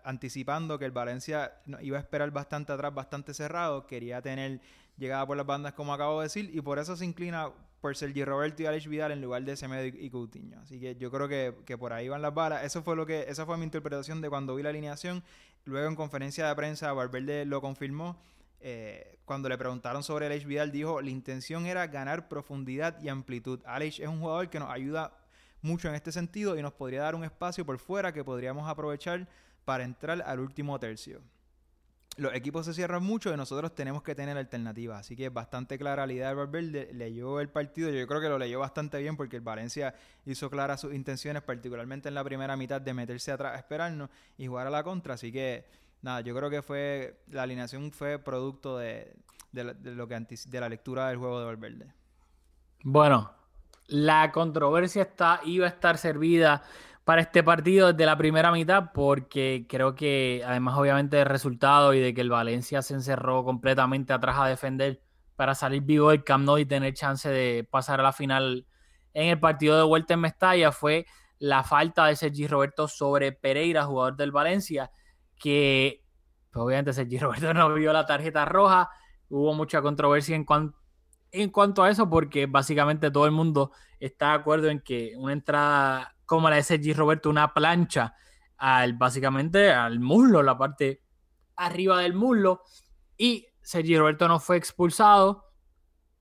anticipando 0.03 0.77
que 0.77 0.85
el 0.85 0.91
Valencia 0.91 1.53
iba 1.81 1.97
a 1.97 2.01
esperar 2.01 2.31
bastante 2.31 2.73
atrás, 2.73 2.93
bastante 2.93 3.33
cerrado, 3.33 3.87
quería 3.87 4.21
tener 4.21 4.59
llegada 4.97 5.25
por 5.25 5.37
las 5.37 5.45
bandas 5.45 5.73
como 5.73 5.93
acabo 5.93 6.19
de 6.19 6.25
decir 6.25 6.51
y 6.53 6.61
por 6.61 6.79
eso 6.79 6.95
se 6.97 7.05
inclina 7.05 7.51
por 7.83 7.97
Sergi 7.97 8.23
Roberto 8.23 8.63
y 8.63 8.65
Alex 8.65 8.87
Vidal 8.87 9.11
en 9.11 9.21
lugar 9.21 9.43
de 9.43 9.57
Semedo 9.57 9.83
y 9.85 10.09
Coutinho. 10.09 10.57
Así 10.61 10.79
que 10.79 10.95
yo 10.95 11.11
creo 11.11 11.27
que, 11.27 11.53
que, 11.65 11.77
por 11.77 11.91
ahí 11.91 12.07
van 12.07 12.21
las 12.21 12.33
balas. 12.33 12.63
Eso 12.63 12.81
fue 12.81 12.95
lo 12.95 13.05
que, 13.05 13.25
esa 13.27 13.45
fue 13.45 13.57
mi 13.57 13.65
interpretación 13.65 14.21
de 14.21 14.29
cuando 14.29 14.55
vi 14.55 14.63
la 14.63 14.69
alineación. 14.69 15.21
Luego 15.65 15.89
en 15.89 15.97
conferencia 15.97 16.47
de 16.47 16.55
prensa 16.55 16.93
Valverde 16.93 17.43
lo 17.43 17.59
confirmó. 17.59 18.15
Eh, 18.61 19.17
cuando 19.25 19.49
le 19.49 19.57
preguntaron 19.57 20.01
sobre 20.01 20.27
Alex 20.27 20.45
Vidal 20.45 20.71
dijo, 20.71 21.01
la 21.01 21.09
intención 21.09 21.65
era 21.65 21.85
ganar 21.87 22.29
profundidad 22.29 23.01
y 23.01 23.09
amplitud. 23.09 23.59
Alex 23.65 23.99
es 23.99 24.07
un 24.07 24.21
jugador 24.21 24.49
que 24.49 24.59
nos 24.61 24.69
ayuda 24.69 25.17
mucho 25.61 25.89
en 25.89 25.95
este 25.95 26.13
sentido 26.13 26.57
y 26.57 26.61
nos 26.61 26.71
podría 26.71 27.01
dar 27.01 27.15
un 27.15 27.25
espacio 27.25 27.65
por 27.65 27.79
fuera 27.79 28.13
que 28.13 28.23
podríamos 28.23 28.65
aprovechar 28.69 29.27
para 29.65 29.83
entrar 29.83 30.23
al 30.25 30.39
último 30.39 30.79
tercio. 30.79 31.19
Los 32.15 32.35
equipos 32.35 32.65
se 32.65 32.73
cierran 32.73 33.03
mucho 33.03 33.33
y 33.33 33.37
nosotros 33.37 33.73
tenemos 33.73 34.03
que 34.03 34.13
tener 34.13 34.37
alternativas. 34.37 34.99
Así 34.99 35.15
que 35.15 35.29
bastante 35.29 35.79
clara 35.79 36.05
la 36.05 36.13
idea 36.13 36.29
de 36.29 36.35
Valverde. 36.35 36.89
Leyó 36.93 37.39
el 37.39 37.49
partido, 37.49 37.89
yo 37.89 38.05
creo 38.05 38.21
que 38.21 38.29
lo 38.29 38.37
leyó 38.37 38.59
bastante 38.59 38.99
bien 38.99 39.17
porque 39.17 39.37
el 39.37 39.41
Valencia 39.41 39.95
hizo 40.25 40.49
claras 40.49 40.81
sus 40.81 40.93
intenciones, 40.93 41.41
particularmente 41.41 42.09
en 42.09 42.15
la 42.15 42.23
primera 42.23 42.55
mitad, 42.55 42.79
de 42.79 42.93
meterse 42.93 43.31
atrás 43.31 43.55
a 43.55 43.57
esperarnos 43.57 44.09
y 44.37 44.45
jugar 44.45 44.67
a 44.67 44.69
la 44.69 44.83
contra. 44.83 45.15
Así 45.15 45.31
que, 45.31 45.65
nada, 46.03 46.21
yo 46.21 46.35
creo 46.35 46.51
que 46.51 46.61
fue 46.61 47.23
la 47.31 47.43
alineación 47.43 47.91
fue 47.91 48.19
producto 48.19 48.77
de, 48.77 49.15
lo 49.51 50.07
que 50.07 50.19
de 50.47 50.59
la 50.59 50.69
lectura 50.69 51.07
del 51.07 51.17
juego 51.17 51.39
de 51.39 51.45
Valverde. 51.45 51.93
Bueno, 52.83 53.31
la 53.87 54.31
controversia 54.31 55.01
está, 55.01 55.41
iba 55.45 55.65
a 55.65 55.69
estar 55.69 55.97
servida 55.97 56.63
para 57.03 57.21
este 57.21 57.43
partido 57.43 57.91
desde 57.91 58.05
la 58.05 58.17
primera 58.17 58.51
mitad 58.51 58.91
porque 58.93 59.65
creo 59.67 59.95
que 59.95 60.41
además 60.45 60.77
obviamente 60.77 61.17
del 61.17 61.25
resultado 61.25 61.93
y 61.93 61.99
de 61.99 62.13
que 62.13 62.21
el 62.21 62.29
Valencia 62.29 62.81
se 62.81 62.93
encerró 62.93 63.43
completamente 63.43 64.13
atrás 64.13 64.37
a 64.39 64.47
defender 64.47 65.01
para 65.35 65.55
salir 65.55 65.81
vivo 65.83 66.11
del 66.11 66.23
Camp 66.23 66.45
Nou 66.45 66.57
y 66.57 66.65
tener 66.65 66.93
chance 66.93 67.29
de 67.29 67.67
pasar 67.69 67.99
a 67.99 68.03
la 68.03 68.13
final 68.13 68.65
en 69.13 69.29
el 69.29 69.39
partido 69.39 69.77
de 69.77 69.83
vuelta 69.83 70.13
en 70.13 70.21
Mestalla 70.21 70.71
fue 70.71 71.05
la 71.39 71.63
falta 71.63 72.05
de 72.05 72.15
Sergi 72.15 72.47
Roberto 72.47 72.87
sobre 72.87 73.31
Pereira, 73.33 73.83
jugador 73.83 74.15
del 74.15 74.31
Valencia, 74.31 74.91
que 75.37 76.03
pues, 76.51 76.63
obviamente 76.63 76.93
Sergi 76.93 77.17
Roberto 77.19 77.53
no 77.53 77.73
vio 77.73 77.91
la 77.91 78.05
tarjeta 78.05 78.45
roja, 78.45 78.89
hubo 79.29 79.53
mucha 79.53 79.81
controversia 79.81 80.35
en 80.35 80.45
cuanto 80.45 80.77
en 81.33 81.49
cuanto 81.49 81.81
a 81.81 81.89
eso, 81.89 82.07
porque 82.11 82.45
básicamente 82.45 83.09
todo 83.09 83.25
el 83.25 83.31
mundo 83.31 83.71
está 83.99 84.29
de 84.29 84.33
acuerdo 84.35 84.69
en 84.69 84.79
que 84.81 85.13
una 85.17 85.33
entrada 85.33 86.12
como 86.35 86.49
la 86.49 86.57
de 86.57 86.63
Sergi 86.63 86.93
Roberto, 86.93 87.29
una 87.29 87.53
plancha 87.53 88.15
al 88.57 88.93
básicamente 88.93 89.71
al 89.71 89.99
muslo, 89.99 90.41
la 90.41 90.57
parte 90.57 91.01
arriba 91.55 91.99
del 91.99 92.13
muslo, 92.13 92.61
y 93.17 93.47
Sergi 93.61 93.97
Roberto 93.97 94.27
no 94.27 94.39
fue 94.39 94.57
expulsado. 94.57 95.51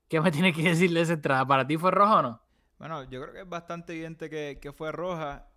¿Qué 0.08 0.20
me 0.20 0.30
tiene 0.30 0.52
que 0.52 0.62
decir 0.62 0.92
de 0.92 1.00
esa 1.00 1.14
entrada? 1.14 1.46
¿Para 1.46 1.66
ti 1.66 1.76
fue 1.76 1.90
roja 1.90 2.18
o 2.18 2.22
no? 2.22 2.42
Bueno, 2.78 3.04
yo 3.04 3.22
creo 3.22 3.32
que 3.32 3.40
es 3.40 3.48
bastante 3.48 3.92
evidente 3.92 4.28
que, 4.28 4.58
que 4.60 4.72
fue 4.72 4.92
roja. 4.92 5.48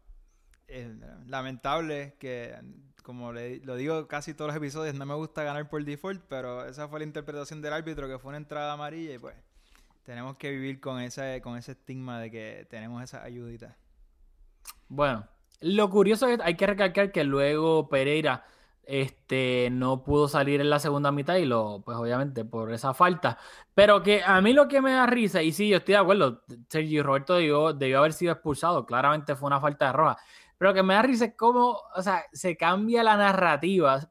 lamentable 1.27 2.15
que 2.19 2.55
como 3.03 3.31
le, 3.31 3.59
lo 3.59 3.75
digo 3.75 4.07
casi 4.07 4.33
todos 4.33 4.49
los 4.49 4.57
episodios, 4.57 4.95
no 4.95 5.05
me 5.05 5.13
gusta 5.13 5.43
ganar 5.43 5.69
por 5.69 5.83
default, 5.83 6.23
pero 6.27 6.65
esa 6.65 6.87
fue 6.87 6.99
la 6.99 7.05
interpretación 7.05 7.61
del 7.61 7.73
árbitro, 7.73 8.07
que 8.07 8.17
fue 8.17 8.29
una 8.29 8.37
entrada 8.37 8.73
amarilla 8.73 9.13
y 9.13 9.19
pues 9.19 9.35
tenemos 10.03 10.37
que 10.37 10.49
vivir 10.51 10.79
con 10.79 10.99
ese, 10.99 11.41
con 11.41 11.57
ese 11.57 11.73
estigma 11.73 12.19
de 12.19 12.31
que 12.31 12.67
tenemos 12.69 13.03
esa 13.03 13.23
ayudita. 13.23 13.77
Bueno, 14.87 15.27
lo 15.61 15.89
curioso 15.89 16.27
es 16.27 16.37
que 16.37 16.43
hay 16.43 16.55
que 16.55 16.67
recalcar 16.67 17.11
que 17.11 17.23
luego 17.23 17.89
Pereira 17.89 18.45
este, 18.85 19.69
no 19.71 20.03
pudo 20.03 20.27
salir 20.27 20.61
en 20.61 20.69
la 20.69 20.79
segunda 20.79 21.11
mitad 21.11 21.35
y 21.35 21.45
lo, 21.45 21.81
pues 21.83 21.97
obviamente 21.97 22.45
por 22.45 22.71
esa 22.73 22.93
falta. 22.93 23.37
Pero 23.73 24.03
que 24.03 24.23
a 24.23 24.41
mí 24.41 24.53
lo 24.53 24.67
que 24.67 24.81
me 24.81 24.91
da 24.93 25.05
risa, 25.05 25.41
y 25.41 25.51
sí, 25.51 25.69
yo 25.69 25.77
estoy 25.77 25.93
de 25.93 25.99
acuerdo, 25.99 26.43
Sergio 26.69 27.03
Roberto 27.03 27.35
debió, 27.35 27.73
debió 27.73 27.99
haber 27.99 28.13
sido 28.13 28.33
expulsado, 28.33 28.85
claramente 28.85 29.35
fue 29.35 29.47
una 29.47 29.59
falta 29.59 29.87
de 29.87 29.93
roja. 29.93 30.17
Pero 30.57 30.73
que 30.73 30.83
me 30.83 30.93
da 30.93 31.01
risa 31.01 31.25
es 31.25 31.33
cómo, 31.35 31.79
o 31.95 32.01
sea, 32.01 32.23
se 32.31 32.55
cambia 32.57 33.03
la 33.03 33.17
narrativa, 33.17 34.09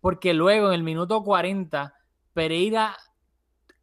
porque 0.00 0.34
luego 0.34 0.68
en 0.68 0.74
el 0.74 0.82
minuto 0.82 1.22
40, 1.22 1.94
Pereira 2.34 2.96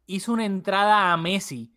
hizo 0.06 0.32
una 0.32 0.44
entrada 0.44 1.12
a 1.12 1.16
Messi, 1.16 1.72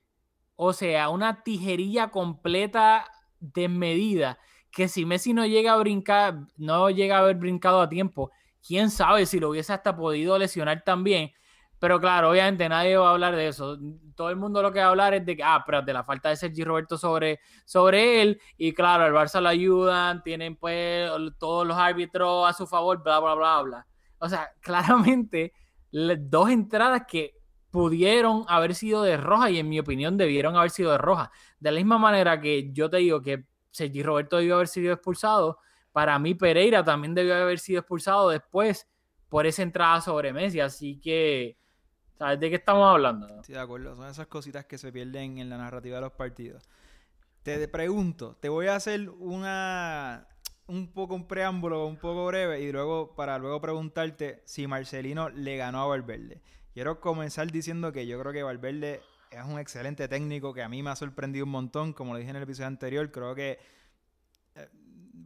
o 0.56 0.74
sea, 0.74 1.10
una 1.10 1.44
tijerilla 1.44 2.12
completa 2.12 3.06
desmedida, 3.40 4.40
que 4.72 4.88
si 4.88 5.06
Messi 5.06 5.34
no 5.34 5.46
llega 5.46 5.74
a 5.74 5.78
brincar, 5.78 6.40
no 6.58 6.90
llega 6.90 7.18
a 7.18 7.20
haber 7.22 7.38
brincado 7.38 7.82
a 7.82 7.90
tiempo, 7.90 8.32
quién 8.66 8.90
sabe 8.90 9.26
si 9.26 9.40
lo 9.40 9.50
hubiese 9.50 9.74
hasta 9.74 9.96
podido 9.96 10.38
lesionar 10.38 10.84
también. 10.84 11.32
Pero 11.80 12.00
claro, 12.00 12.32
obviamente 12.32 12.68
nadie 12.68 12.98
va 12.98 13.08
a 13.08 13.12
hablar 13.12 13.36
de 13.36 13.48
eso. 13.48 13.78
Todo 14.16 14.30
el 14.30 14.36
mundo 14.36 14.62
lo 14.62 14.72
que 14.72 14.80
va 14.80 14.88
a 14.88 14.90
hablar 14.90 15.14
es 15.14 15.26
de 15.26 15.38
que, 15.38 15.44
ah, 15.44 15.64
pero 15.66 15.82
de 15.82 15.94
la 15.94 16.04
falta 16.04 16.30
de 16.30 16.36
Sergi 16.36 16.64
Roberto 16.66 16.98
sobre, 16.98 17.40
sobre 17.66 18.22
él. 18.22 18.42
Y 18.58 18.74
claro, 18.74 19.06
el 19.06 19.14
Barça 19.14 19.42
lo 19.42 19.48
ayudan, 19.48 20.22
tienen 20.22 20.58
pues 20.58 21.10
todos 21.40 21.66
los 21.66 21.78
árbitros 21.78 22.50
a 22.50 22.54
su 22.54 22.68
favor, 22.68 23.02
bla, 23.02 23.20
bla, 23.20 23.34
bla, 23.36 23.62
bla. 23.62 23.88
O 24.20 24.28
sea, 24.28 24.50
claramente, 24.62 25.54
dos 25.92 26.50
entradas 26.50 27.04
que 27.08 27.34
pudieron 27.72 28.46
haber 28.48 28.76
sido 28.76 29.04
de 29.04 29.16
roja 29.16 29.50
y 29.50 29.60
en 29.60 29.70
mi 29.70 29.80
opinión 29.80 30.18
debieron 30.18 30.58
haber 30.58 30.72
sido 30.72 30.92
de 30.92 30.98
roja. 30.98 31.32
De 31.60 31.72
la 31.72 31.78
misma 31.78 31.98
manera 31.98 32.40
que 32.40 32.72
yo 32.72 32.90
te 32.90 32.98
digo 32.98 33.22
que 33.22 33.46
Sergi 33.72 34.04
Roberto 34.04 34.38
debió 34.38 34.56
haber 34.56 34.68
sido 34.68 34.94
expulsado, 34.94 35.60
para 35.92 36.18
mí 36.20 36.34
Pereira 36.36 36.84
también 36.84 37.14
debió 37.14 37.36
haber 37.36 37.60
sido 37.60 37.80
expulsado 37.80 38.30
después 38.30 38.88
por 39.28 39.46
esa 39.46 39.64
entrada 39.64 40.02
sobre 40.02 40.34
Messi. 40.34 40.60
Así 40.60 41.00
que 41.00 41.60
¿Sabes 42.20 42.38
de 42.38 42.50
qué 42.50 42.58
estamos 42.58 42.86
hablando? 42.86 43.30
Sí, 43.44 43.54
de 43.54 43.60
acuerdo. 43.60 43.96
Son 43.96 44.06
esas 44.06 44.28
cositas 44.28 44.66
que 44.66 44.78
se 44.78 44.92
pierden 44.92 45.38
en 45.38 45.50
la 45.50 45.58
narrativa 45.58 45.96
de 45.96 46.02
los 46.02 46.12
partidos. 46.12 46.62
Te 47.44 47.66
pregunto, 47.70 48.36
te 48.42 48.50
voy 48.50 48.68
a 48.68 48.76
hacer 48.76 49.10
una 49.10 50.28
un 50.68 50.92
poco 50.92 51.16
un 51.16 51.30
preámbulo, 51.30 51.88
un 51.88 51.96
poco 51.96 52.28
breve, 52.28 52.60
y 52.60 52.74
luego 52.74 53.16
para 53.16 53.40
luego 53.40 53.62
preguntarte 53.62 54.44
si 54.46 54.68
Marcelino 54.68 55.30
le 55.30 55.56
ganó 55.56 55.82
a 55.82 55.88
Valverde. 55.88 56.42
Quiero 56.74 57.00
comenzar 57.00 57.50
diciendo 57.54 57.94
que 57.94 58.06
yo 58.06 58.20
creo 58.20 58.34
que 58.34 58.44
Valverde 58.44 59.02
es 59.30 59.44
un 59.44 59.60
excelente 59.60 60.08
técnico 60.08 60.54
que 60.54 60.64
a 60.64 60.70
mí 60.70 60.84
me 60.84 60.90
ha 60.90 60.96
sorprendido 60.96 61.46
un 61.46 61.52
montón, 61.52 61.94
como 61.94 62.14
lo 62.14 62.20
dije 62.20 62.30
en 62.30 62.36
el 62.36 62.44
episodio 62.44 62.68
anterior, 62.68 63.12
creo 63.12 63.36
que 63.36 63.60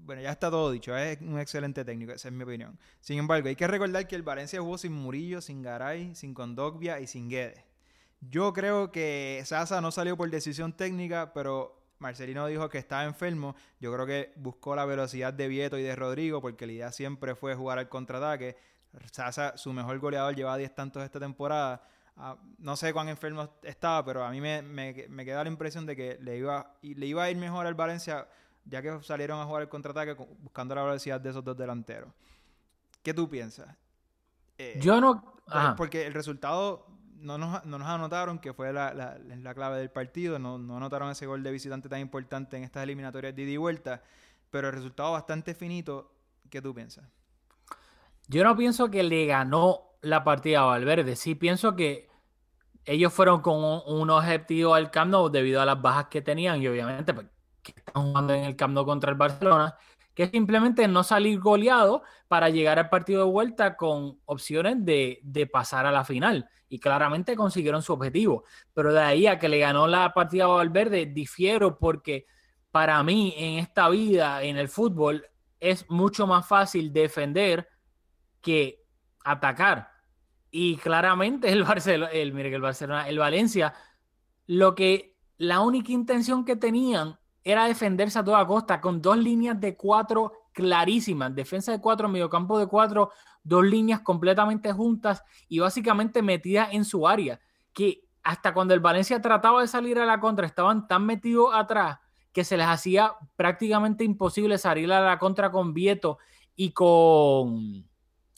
bueno, 0.05 0.21
ya 0.21 0.31
está 0.31 0.51
todo 0.51 0.71
dicho, 0.71 0.95
es 0.97 1.19
un 1.21 1.39
excelente 1.39 1.85
técnico, 1.85 2.11
esa 2.11 2.27
es 2.27 2.33
mi 2.33 2.43
opinión. 2.43 2.77
Sin 2.99 3.19
embargo, 3.19 3.47
hay 3.47 3.55
que 3.55 3.67
recordar 3.67 4.07
que 4.07 4.15
el 4.15 4.23
Valencia 4.23 4.59
jugó 4.59 4.77
sin 4.77 4.91
Murillo, 4.91 5.41
sin 5.41 5.61
Garay, 5.61 6.13
sin 6.15 6.33
Condogbia 6.33 6.99
y 6.99 7.07
sin 7.07 7.29
Guedes. 7.29 7.63
Yo 8.19 8.53
creo 8.53 8.91
que 8.91 9.41
Sasa 9.45 9.81
no 9.81 9.91
salió 9.91 10.17
por 10.17 10.29
decisión 10.29 10.73
técnica, 10.73 11.33
pero 11.33 11.81
Marcelino 11.99 12.47
dijo 12.47 12.69
que 12.69 12.77
estaba 12.77 13.03
enfermo. 13.05 13.55
Yo 13.79 13.93
creo 13.93 14.05
que 14.05 14.33
buscó 14.37 14.75
la 14.75 14.85
velocidad 14.85 15.33
de 15.33 15.47
Vieto 15.47 15.77
y 15.77 15.83
de 15.83 15.95
Rodrigo, 15.95 16.41
porque 16.41 16.65
la 16.65 16.73
idea 16.73 16.91
siempre 16.91 17.35
fue 17.35 17.55
jugar 17.55 17.79
al 17.79 17.89
contraataque. 17.89 18.57
Sasa, 19.11 19.57
su 19.57 19.73
mejor 19.73 19.99
goleador, 19.99 20.35
lleva 20.35 20.57
10 20.57 20.75
tantos 20.75 21.03
esta 21.03 21.19
temporada. 21.19 21.87
Ah, 22.15 22.37
no 22.59 22.75
sé 22.75 22.93
cuán 22.93 23.09
enfermo 23.09 23.49
estaba, 23.63 24.05
pero 24.05 24.23
a 24.23 24.29
mí 24.29 24.39
me, 24.39 24.61
me, 24.61 24.93
queda 24.93 25.43
la 25.43 25.49
impresión 25.49 25.85
de 25.85 25.95
que 25.95 26.17
le 26.21 26.37
iba, 26.37 26.75
le 26.81 27.05
iba 27.05 27.23
a 27.23 27.29
ir 27.31 27.37
mejor 27.37 27.65
al 27.65 27.73
Valencia 27.73 28.27
ya 28.65 28.81
que 28.81 29.01
salieron 29.01 29.39
a 29.39 29.45
jugar 29.45 29.63
el 29.63 29.69
contraataque 29.69 30.13
buscando 30.39 30.75
la 30.75 30.83
velocidad 30.83 31.19
de 31.19 31.29
esos 31.29 31.43
dos 31.43 31.57
delanteros. 31.57 32.09
¿Qué 33.01 33.13
tú 33.13 33.29
piensas? 33.29 33.75
Eh, 34.57 34.79
Yo 34.81 35.01
no... 35.01 35.33
Porque 35.75 36.05
el 36.05 36.13
resultado 36.13 36.87
no 37.17 37.37
nos, 37.37 37.65
no 37.65 37.77
nos 37.77 37.87
anotaron, 37.87 38.39
que 38.39 38.53
fue 38.53 38.71
la, 38.71 38.93
la, 38.93 39.53
clave 39.53 39.79
del 39.79 39.89
partido, 39.89 40.39
no, 40.39 40.57
no, 40.57 40.77
anotaron 40.77 41.09
ese 41.09 41.25
gol 41.25 41.43
de 41.43 41.51
visitante 41.51 41.89
tan 41.89 41.99
importante 41.99 42.55
en 42.55 42.63
estas 42.63 42.83
eliminatorias 42.83 43.35
de 43.35 43.41
ida 43.41 43.51
y 43.51 43.57
vuelta, 43.57 44.01
pero 44.49 44.69
el 44.69 44.73
resultado 44.73 45.11
bastante 45.11 45.53
finito. 45.53 46.11
¿Qué 46.49 46.61
tú 46.61 46.73
piensas? 46.73 47.05
Yo 48.27 48.43
no 48.43 48.55
pienso 48.55 48.89
que 48.89 49.03
le 49.03 49.25
ganó 49.25 49.92
la 50.03 50.23
partida 50.23 50.61
Valverde, 50.61 51.15
sí 51.15 51.33
pienso 51.33 51.75
que 51.75 52.09
ellos 52.85 53.13
fueron 53.13 53.41
con 53.41 53.55
un, 53.63 54.09
objetivo 54.09 54.75
al 54.75 54.91
Camp 54.91 55.11
Nou 55.11 55.29
debido 55.29 55.61
a 55.61 55.65
las 55.65 55.81
bajas 55.81 56.07
que 56.07 56.21
tenían 56.21 56.61
y 56.61 56.67
obviamente 56.67 57.13
pues, 57.13 57.27
que 57.61 57.73
están 57.77 58.07
jugando 58.07 58.33
en 58.33 58.43
el 58.43 58.55
Camp 58.55 58.73
Nou 58.73 58.85
contra 58.85 59.11
el 59.11 59.17
Barcelona, 59.17 59.75
que 60.13 60.23
es 60.23 60.31
simplemente 60.31 60.87
no 60.87 61.03
salir 61.03 61.39
goleado 61.39 62.03
para 62.27 62.49
llegar 62.49 62.77
al 62.77 62.89
partido 62.89 63.25
de 63.25 63.31
vuelta 63.31 63.77
con 63.77 64.19
opciones 64.25 64.83
de, 64.83 65.49
pasar 65.51 65.85
a 65.85 65.91
la 65.91 66.03
final. 66.03 66.49
Y 66.67 66.79
claramente 66.79 67.35
consiguieron 67.35 67.81
su 67.81 67.93
objetivo. 67.93 68.43
Pero 68.73 68.91
de 68.93 68.99
ahí 68.99 69.27
a 69.27 69.39
que 69.39 69.47
le 69.47 69.59
ganó 69.59 69.87
la 69.87 70.13
partida 70.13 70.47
Valverde, 70.47 71.05
difiero 71.05 71.77
porque 71.77 72.25
para 72.71 73.01
mí 73.03 73.33
en 73.37 73.59
esta 73.59 73.89
vida, 73.89 74.43
en 74.43 74.57
el 74.57 74.69
fútbol, 74.69 75.25
es 75.59 75.89
mucho 75.89 76.27
más 76.27 76.47
fácil 76.47 76.91
defender 76.91 77.69
que 78.41 78.83
atacar. 79.23 79.92
Y 80.55 80.77
claramente 80.77 81.51
el 81.51 81.63
Barcelona, 81.63 82.11
el, 82.11 82.31
mire 82.31 82.51
que 82.51 82.57
el 82.57 82.61
Barcelona, 82.61 83.09
el 83.09 83.17
Valencia, 83.17 83.73
lo 84.45 84.75
que 84.75 85.17
la 85.39 85.61
única 85.61 85.91
intención 85.91 86.45
que 86.45 86.55
tenían 86.55 87.17
era 87.43 87.65
defenderse 87.65 88.19
a 88.19 88.23
toda 88.23 88.45
costa 88.45 88.79
con 88.79 89.01
dos 89.01 89.17
líneas 89.17 89.59
de 89.59 89.75
cuatro 89.75 90.31
clarísimas, 90.51 91.33
defensa 91.33 91.71
de 91.71 91.81
cuatro, 91.81 92.07
mediocampo 92.07 92.59
de 92.59 92.67
cuatro, 92.67 93.09
dos 93.41 93.65
líneas 93.65 94.01
completamente 94.01 94.71
juntas 94.71 95.23
y 95.49 95.57
básicamente 95.57 96.21
metidas 96.21 96.69
en 96.71 96.85
su 96.85 97.07
área, 97.07 97.39
que 97.73 98.07
hasta 98.21 98.53
cuando 98.53 98.75
el 98.75 98.79
Valencia 98.79 99.19
trataba 99.19 99.61
de 99.61 99.67
salir 99.67 99.97
a 99.97 100.05
la 100.05 100.19
contra 100.19 100.45
estaban 100.45 100.87
tan 100.87 101.03
metidos 101.03 101.49
atrás 101.55 101.97
que 102.31 102.43
se 102.43 102.57
les 102.57 102.67
hacía 102.67 103.15
prácticamente 103.35 104.03
imposible 104.03 104.59
salir 104.59 104.93
a 104.93 105.01
la 105.01 105.17
contra 105.17 105.49
con 105.49 105.73
Vieto 105.73 106.19
y 106.55 106.73
con 106.73 107.89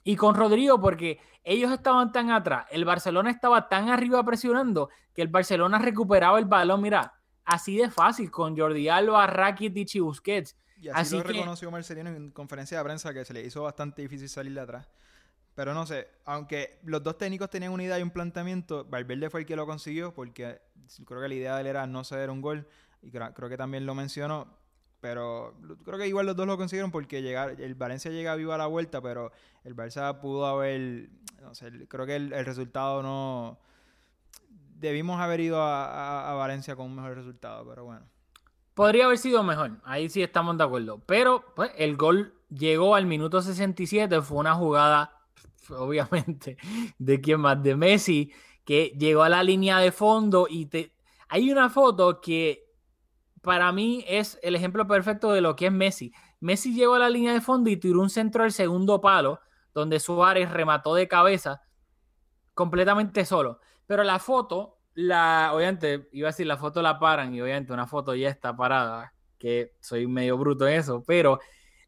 y 0.05 0.15
con 0.15 0.35
Rodrigo 0.35 0.79
porque 0.79 1.19
ellos 1.43 1.71
estaban 1.73 2.13
tan 2.13 2.31
atrás, 2.31 2.65
el 2.69 2.85
Barcelona 2.85 3.29
estaba 3.31 3.67
tan 3.67 3.89
arriba 3.89 4.23
presionando 4.23 4.89
que 5.13 5.21
el 5.21 5.27
Barcelona 5.27 5.79
recuperaba 5.79 6.39
el 6.39 6.45
balón, 6.45 6.81
mira, 6.81 7.13
así 7.43 7.75
de 7.75 7.89
fácil 7.89 8.31
con 8.31 8.57
Jordi 8.57 8.87
Alba, 8.87 9.27
Rakitic 9.27 9.95
y 9.95 9.99
Busquets. 9.99 10.55
Y 10.77 10.89
así, 10.89 11.17
lo 11.17 11.23
reconoció 11.23 11.71
Marcelino 11.71 12.09
en 12.09 12.31
conferencia 12.31 12.77
de 12.77 12.83
prensa 12.83 13.13
que 13.13 13.25
se 13.25 13.33
le 13.33 13.41
hizo 13.41 13.63
bastante 13.63 14.01
difícil 14.01 14.29
salir 14.29 14.53
de 14.53 14.61
atrás. 14.61 14.87
Pero 15.55 15.73
no 15.73 15.85
sé, 15.85 16.09
aunque 16.25 16.79
los 16.83 17.01
dos 17.01 17.17
técnicos 17.17 17.49
tenían 17.49 17.71
una 17.71 17.83
idea 17.83 17.97
y 17.97 18.03
un 18.03 18.11
planteamiento, 18.11 18.85
Valverde 18.85 19.29
fue 19.29 19.39
el 19.41 19.45
que 19.45 19.55
lo 19.55 19.65
consiguió 19.65 20.13
porque 20.13 20.61
creo 21.05 21.21
que 21.21 21.27
la 21.29 21.33
idea 21.33 21.55
de 21.55 21.61
él 21.61 21.67
era 21.67 21.87
no 21.87 22.03
ceder 22.03 22.29
un 22.29 22.41
gol 22.41 22.67
y 23.01 23.09
creo, 23.09 23.49
que 23.49 23.57
también 23.57 23.85
lo 23.85 23.95
mencionó. 23.95 24.47
Pero 25.05 25.53
creo 25.83 25.99
que 25.99 26.07
igual 26.07 26.25
los 26.25 26.35
dos 26.35 26.47
lo 26.47 26.57
consiguieron 26.57 26.89
porque 26.89 27.21
llegar, 27.21 27.61
el 27.61 27.75
Valencia 27.75 28.09
llega 28.09 28.33
vivo 28.33 28.53
a 28.53 28.57
la 28.57 28.65
vuelta, 28.65 29.03
pero 29.03 29.31
el 29.63 29.75
Barça 29.75 30.19
pudo 30.19 30.47
haber, 30.47 31.11
no 31.43 31.53
sé, 31.53 31.71
creo 31.87 32.07
que 32.07 32.15
el 32.15 32.43
resultado 32.43 33.03
no, 33.03 33.59
debimos 34.79 35.21
haber 35.21 35.41
ido 35.41 35.61
a, 35.61 36.33
Valencia 36.33 36.75
con 36.75 36.87
un 36.87 36.95
mejor 36.95 37.13
resultado, 37.13 37.63
pero 37.67 37.85
bueno. 37.85 38.07
Podría 38.73 39.05
haber 39.05 39.19
sido 39.19 39.43
mejor, 39.43 39.73
ahí 39.83 40.09
sí 40.09 40.23
estamos 40.23 40.57
de 40.57 40.63
acuerdo. 40.63 40.99
Pero 41.05 41.45
pues, 41.55 41.69
el 41.77 41.95
gol 41.95 42.33
llegó 42.49 42.95
al 42.95 43.05
minuto 43.05 43.43
67, 43.43 44.23
fue 44.23 44.39
una 44.39 44.55
jugada, 44.55 45.21
obviamente, 45.69 46.57
de 46.97 47.21
quién 47.21 47.41
más, 47.41 47.61
de 47.61 47.75
Messi, 47.75 48.33
que 48.63 48.95
llegó 48.97 49.21
a 49.21 49.29
la 49.29 49.43
línea 49.43 49.77
de 49.77 49.91
fondo 49.91 50.47
y 50.49 50.65
te... 50.65 50.95
hay 51.29 51.51
una 51.51 51.69
foto 51.69 52.19
que 52.19 52.64
para 53.45 53.71
mí 53.71 54.03
es 54.07 54.37
el 54.41 54.55
ejemplo 54.55 54.85
perfecto 54.87 55.31
de 55.31 55.39
lo 55.39 55.55
que 55.55 55.67
es 55.67 55.71
Messi. 55.71 56.11
Messi 56.41 56.73
llegó 56.73 56.95
a 56.95 56.99
la 56.99 57.09
línea 57.09 57.31
de 57.31 57.39
fondo 57.39 57.69
y 57.69 57.77
tiró 57.77 58.01
un 58.01 58.09
centro 58.09 58.43
al 58.43 58.51
segundo 58.51 58.99
palo, 58.99 59.39
donde 59.73 59.99
Suárez 59.99 60.51
remató 60.51 60.95
de 60.95 61.07
cabeza 61.07 61.61
completamente 62.53 63.23
solo. 63.23 63.59
Pero 63.85 64.03
la 64.03 64.19
foto, 64.19 64.79
la, 64.95 65.51
obviamente, 65.53 66.09
iba 66.11 66.27
a 66.27 66.31
decir, 66.31 66.47
la 66.47 66.57
foto 66.57 66.81
la 66.81 66.99
paran 66.99 67.33
y 67.33 67.41
obviamente 67.41 67.71
una 67.71 67.87
foto 67.87 68.15
ya 68.15 68.29
está 68.29 68.55
parada, 68.55 69.13
que 69.37 69.73
soy 69.79 70.07
medio 70.07 70.37
bruto 70.37 70.67
en 70.67 70.73
eso, 70.73 71.03
pero 71.05 71.39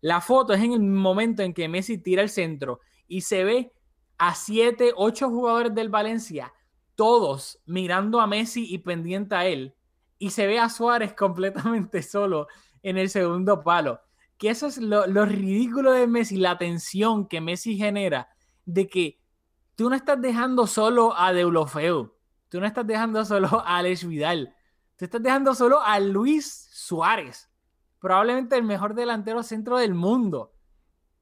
la 0.01 0.21
foto 0.21 0.53
es 0.53 0.61
en 0.61 0.73
el 0.73 0.81
momento 0.81 1.41
en 1.41 1.53
que 1.53 1.67
Messi 1.67 1.97
tira 1.97 2.21
el 2.21 2.29
centro 2.29 2.81
y 3.07 3.21
se 3.21 3.43
ve 3.43 3.73
a 4.17 4.35
siete, 4.35 4.93
ocho 4.95 5.29
jugadores 5.29 5.73
del 5.73 5.89
Valencia, 5.89 6.53
todos 6.95 7.59
mirando 7.65 8.19
a 8.19 8.27
Messi 8.27 8.65
y 8.71 8.79
pendiente 8.79 9.35
a 9.35 9.45
él, 9.45 9.75
y 10.20 10.32
se 10.32 10.47
ve 10.47 10.59
a 10.59 10.70
Suárez 10.70 11.13
completamente 11.13 12.01
solo 12.03 12.47
en 12.84 12.97
el 12.97 13.09
segundo 13.09 13.63
palo. 13.63 14.01
Que 14.38 14.49
eso 14.49 14.68
es 14.68 14.78
lo, 14.78 15.07
lo 15.07 15.26
ridículo 15.26 15.91
de 15.91 16.07
Messi, 16.07 16.38
la 16.38 16.57
tensión 16.57 17.28
que 17.28 17.41
Messi 17.41 17.78
genera 17.78 18.30
de 18.65 18.88
que 18.88 19.20
tú 19.76 19.89
no 19.89 19.95
estás 19.95 20.22
dejando 20.22 20.68
solo 20.68 21.18
a 21.18 21.34
Deulofeu, 21.34 22.13
tú 22.49 22.59
no 22.59 22.68
estás 22.68 22.86
dejando 22.86 23.26
solo 23.26 23.47
a 23.65 23.78
Alex 23.78 24.05
Vidal, 24.05 24.55
tú 24.95 25.05
estás 25.05 25.24
dejando 25.24 25.55
solo 25.55 25.82
a 25.82 25.99
Luis 25.99 26.70
Suárez, 26.72 27.49
probablemente 27.99 28.55
el 28.55 28.63
mejor 28.63 28.93
delantero 28.93 29.41
centro 29.41 29.78
del 29.78 29.95
mundo. 29.95 30.53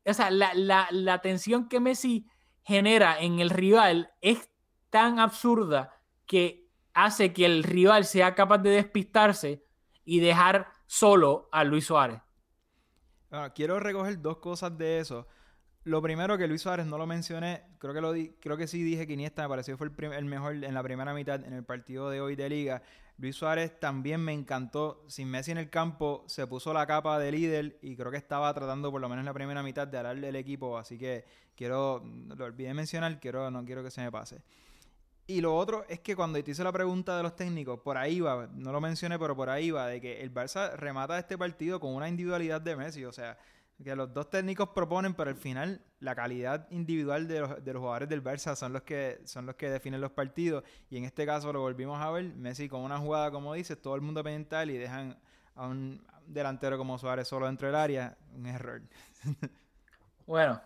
O 0.06 0.14
sea, 0.14 0.30
la, 0.30 0.88
la 0.92 1.22
tensión 1.22 1.68
que 1.68 1.80
Messi 1.80 2.28
genera 2.64 3.20
en 3.20 3.40
el 3.40 3.50
rival 3.50 4.12
es 4.22 4.50
tan 4.90 5.20
absurda 5.20 6.02
que 6.26 6.65
hace 6.96 7.34
que 7.34 7.46
el 7.46 7.64
rival 7.64 8.06
sea 8.06 8.34
capaz 8.34 8.58
de 8.60 8.72
despistarse 8.72 9.64
y 10.04 10.20
dejar 10.20 10.72
solo 10.88 11.50
a 11.52 11.64
Luis 11.64 11.86
Suárez. 11.86 12.22
Ah, 13.30 13.52
quiero 13.54 13.80
recoger 13.80 14.22
dos 14.22 14.38
cosas 14.38 14.76
de 14.78 15.00
eso. 15.00 15.28
Lo 15.84 16.02
primero 16.02 16.38
que 16.38 16.48
Luis 16.48 16.62
Suárez 16.62 16.88
no 16.88 16.98
lo 16.98 17.06
mencioné, 17.06 17.62
creo 17.78 17.94
que 17.94 18.02
lo 18.02 18.12
di, 18.12 18.30
creo 18.40 18.58
que 18.58 18.66
sí 18.66 18.82
dije 18.82 19.06
que 19.06 19.14
Iniesta 19.14 19.44
me 19.44 19.50
pareció 19.50 19.78
fue 19.78 19.92
el, 20.18 20.26
mejor 20.26 20.56
en 20.56 20.74
la 20.74 20.82
primera 20.82 21.14
mitad 21.14 21.44
en 21.46 21.54
el 21.54 21.64
partido 21.64 22.10
de 22.10 22.22
hoy 22.22 22.36
de 22.36 22.50
liga. 22.50 22.82
Luis 23.18 23.36
Suárez 23.36 23.80
también 23.80 24.22
me 24.22 24.34
encantó. 24.34 25.04
Sin 25.08 25.30
Messi 25.30 25.52
en 25.52 25.58
el 25.58 25.70
campo, 25.70 26.24
se 26.28 26.48
puso 26.48 26.74
la 26.74 26.88
capa 26.88 27.20
de 27.20 27.32
líder 27.32 27.78
y 27.82 27.96
creo 27.96 28.10
que 28.10 28.18
estaba 28.18 28.54
tratando, 28.54 28.90
por 28.90 29.00
lo 29.00 29.10
menos 29.10 29.22
en 29.22 29.28
la 29.28 29.34
primera 29.34 29.62
mitad, 29.62 29.88
de 29.88 30.02
darle 30.02 30.30
el 30.30 30.36
equipo. 30.36 30.78
Así 30.78 30.98
que 30.98 31.26
quiero, 31.56 32.04
lo 32.04 32.46
olvidé 32.46 32.74
mencionar, 32.74 33.20
quiero, 33.20 33.52
no 33.52 33.64
quiero 33.64 33.84
que 33.84 33.92
se 33.92 34.02
me 34.02 34.12
pase. 34.12 34.42
Y 35.28 35.42
lo 35.42 35.56
otro 35.56 35.86
es 35.90 36.00
que 36.02 36.16
cuando 36.16 36.44
te 36.44 36.52
hice 36.52 36.64
la 36.64 36.72
pregunta 36.72 37.18
de 37.18 37.24
los 37.24 37.36
técnicos, 37.36 37.80
por 37.80 37.98
ahí 37.98 38.20
va, 38.20 38.48
no 38.54 38.72
lo 38.72 38.80
mencioné, 38.80 39.18
pero 39.18 39.36
por 39.36 39.50
ahí 39.50 39.72
va, 39.72 39.88
de 39.88 40.00
que 40.00 40.22
el 40.22 40.32
Barça 40.32 40.76
remata 40.76 41.18
este 41.18 41.38
partido 41.38 41.80
con 41.80 41.96
una 41.96 42.08
individualidad 42.08 42.62
de 42.62 42.76
Messi. 42.76 43.06
O 43.06 43.12
sea, 43.12 43.38
que 43.84 43.96
los 43.96 44.14
dos 44.14 44.30
técnicos 44.30 44.70
proponen, 44.70 45.16
pero 45.16 45.32
al 45.32 45.36
final 45.36 45.82
la 46.00 46.16
calidad 46.16 46.68
individual 46.70 47.28
de 47.28 47.40
los, 47.40 47.64
de 47.64 47.74
los 47.74 47.80
jugadores 47.80 48.08
del 48.08 48.24
Barça 48.24 48.56
son 48.56 48.74
los 48.74 48.84
que 48.84 49.20
son 49.26 49.48
los 49.48 49.56
que 49.56 49.70
definen 49.70 50.00
los 50.00 50.12
partidos. 50.12 50.64
Y 50.92 50.98
en 50.98 51.06
este 51.06 51.26
caso 51.26 51.52
lo 51.52 51.60
volvimos 51.60 52.00
a 52.00 52.12
ver, 52.12 52.26
Messi 52.36 52.70
con 52.70 52.82
una 52.82 53.00
jugada, 53.00 53.32
como 53.32 53.54
dices, 53.56 53.82
todo 53.82 53.96
el 53.96 54.02
mundo 54.02 54.24
pendiente 54.24 54.74
y 54.74 54.78
dejan 54.78 55.18
a 55.56 55.68
un 55.68 56.06
delantero 56.28 56.78
como 56.78 56.98
Suárez 56.98 57.28
solo 57.28 57.48
dentro 57.48 57.68
del 57.68 57.76
área, 57.76 58.18
un 58.36 58.46
error. 58.46 58.82
bueno, 60.28 60.62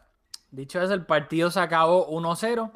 dicho 0.52 0.82
eso, 0.82 0.94
el 0.94 1.06
partido 1.06 1.50
se 1.50 1.62
acabó 1.62 2.10
1-0. 2.10 2.72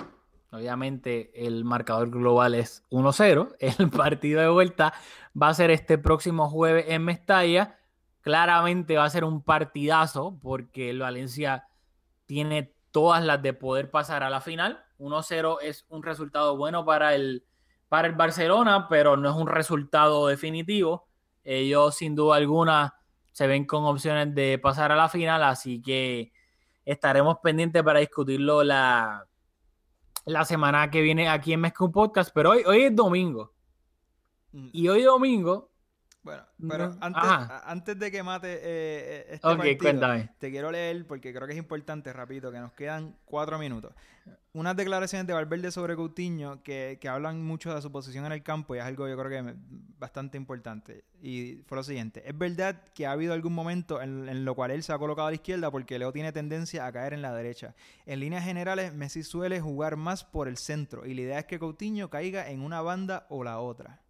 Obviamente 0.53 1.31
el 1.47 1.65
marcador 1.65 2.09
global 2.09 2.53
es 2.55 2.83
1-0. 2.91 3.55
El 3.79 3.89
partido 3.89 4.39
de 4.39 4.49
vuelta 4.49 4.93
va 5.39 5.49
a 5.49 5.53
ser 5.53 5.71
este 5.71 5.97
próximo 5.97 6.49
jueves 6.49 6.85
en 6.87 7.03
Mestalla 7.03 7.77
Claramente 8.23 8.95
va 8.95 9.03
a 9.03 9.09
ser 9.09 9.25
un 9.25 9.43
partidazo 9.43 10.39
porque 10.41 10.89
el 10.89 10.99
Valencia 10.99 11.67
tiene 12.25 12.73
todas 12.91 13.21
las 13.21 13.41
de 13.41 13.53
poder 13.53 13.91
pasar 13.91 14.23
a 14.23 14.29
la 14.29 14.39
final. 14.39 14.81
1-0 14.97 15.57
es 15.61 15.85
un 15.89 16.03
resultado 16.03 16.55
bueno 16.55 16.85
para 16.85 17.15
el, 17.15 17.43
para 17.89 18.07
el 18.07 18.15
Barcelona, 18.15 18.87
pero 18.87 19.17
no 19.17 19.29
es 19.29 19.35
un 19.35 19.47
resultado 19.47 20.27
definitivo. 20.27 21.05
Ellos 21.43 21.95
sin 21.95 22.15
duda 22.15 22.37
alguna 22.37 22.95
se 23.33 23.45
ven 23.45 23.65
con 23.65 23.83
opciones 23.83 24.33
de 24.33 24.57
pasar 24.57 24.93
a 24.93 24.95
la 24.95 25.09
final, 25.09 25.43
así 25.43 25.81
que 25.81 26.31
estaremos 26.85 27.39
pendientes 27.43 27.83
para 27.83 27.99
discutirlo 27.99 28.63
la, 28.63 29.27
la 30.25 30.45
semana 30.45 30.89
que 30.89 31.01
viene 31.01 31.29
aquí 31.29 31.53
en 31.53 31.61
Mezcum 31.61 31.91
Podcast, 31.91 32.31
pero 32.33 32.51
hoy, 32.51 32.63
hoy 32.65 32.83
es 32.83 32.95
domingo. 32.95 33.53
Mm. 34.51 34.69
Y 34.71 34.87
hoy 34.87 35.03
domingo 35.03 35.73
bueno, 36.23 36.43
pero 36.69 36.95
antes, 37.01 37.21
antes, 37.65 37.99
de 37.99 38.09
que 38.09 38.23
mate 38.23 38.53
eh, 38.53 38.59
eh 38.63 39.25
este 39.31 39.77
cuéntame. 39.77 40.29
te 40.39 40.51
quiero 40.51 40.71
leer 40.71 41.05
porque 41.05 41.33
creo 41.33 41.45
que 41.45 41.51
es 41.51 41.59
importante, 41.59 42.13
rapidito, 42.13 42.49
que 42.49 42.59
nos 42.59 42.71
quedan 42.71 43.17
cuatro 43.25 43.59
minutos. 43.59 43.93
Unas 44.55 44.75
declaraciones 44.75 45.25
de 45.25 45.33
Valverde 45.33 45.71
sobre 45.71 45.95
Coutinho 45.95 46.61
que, 46.61 46.99
que 47.01 47.09
hablan 47.09 47.43
mucho 47.43 47.73
de 47.73 47.81
su 47.81 47.91
posición 47.91 48.23
en 48.27 48.33
el 48.33 48.43
campo 48.43 48.75
y 48.75 48.77
es 48.77 48.83
algo 48.83 49.07
yo 49.07 49.17
creo 49.17 49.29
que 49.29 49.55
bastante 49.97 50.37
importante. 50.37 51.05
Y 51.23 51.63
fue 51.65 51.75
lo 51.75 51.83
siguiente, 51.83 52.21
es 52.23 52.37
verdad 52.37 52.83
que 52.93 53.07
ha 53.07 53.13
habido 53.13 53.33
algún 53.33 53.53
momento 53.53 53.99
en, 53.99 54.29
en 54.29 54.45
lo 54.45 54.53
cual 54.53 54.69
él 54.69 54.83
se 54.83 54.93
ha 54.93 54.99
colocado 54.99 55.27
a 55.27 55.31
la 55.31 55.35
izquierda 55.35 55.71
porque 55.71 55.97
Leo 55.97 56.11
tiene 56.11 56.31
tendencia 56.31 56.85
a 56.85 56.91
caer 56.91 57.13
en 57.13 57.23
la 57.23 57.33
derecha. 57.33 57.73
En 58.05 58.19
líneas 58.19 58.43
generales, 58.43 58.93
Messi 58.93 59.23
suele 59.23 59.59
jugar 59.59 59.95
más 59.95 60.23
por 60.23 60.47
el 60.47 60.57
centro 60.57 61.07
y 61.07 61.15
la 61.15 61.21
idea 61.21 61.39
es 61.39 61.45
que 61.45 61.57
Coutinho 61.57 62.11
caiga 62.11 62.47
en 62.51 62.61
una 62.61 62.81
banda 62.81 63.25
o 63.29 63.43
la 63.43 63.59
otra. 63.59 64.03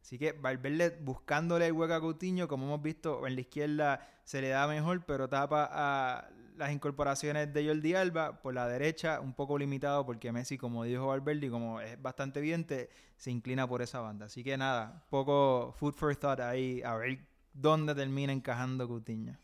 Así 0.00 0.18
que 0.18 0.32
Valverde 0.32 0.96
buscándole 1.02 1.66
el 1.66 1.72
hueco 1.72 1.92
a 1.92 2.00
Coutinho, 2.00 2.48
como 2.48 2.64
hemos 2.64 2.80
visto, 2.80 3.26
en 3.26 3.34
la 3.34 3.40
izquierda 3.42 4.08
se 4.24 4.40
le 4.40 4.48
da 4.48 4.66
mejor, 4.66 5.04
pero 5.04 5.28
tapa 5.28 5.68
a 5.70 6.28
las 6.56 6.72
incorporaciones 6.72 7.52
de 7.52 7.66
Jordi 7.66 7.94
Alba. 7.94 8.40
Por 8.40 8.54
la 8.54 8.66
derecha, 8.66 9.20
un 9.20 9.34
poco 9.34 9.58
limitado, 9.58 10.04
porque 10.04 10.32
Messi, 10.32 10.58
como 10.58 10.84
dijo 10.84 11.06
Valverde, 11.06 11.50
como 11.50 11.80
es 11.80 12.00
bastante 12.00 12.40
evidente, 12.40 12.90
se 13.16 13.30
inclina 13.30 13.66
por 13.66 13.82
esa 13.82 14.00
banda. 14.00 14.26
Así 14.26 14.42
que 14.42 14.56
nada, 14.56 15.04
poco 15.10 15.72
food 15.78 15.94
for 15.94 16.16
thought 16.16 16.40
ahí, 16.40 16.82
a 16.82 16.94
ver 16.96 17.18
dónde 17.52 17.94
termina 17.94 18.32
encajando 18.32 18.86
Coutinho. 18.86 19.36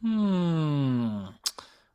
Hmm. 0.00 1.28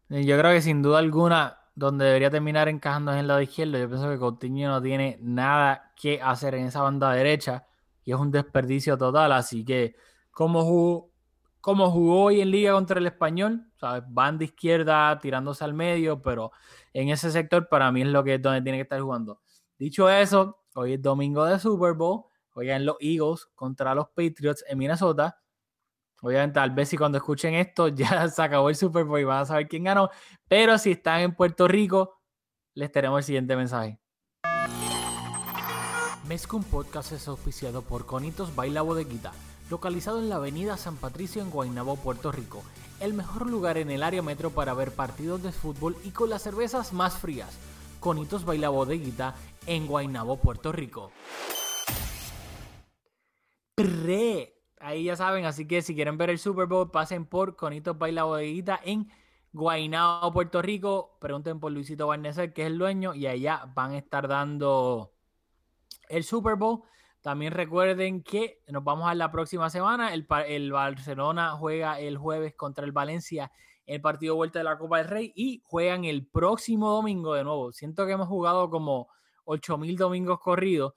Yo 0.10 0.38
creo 0.40 0.52
que 0.52 0.62
sin 0.62 0.82
duda 0.82 1.00
alguna 1.00 1.60
donde 1.76 2.06
debería 2.06 2.30
terminar 2.30 2.68
encajando 2.68 3.12
es 3.12 3.16
en 3.16 3.22
el 3.22 3.28
lado 3.28 3.42
izquierdo. 3.42 3.78
Yo 3.78 3.88
pienso 3.88 4.10
que 4.10 4.18
Coutinho 4.18 4.70
no 4.70 4.82
tiene 4.82 5.18
nada 5.22 5.94
que 5.96 6.22
hacer 6.22 6.56
en 6.56 6.66
esa 6.66 6.82
banda 6.82 7.12
derecha 7.14 7.66
y 8.04 8.12
es 8.12 8.18
un 8.20 8.32
desperdicio 8.32 8.98
total. 8.98 9.32
Así 9.32 9.64
que, 9.64 9.96
como 10.32 10.64
jugó, 10.64 11.12
como 11.62 11.92
jugó 11.92 12.24
hoy 12.26 12.42
en 12.42 12.52
Liga 12.52 12.74
contra 12.74 13.00
el 13.00 13.06
Español, 13.08 13.69
¿sabes? 13.80 14.04
banda 14.08 14.44
izquierda 14.44 15.18
tirándose 15.20 15.64
al 15.64 15.74
medio, 15.74 16.22
pero 16.22 16.52
en 16.94 17.10
ese 17.10 17.32
sector 17.32 17.68
para 17.70 17.92
mí 17.92 18.02
es 18.02 18.08
lo 18.08 18.24
que 18.24 18.36
es 18.36 18.42
donde 18.42 18.62
tiene 18.62 18.78
que 18.78 18.84
estar 18.84 19.00
jugando. 19.00 19.42
Dicho 19.78 20.10
eso, 20.10 20.64
hoy 20.76 20.94
es 20.94 21.02
domingo 21.02 21.46
de 21.46 21.58
Super 21.60 21.94
Bowl. 21.94 22.26
Juegan 22.50 22.86
los 22.86 22.98
Eagles 23.00 23.48
contra 23.56 23.96
los 23.96 24.08
Patriots 24.10 24.66
en 24.68 24.78
Minnesota. 24.78 25.40
Obviamente, 26.22 26.56
tal 26.56 26.72
vez 26.72 26.90
si 26.90 26.98
cuando 26.98 27.18
escuchen 27.18 27.54
esto 27.54 27.88
ya 27.90 28.28
se 28.28 28.42
acabó 28.42 28.70
el 28.70 28.76
Super 28.76 29.06
Bowl 29.06 29.20
y 29.20 29.24
van 29.24 29.44
a 29.44 29.46
saber 29.46 29.68
quién 29.68 29.86
ganó. 29.86 30.10
Pero 30.48 30.78
si 30.78 30.92
están 30.92 31.22
en 31.22 31.36
Puerto 31.36 31.68
Rico, 31.68 32.20
les 32.74 32.92
tenemos 32.92 33.20
el 33.20 33.24
siguiente 33.24 33.56
mensaje. 33.56 34.00
Mezcum 36.28 36.64
Podcast 36.64 37.14
es 37.14 37.28
auspiciado 37.28 37.82
por 37.82 38.06
Conitos 38.06 38.56
Baila 38.56 38.84
Bodeguita, 38.84 39.32
localizado 39.70 40.20
en 40.20 40.30
la 40.30 40.36
avenida 40.36 40.78
San 40.78 40.98
Patricio 40.98 41.42
en 41.42 41.50
Guaynabo, 41.50 41.96
Puerto 41.98 42.32
Rico. 42.32 42.64
El 43.00 43.14
mejor 43.14 43.50
lugar 43.50 43.78
en 43.78 43.92
el 43.92 44.04
área 44.04 44.22
metro 44.22 44.50
para 44.50 44.74
ver 44.74 44.92
partidos 44.92 45.44
de 45.44 45.52
fútbol 45.52 45.96
y 46.04 46.12
con 46.12 46.30
las 46.30 46.42
cervezas 46.42 46.92
más 46.94 47.18
frías. 47.18 47.58
Conitos 48.00 48.46
Baila 48.46 48.70
Bodeguita 48.70 49.36
en 49.66 49.88
Guaynabo, 49.88 50.38
Puerto 50.38 50.72
Rico. 50.72 51.12
Pre 53.76 54.56
ahí 54.80 55.04
ya 55.04 55.16
saben, 55.16 55.46
así 55.46 55.68
que 55.68 55.82
si 55.82 55.94
quieren 55.96 56.18
ver 56.18 56.30
el 56.30 56.40
Super 56.40 56.66
Bowl, 56.66 56.90
pasen 56.92 57.26
por 57.26 57.56
Conitos 57.56 57.98
Baila 57.98 58.24
Bodeguita 58.24 58.80
en 58.84 59.10
Guaynabo, 59.54 60.32
Puerto 60.32 60.62
Rico. 60.62 61.18
Pregunten 61.20 61.60
por 61.60 61.72
Luisito 61.72 62.08
Barneser, 62.08 62.54
que 62.54 62.64
es 62.64 62.68
el 62.68 62.78
dueño, 62.78 63.14
y 63.14 63.28
allá 63.28 63.70
van 63.76 63.92
a 63.92 63.98
estar 63.98 64.28
dando 64.28 65.14
el 66.08 66.24
Super 66.24 66.56
Bowl. 66.56 66.84
También 67.22 67.52
recuerden 67.52 68.24
que 68.24 68.62
nos 68.68 68.84
vamos 68.84 69.10
a 69.10 69.16
la 69.16 69.32
próxima 69.32 69.70
semana. 69.70 70.14
El, 70.14 70.28
el 70.48 70.72
Barcelona 70.72 71.52
juega 71.52 72.00
el 72.00 72.18
jueves 72.18 72.56
contra 72.56 72.86
el 72.86 72.92
Valencia 72.92 73.52
en 73.86 73.96
el 73.96 74.02
partido 74.02 74.36
vuelta 74.36 74.60
de 74.60 74.66
la 74.66 74.78
Copa 74.78 75.00
del 75.00 75.08
Rey 75.08 75.32
y 75.36 75.62
juegan 75.66 76.06
el 76.06 76.28
próximo 76.28 76.92
domingo 76.92 77.34
de 77.34 77.44
nuevo. 77.44 77.72
Siento 77.72 78.06
que 78.06 78.14
hemos 78.14 78.28
jugado 78.28 78.70
como 78.70 79.10
8000 79.46 79.98
domingos 79.98 80.40
corridos 80.40 80.94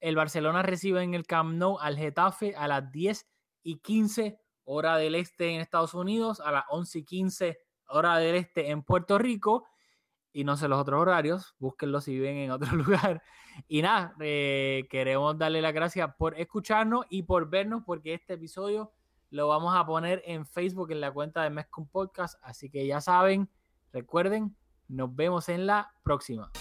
el 0.00 0.16
Barcelona 0.16 0.62
recibe 0.62 1.02
en 1.02 1.14
el 1.14 1.26
Camp 1.26 1.54
Nou 1.54 1.78
al 1.78 1.96
Getafe 1.96 2.54
a 2.54 2.68
las 2.68 2.90
10 2.92 3.26
y 3.62 3.78
15 3.78 4.38
hora 4.64 4.96
del 4.96 5.14
este 5.14 5.54
en 5.54 5.60
Estados 5.60 5.94
Unidos, 5.94 6.40
a 6.40 6.52
las 6.52 6.64
11 6.68 6.98
y 6.98 7.04
15 7.04 7.58
hora 7.88 8.16
del 8.18 8.36
este 8.36 8.70
en 8.70 8.82
Puerto 8.82 9.18
Rico. 9.18 9.66
Y 10.36 10.44
no 10.44 10.58
sé 10.58 10.68
los 10.68 10.78
otros 10.78 11.00
horarios, 11.00 11.54
búsquenlos 11.58 12.04
si 12.04 12.12
viven 12.12 12.36
en 12.36 12.50
otro 12.50 12.70
lugar. 12.76 13.22
Y 13.68 13.80
nada, 13.80 14.14
eh, 14.20 14.86
queremos 14.90 15.38
darle 15.38 15.62
las 15.62 15.72
gracias 15.72 16.14
por 16.18 16.38
escucharnos 16.38 17.06
y 17.08 17.22
por 17.22 17.48
vernos, 17.48 17.84
porque 17.86 18.12
este 18.12 18.34
episodio 18.34 18.92
lo 19.30 19.48
vamos 19.48 19.74
a 19.74 19.86
poner 19.86 20.22
en 20.26 20.44
Facebook, 20.44 20.90
en 20.92 21.00
la 21.00 21.10
cuenta 21.10 21.42
de 21.42 21.48
Mezcum 21.48 21.88
Podcast. 21.88 22.38
Así 22.42 22.68
que 22.68 22.86
ya 22.86 23.00
saben, 23.00 23.48
recuerden, 23.94 24.54
nos 24.88 25.16
vemos 25.16 25.48
en 25.48 25.66
la 25.66 25.90
próxima. 26.02 26.52